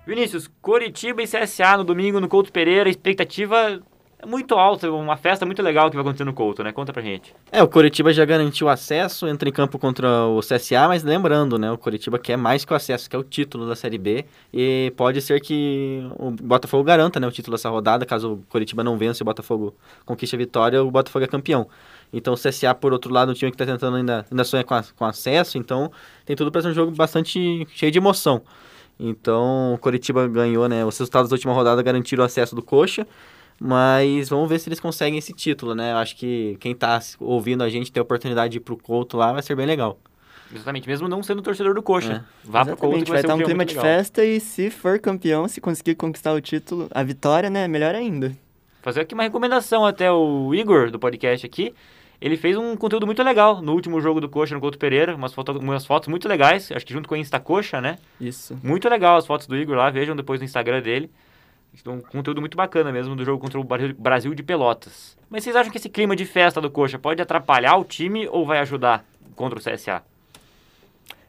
Vinícius, 0.07 0.49
Coritiba 0.61 1.23
e 1.23 1.27
CSA 1.27 1.77
no 1.77 1.85
domingo 1.85 2.19
no 2.21 2.29
Couto 2.29 2.51
Pereira, 2.51 2.89
expectativa 2.89 3.57
é 3.71 3.79
muito 4.27 4.55
alta, 4.55 4.91
uma 4.91 5.17
festa 5.17 5.47
muito 5.47 5.63
legal 5.63 5.89
que 5.91 5.97
vai 5.97 6.03
acontecer 6.03 6.25
no 6.25 6.33
Couto, 6.33 6.63
né? 6.63 6.73
Conta 6.73 6.93
pra 6.93 7.03
gente. 7.03 7.35
É, 7.51 7.63
o 7.63 7.69
Coritiba 7.69 8.13
já 8.13 8.25
garantiu 8.25 8.69
acesso, 8.69 9.27
entra 9.27 9.49
em 9.49 9.53
campo 9.53 9.79
contra 9.79 10.27
o 10.27 10.41
CSA, 10.41 10.89
mas 10.89 11.03
lembrando, 11.03 11.59
né, 11.59 11.71
o 11.71 11.79
Coritiba 11.79 12.19
quer 12.19 12.37
mais 12.37 12.65
que 12.65 12.73
o 12.73 12.77
acesso, 12.77 13.09
que 13.09 13.17
é 13.17 13.19
o 13.19 13.23
título 13.23 13.67
da 13.67 13.75
Série 13.75 13.99
B, 13.99 14.25
e 14.53 14.93
pode 14.97 15.21
ser 15.21 15.41
que 15.41 16.07
o 16.19 16.31
Botafogo 16.31 16.85
garanta, 16.85 17.19
né, 17.19 17.27
o 17.27 17.33
título 17.33 17.57
dessa 17.57 17.71
rodada, 17.71 18.05
caso 18.05 18.35
o 18.35 18.43
Coritiba 18.49 18.85
não 18.85 18.97
vença 18.99 19.23
e 19.23 19.25
o 19.25 19.27
Botafogo 19.27 19.75
conquiste 20.05 20.35
a 20.37 20.39
vitória, 20.39 20.83
o 20.83 20.91
Botafogo 20.91 21.25
é 21.25 21.29
campeão. 21.29 21.69
Então 22.13 22.35
o 22.35 22.37
CSA, 22.37 22.75
por 22.75 22.93
outro 22.93 23.13
lado, 23.13 23.31
um 23.31 23.35
time 23.35 23.51
que 23.51 23.55
está 23.55 23.73
tentando 23.73 23.97
ainda, 23.97 24.27
ainda 24.31 24.65
com, 24.65 24.75
a, 24.75 24.83
com 24.97 25.05
acesso, 25.05 25.59
então 25.59 25.91
tem 26.25 26.35
tudo 26.37 26.51
para 26.51 26.63
ser 26.63 26.69
um 26.69 26.75
jogo 26.75 26.91
bastante 26.93 27.67
cheio 27.75 27.93
de 27.93 27.99
emoção. 27.99 28.43
Então 28.99 29.75
o 29.75 29.79
Coritiba 29.79 30.29
ganhou, 30.29 30.69
né, 30.69 30.85
os 30.85 30.99
resultados 30.99 31.31
da 31.31 31.35
última 31.35 31.55
rodada 31.55 31.81
garantiram 31.83 32.23
o 32.23 32.27
acesso 32.27 32.55
do 32.55 32.63
Coxa, 32.63 33.07
mas 33.61 34.31
vamos 34.31 34.49
ver 34.49 34.59
se 34.59 34.71
eles 34.71 34.81
conseguem 34.81 35.19
esse 35.19 35.35
título, 35.35 35.75
né? 35.75 35.93
Eu 35.93 35.99
acho 35.99 36.17
que 36.17 36.57
quem 36.59 36.75
tá 36.75 36.99
ouvindo 37.21 37.63
a 37.63 37.69
gente 37.69 37.93
ter 37.93 38.01
a 38.01 38.03
oportunidade 38.03 38.53
de 38.53 38.57
ir 38.57 38.61
pro 38.61 38.75
Couto 38.75 39.19
lá 39.19 39.35
vai 39.35 39.43
ser 39.43 39.55
bem 39.55 39.67
legal. 39.67 39.99
Exatamente, 40.53 40.89
mesmo 40.89 41.07
não 41.07 41.23
sendo 41.23 41.43
torcedor 41.43 41.75
do 41.75 41.83
Coxa. 41.83 42.25
Vá 42.43 42.65
pro 42.65 42.75
Couto 42.77 42.97
Exatamente, 42.97 43.05
que 43.05 43.11
vai 43.11 43.21
ser 43.21 43.27
estar 43.27 43.35
um 43.35 43.37
dia 43.37 43.47
clima 43.47 43.65
de 43.67 43.75
legal. 43.75 43.85
festa 43.85 44.25
e 44.25 44.41
se 44.41 44.71
for 44.71 44.99
campeão, 44.99 45.47
se 45.47 45.61
conseguir 45.61 45.95
conquistar 45.95 46.33
o 46.33 46.41
título, 46.41 46.89
a 46.91 47.03
vitória, 47.03 47.51
né, 47.51 47.69
melhor 47.69 47.95
ainda. 47.95 48.35
Fazer 48.81 49.03
aqui 49.03 49.13
uma 49.13 49.23
recomendação 49.23 49.85
até 49.85 50.11
o 50.11 50.55
Igor 50.55 50.91
do 50.91 50.99
podcast 50.99 51.45
aqui. 51.45 51.75
Ele 52.19 52.37
fez 52.37 52.57
um 52.57 52.77
conteúdo 52.77 53.07
muito 53.07 53.23
legal 53.23 53.61
no 53.61 53.73
último 53.73 54.01
jogo 54.01 54.21
do 54.21 54.29
Coxa 54.29 54.55
no 54.55 54.61
Couto 54.61 54.79
Pereira, 54.79 55.15
umas, 55.15 55.33
foto, 55.35 55.53
umas 55.53 55.85
fotos 55.87 56.09
muito 56.09 56.27
legais, 56.27 56.71
acho 56.73 56.85
que 56.85 56.93
junto 56.93 57.09
com 57.09 57.15
a 57.15 57.19
Insta 57.19 57.39
Coxa, 57.39 57.81
né? 57.81 57.99
Isso. 58.21 58.59
Muito 58.63 58.89
legal 58.89 59.19
as 59.19 59.27
fotos 59.27 59.47
do 59.47 59.57
Igor 59.57 59.77
lá, 59.77 59.91
vejam 59.91 60.17
depois 60.17 60.41
no 60.41 60.45
Instagram 60.45 60.83
dele. 60.83 61.11
Então, 61.79 61.95
Um 61.95 62.01
conteúdo 62.01 62.41
muito 62.41 62.57
bacana 62.57 62.93
mesmo 62.93 63.15
do 63.17 63.25
jogo 63.25 63.41
contra 63.41 63.59
o 63.61 63.65
Brasil- 63.65 64.35
de 64.35 64.43
Pelotas. 64.43 65.17
Mas 65.29 65.45
vocês 65.45 65.55
acham 65.57 65.71
que 65.71 65.79
esse 65.79 65.89
clima 65.89 66.17
de 66.17 66.25
festa 66.25 66.61
do 66.61 66.71
Coxa 66.71 66.99
pode 66.99 67.23
atrapalhar 67.23 67.77
o 67.77 67.85
time 67.85 68.27
ou 68.29 68.45
vai 68.45 68.59
ajudar 68.59 69.05
contra 69.37 69.59
o 69.59 69.63
CSA? 69.63 70.03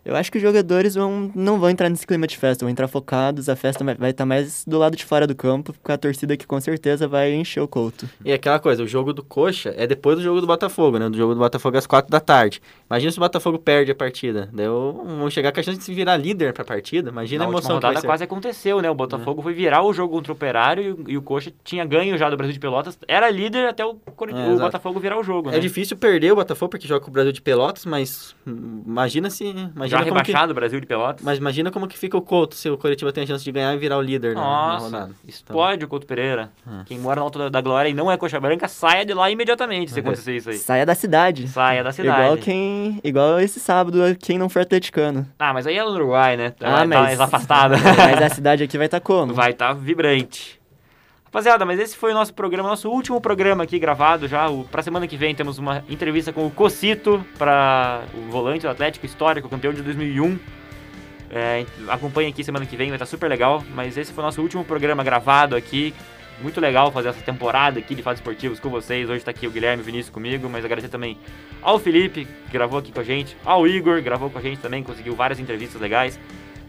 Eu 0.03 0.15
acho 0.15 0.31
que 0.31 0.37
os 0.37 0.41
jogadores 0.41 0.95
vão, 0.95 1.31
não 1.35 1.59
vão 1.59 1.69
entrar 1.69 1.87
nesse 1.89 2.07
clima 2.07 2.25
de 2.25 2.35
festa, 2.37 2.65
vão 2.65 2.71
entrar 2.71 2.87
focados, 2.87 3.47
a 3.49 3.55
festa 3.55 3.83
vai 3.83 4.09
estar 4.09 4.25
mais 4.25 4.65
do 4.65 4.77
lado 4.79 4.95
de 4.97 5.05
fora 5.05 5.27
do 5.27 5.35
campo, 5.35 5.73
com 5.83 5.91
a 5.91 5.97
torcida 5.97 6.35
que 6.35 6.47
com 6.47 6.59
certeza 6.59 7.07
vai 7.07 7.33
encher 7.33 7.59
o 7.61 7.67
couto. 7.67 8.09
E 8.25 8.33
aquela 8.33 8.59
coisa, 8.59 8.81
o 8.83 8.87
jogo 8.87 9.13
do 9.13 9.23
Coxa 9.23 9.73
é 9.77 9.85
depois 9.85 10.17
do 10.17 10.23
jogo 10.23 10.41
do 10.41 10.47
Botafogo, 10.47 10.97
né? 10.97 11.07
Do 11.07 11.15
jogo 11.17 11.33
do 11.35 11.39
Botafogo 11.39 11.77
às 11.77 11.85
quatro 11.85 12.09
da 12.11 12.19
tarde. 12.19 12.61
Imagina 12.89 13.11
se 13.11 13.17
o 13.17 13.21
Botafogo 13.21 13.59
perde 13.59 13.91
a 13.91 13.95
partida. 13.95 14.49
Daí 14.51 14.65
eu- 14.65 15.03
vão 15.05 15.29
chegar 15.29 15.51
com 15.51 15.59
a 15.59 15.63
chance 15.63 15.77
de 15.77 15.83
se 15.83 15.93
virar 15.93 16.17
líder 16.17 16.51
pra 16.53 16.65
partida. 16.65 17.09
Imagina 17.11 17.39
Na 17.39 17.45
a 17.45 17.47
última 17.53 17.59
emoção 17.59 17.77
que 17.77 17.81
vai 17.83 17.91
rodada 17.93 18.07
quase 18.07 18.23
aconteceu, 18.23 18.81
né? 18.81 18.89
O 18.89 18.95
Botafogo 18.95 19.41
foi 19.43 19.53
virar 19.53 19.83
o 19.83 19.93
jogo 19.93 20.13
contra 20.15 20.31
o 20.31 20.35
Operário 20.35 20.83
e, 20.83 20.91
o- 20.91 21.03
e 21.11 21.17
o 21.17 21.21
Coxa 21.21 21.53
tinha 21.63 21.85
ganho 21.85 22.17
já 22.17 22.27
do 22.29 22.35
Brasil 22.35 22.53
de 22.53 22.59
Pelotas. 22.59 22.97
Era 23.07 23.29
líder 23.29 23.67
até 23.67 23.85
o, 23.85 23.91
É, 23.91 24.49
o. 24.53 24.57
Botafogo 24.57 24.99
virar 24.99 25.19
o 25.19 25.23
jogo, 25.23 25.49
É 25.49 25.53
né? 25.53 25.59
difícil 25.59 25.95
perder 25.95 26.31
o 26.31 26.35
Botafogo 26.35 26.71
porque 26.71 26.87
joga 26.87 27.01
com 27.01 27.09
o 27.09 27.13
Brasil 27.13 27.31
de 27.31 27.41
Pelotas, 27.41 27.85
mas 27.85 28.35
hum, 28.47 28.81
imagina 28.85 29.29
se. 29.29 29.53
Já 29.90 29.90
Imagina 29.95 30.11
como 30.11 30.23
que, 30.23 30.31
rebaixado 30.31 30.51
o 30.51 30.55
Brasil 30.55 30.79
de 30.79 30.85
Pelotas. 30.85 31.21
mas 31.23 31.37
imagina 31.37 31.71
como 31.71 31.87
que 31.87 31.97
fica 31.97 32.17
o 32.17 32.21
Couto 32.21 32.55
se 32.55 32.69
o 32.69 32.77
Coritiba 32.77 33.11
tem 33.11 33.23
a 33.23 33.27
chance 33.27 33.43
de 33.43 33.51
ganhar 33.51 33.73
e 33.73 33.77
virar 33.77 33.97
o 33.97 34.01
líder 34.01 34.35
na- 34.35 34.41
na, 34.41 34.47
Nossa, 34.73 34.85
rodada. 34.85 35.11
explode 35.27 35.85
o 35.85 35.87
Couto 35.87 36.05
Pereira. 36.05 36.49
É. 36.67 36.83
Quem 36.85 36.97
mora 36.99 37.19
no 37.19 37.23
Alto 37.25 37.49
da, 37.49 37.61
Glória 37.61 37.89
e 37.89 37.93
não 37.93 38.11
é 38.11 38.17
Coxa 38.17 38.39
Branca, 38.39 38.67
saia 38.67 39.05
de 39.05 39.13
lá 39.13 39.29
imediatamente 39.29 39.91
se 39.91 39.99
acontecer 39.99 40.35
isso 40.37 40.49
aí. 40.49 40.57
Saia 40.57 40.85
da 40.85 40.95
cidade. 40.95 41.47
Saia 41.47 41.83
da 41.83 41.91
cidade. 41.91 42.21
Igual 42.21 42.37
quem. 42.37 42.99
Igual 43.03 43.39
esse 43.39 43.59
sábado, 43.59 43.99
quem 44.19 44.37
não 44.37 44.49
for 44.49 44.61
atleticano. 44.61 45.27
Ah, 45.39 45.53
mas 45.53 45.65
aí 45.67 45.77
é 45.77 45.83
no 45.83 45.91
Uruguai, 45.91 46.37
né? 46.37 46.51
Tá, 46.51 46.67
Ah, 46.67 46.79
tá 46.81 46.85
mas- 46.85 46.99
mais 46.99 47.19
afastada. 47.21 47.75
Mas 47.77 48.21
a 48.21 48.29
cidade 48.29 48.63
aqui 48.63 48.77
vai 48.77 48.85
estar 48.87 48.99
como? 48.99 49.33
Vai 49.33 49.51
estar 49.51 49.73
vibrante. 49.73 50.60
Rapaziada, 51.31 51.65
mas 51.65 51.79
esse 51.79 51.95
foi 51.95 52.11
o 52.11 52.13
nosso 52.13 52.33
programa, 52.33 52.67
nosso 52.67 52.89
último 52.89 53.21
programa 53.21 53.63
aqui 53.63 53.79
gravado 53.79 54.27
já. 54.27 54.49
O, 54.49 54.65
pra 54.65 54.83
semana 54.83 55.07
que 55.07 55.15
vem 55.15 55.33
temos 55.33 55.57
uma 55.57 55.81
entrevista 55.87 56.33
com 56.33 56.45
o 56.45 56.51
Cocito, 56.51 57.25
para 57.37 58.01
o 58.13 58.29
volante 58.29 58.63
do 58.63 58.69
Atlético 58.69 59.05
histórico, 59.05 59.47
campeão 59.47 59.73
de 59.73 59.81
2001. 59.81 60.37
É, 61.29 61.65
acompanhe 61.87 62.29
aqui 62.29 62.43
semana 62.43 62.65
que 62.65 62.75
vem, 62.75 62.89
vai 62.89 62.97
estar 62.97 63.05
super 63.05 63.29
legal. 63.29 63.63
Mas 63.73 63.97
esse 63.97 64.11
foi 64.11 64.21
o 64.21 64.25
nosso 64.25 64.41
último 64.41 64.65
programa 64.65 65.05
gravado 65.05 65.55
aqui. 65.55 65.93
Muito 66.41 66.59
legal 66.59 66.91
fazer 66.91 67.07
essa 67.07 67.21
temporada 67.21 67.79
aqui 67.79 67.95
de 67.95 68.03
fatos 68.03 68.19
esportivos 68.19 68.59
com 68.59 68.69
vocês. 68.69 69.09
Hoje 69.09 69.23
tá 69.23 69.31
aqui 69.31 69.47
o 69.47 69.51
Guilherme 69.51 69.81
e 69.81 69.83
o 69.83 69.85
Vinícius 69.85 70.13
comigo, 70.13 70.49
mas 70.49 70.65
agradecer 70.65 70.89
também 70.89 71.17
ao 71.61 71.79
Felipe, 71.79 72.25
que 72.25 72.51
gravou 72.51 72.77
aqui 72.77 72.91
com 72.91 72.99
a 72.99 73.05
gente, 73.05 73.37
ao 73.45 73.65
Igor, 73.65 73.95
que 73.95 74.01
gravou 74.01 74.29
com 74.29 74.37
a 74.37 74.41
gente 74.41 74.59
também, 74.59 74.83
conseguiu 74.83 75.15
várias 75.15 75.39
entrevistas 75.39 75.79
legais. 75.79 76.19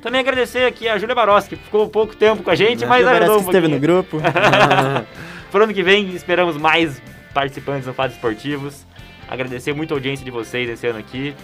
Também 0.03 0.21
agradecer 0.21 0.65
aqui 0.65 0.89
a 0.89 0.99
Júlia 0.99 1.15
Barossi, 1.15 1.49
que 1.49 1.57
ficou 1.57 1.89
pouco 1.89 2.17
tempo 2.17 2.43
com 2.43 2.51
a 2.51 2.57
gente, 2.57 2.85
mas 2.85 3.05
Parece 3.05 3.23
ajudou 3.23 3.39
um 3.39 3.45
esteve 3.47 3.69
no 3.69 3.79
grupo. 3.79 4.19
Pro 5.53 5.63
ano 5.63 5.73
que 5.73 5.83
vem, 5.83 6.13
esperamos 6.13 6.57
mais 6.57 7.01
participantes 7.33 7.87
no 7.87 7.95
Fatos 7.95 8.17
Esportivos. 8.17 8.85
Agradecer 9.29 9.73
muito 9.73 9.95
a 9.95 9.97
audiência 9.97 10.25
de 10.25 10.31
vocês 10.31 10.69
esse 10.69 10.85
ano 10.89 10.99
aqui. 10.99 11.37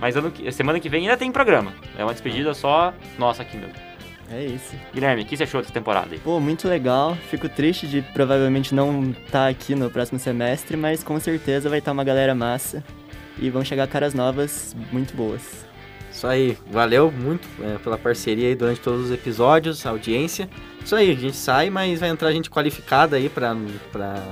Mas 0.00 0.16
ano 0.16 0.32
semana 0.50 0.80
que 0.80 0.88
vem 0.88 1.02
ainda 1.02 1.16
tem 1.18 1.30
programa. 1.30 1.74
É 1.98 2.02
uma 2.02 2.14
despedida 2.14 2.54
só 2.54 2.94
nossa 3.18 3.42
aqui 3.42 3.58
mesmo. 3.58 3.74
É 4.32 4.42
isso. 4.42 4.74
Guilherme, 4.94 5.22
o 5.22 5.26
que 5.26 5.36
você 5.36 5.42
achou 5.42 5.60
dessa 5.60 5.72
temporada 5.72 6.08
aí? 6.10 6.18
Pô, 6.18 6.40
muito 6.40 6.66
legal. 6.66 7.14
Fico 7.30 7.50
triste 7.50 7.86
de 7.86 8.00
provavelmente 8.00 8.74
não 8.74 9.10
estar 9.10 9.46
aqui 9.48 9.74
no 9.74 9.90
próximo 9.90 10.18
semestre, 10.18 10.74
mas 10.74 11.04
com 11.04 11.20
certeza 11.20 11.68
vai 11.68 11.80
estar 11.80 11.92
uma 11.92 12.02
galera 12.02 12.34
massa. 12.34 12.82
E 13.38 13.50
vão 13.50 13.62
chegar 13.62 13.86
caras 13.88 14.14
novas 14.14 14.74
muito 14.90 15.14
boas. 15.14 15.66
Isso 16.14 16.28
aí, 16.28 16.56
valeu 16.70 17.10
muito 17.10 17.46
é, 17.60 17.76
pela 17.78 17.98
parceria 17.98 18.46
aí 18.46 18.54
durante 18.54 18.80
todos 18.80 19.06
os 19.06 19.10
episódios, 19.10 19.84
a 19.84 19.90
audiência. 19.90 20.48
Isso 20.82 20.94
aí, 20.94 21.10
a 21.10 21.14
gente 21.14 21.36
sai, 21.36 21.70
mas 21.70 21.98
vai 21.98 22.08
entrar 22.08 22.30
gente 22.30 22.48
qualificada 22.48 23.16
aí 23.16 23.28
pra, 23.28 23.56
pra 23.90 24.22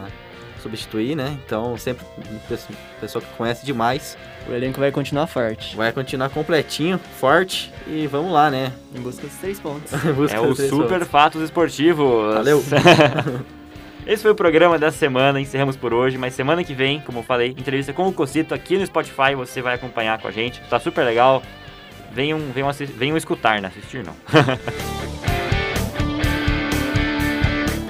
substituir, 0.63 1.17
né? 1.17 1.37
Então, 1.45 1.77
sempre 1.77 2.07
pessoa, 2.49 2.79
pessoa 3.01 3.21
que 3.21 3.29
conhece 3.37 3.67
demais. 3.67 4.17
O 4.49 4.53
elenco 4.53 4.79
vai 4.79 4.93
continuar 4.93 5.27
forte. 5.27 5.75
Vai 5.75 5.91
continuar 5.91 6.31
completinho, 6.31 7.01
forte 7.19 7.73
e 7.89 8.07
vamos 8.07 8.33
lá, 8.33 8.49
né? 8.49 8.73
Em 8.95 9.01
busca 9.01 9.27
dos 9.27 9.37
três 9.39 9.59
pontos. 9.59 9.93
Em 10.07 10.13
busca 10.13 10.37
É 10.37 10.41
o 10.41 10.55
Super 10.55 10.89
pontos. 10.89 11.09
Fatos 11.09 11.43
Esportivos. 11.43 12.33
Valeu. 12.33 12.63
Esse 14.07 14.23
foi 14.23 14.31
o 14.31 14.37
programa 14.37 14.79
dessa 14.79 14.99
semana, 14.99 15.41
encerramos 15.41 15.77
por 15.77 15.93
hoje, 15.93 16.17
mas 16.17 16.35
semana 16.35 16.63
que 16.63 16.75
vem, 16.75 17.01
como 17.01 17.21
eu 17.21 17.23
falei, 17.23 17.51
entrevista 17.51 17.93
com 17.93 18.09
o 18.09 18.13
Cocito 18.13 18.53
aqui 18.53 18.77
no 18.77 18.85
Spotify, 18.87 19.35
você 19.37 19.63
vai 19.63 19.75
acompanhar 19.75 20.21
com 20.21 20.27
a 20.27 20.31
gente, 20.31 20.61
tá 20.69 20.81
super 20.81 21.05
legal. 21.05 21.43
Venham, 22.15 22.39
venham, 22.53 22.69
assis- 22.69 22.91
venham 22.91 23.17
escutar, 23.17 23.61
né? 23.61 23.69
Assistir 23.69 24.05
não. 24.05 24.15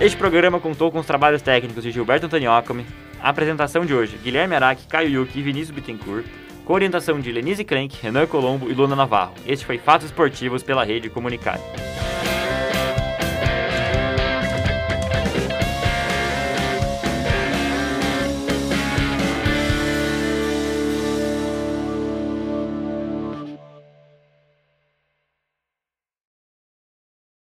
Este 0.01 0.17
programa 0.17 0.59
contou 0.59 0.91
com 0.91 0.99
os 0.99 1.07
trabalhos 1.07 1.43
técnicos 1.43 1.85
de 1.85 1.93
Gilberto 1.93 2.27
Antoniocami, 2.27 2.85
a 3.23 3.29
apresentação 3.29 3.87
de 3.87 3.95
hoje, 3.95 4.19
Guilherme 4.23 4.57
Araque, 4.57 4.87
Caio 4.89 5.09
Yuki 5.09 5.39
e 5.39 5.43
Vinícius 5.43 5.71
Bittencourt, 5.71 6.25
com 6.65 6.73
orientação 6.73 7.21
de 7.21 7.31
Lenise 7.31 7.63
Klenk, 7.63 7.97
Renan 8.03 8.27
Colombo 8.27 8.69
e 8.69 8.75
Luna 8.75 8.97
Navarro. 8.97 9.33
Este 9.47 9.65
foi 9.65 9.79
Fatos 9.79 10.07
Esportivos 10.07 10.63
pela 10.65 10.83
Rede 10.85 11.09
Comunicário. 11.09 11.63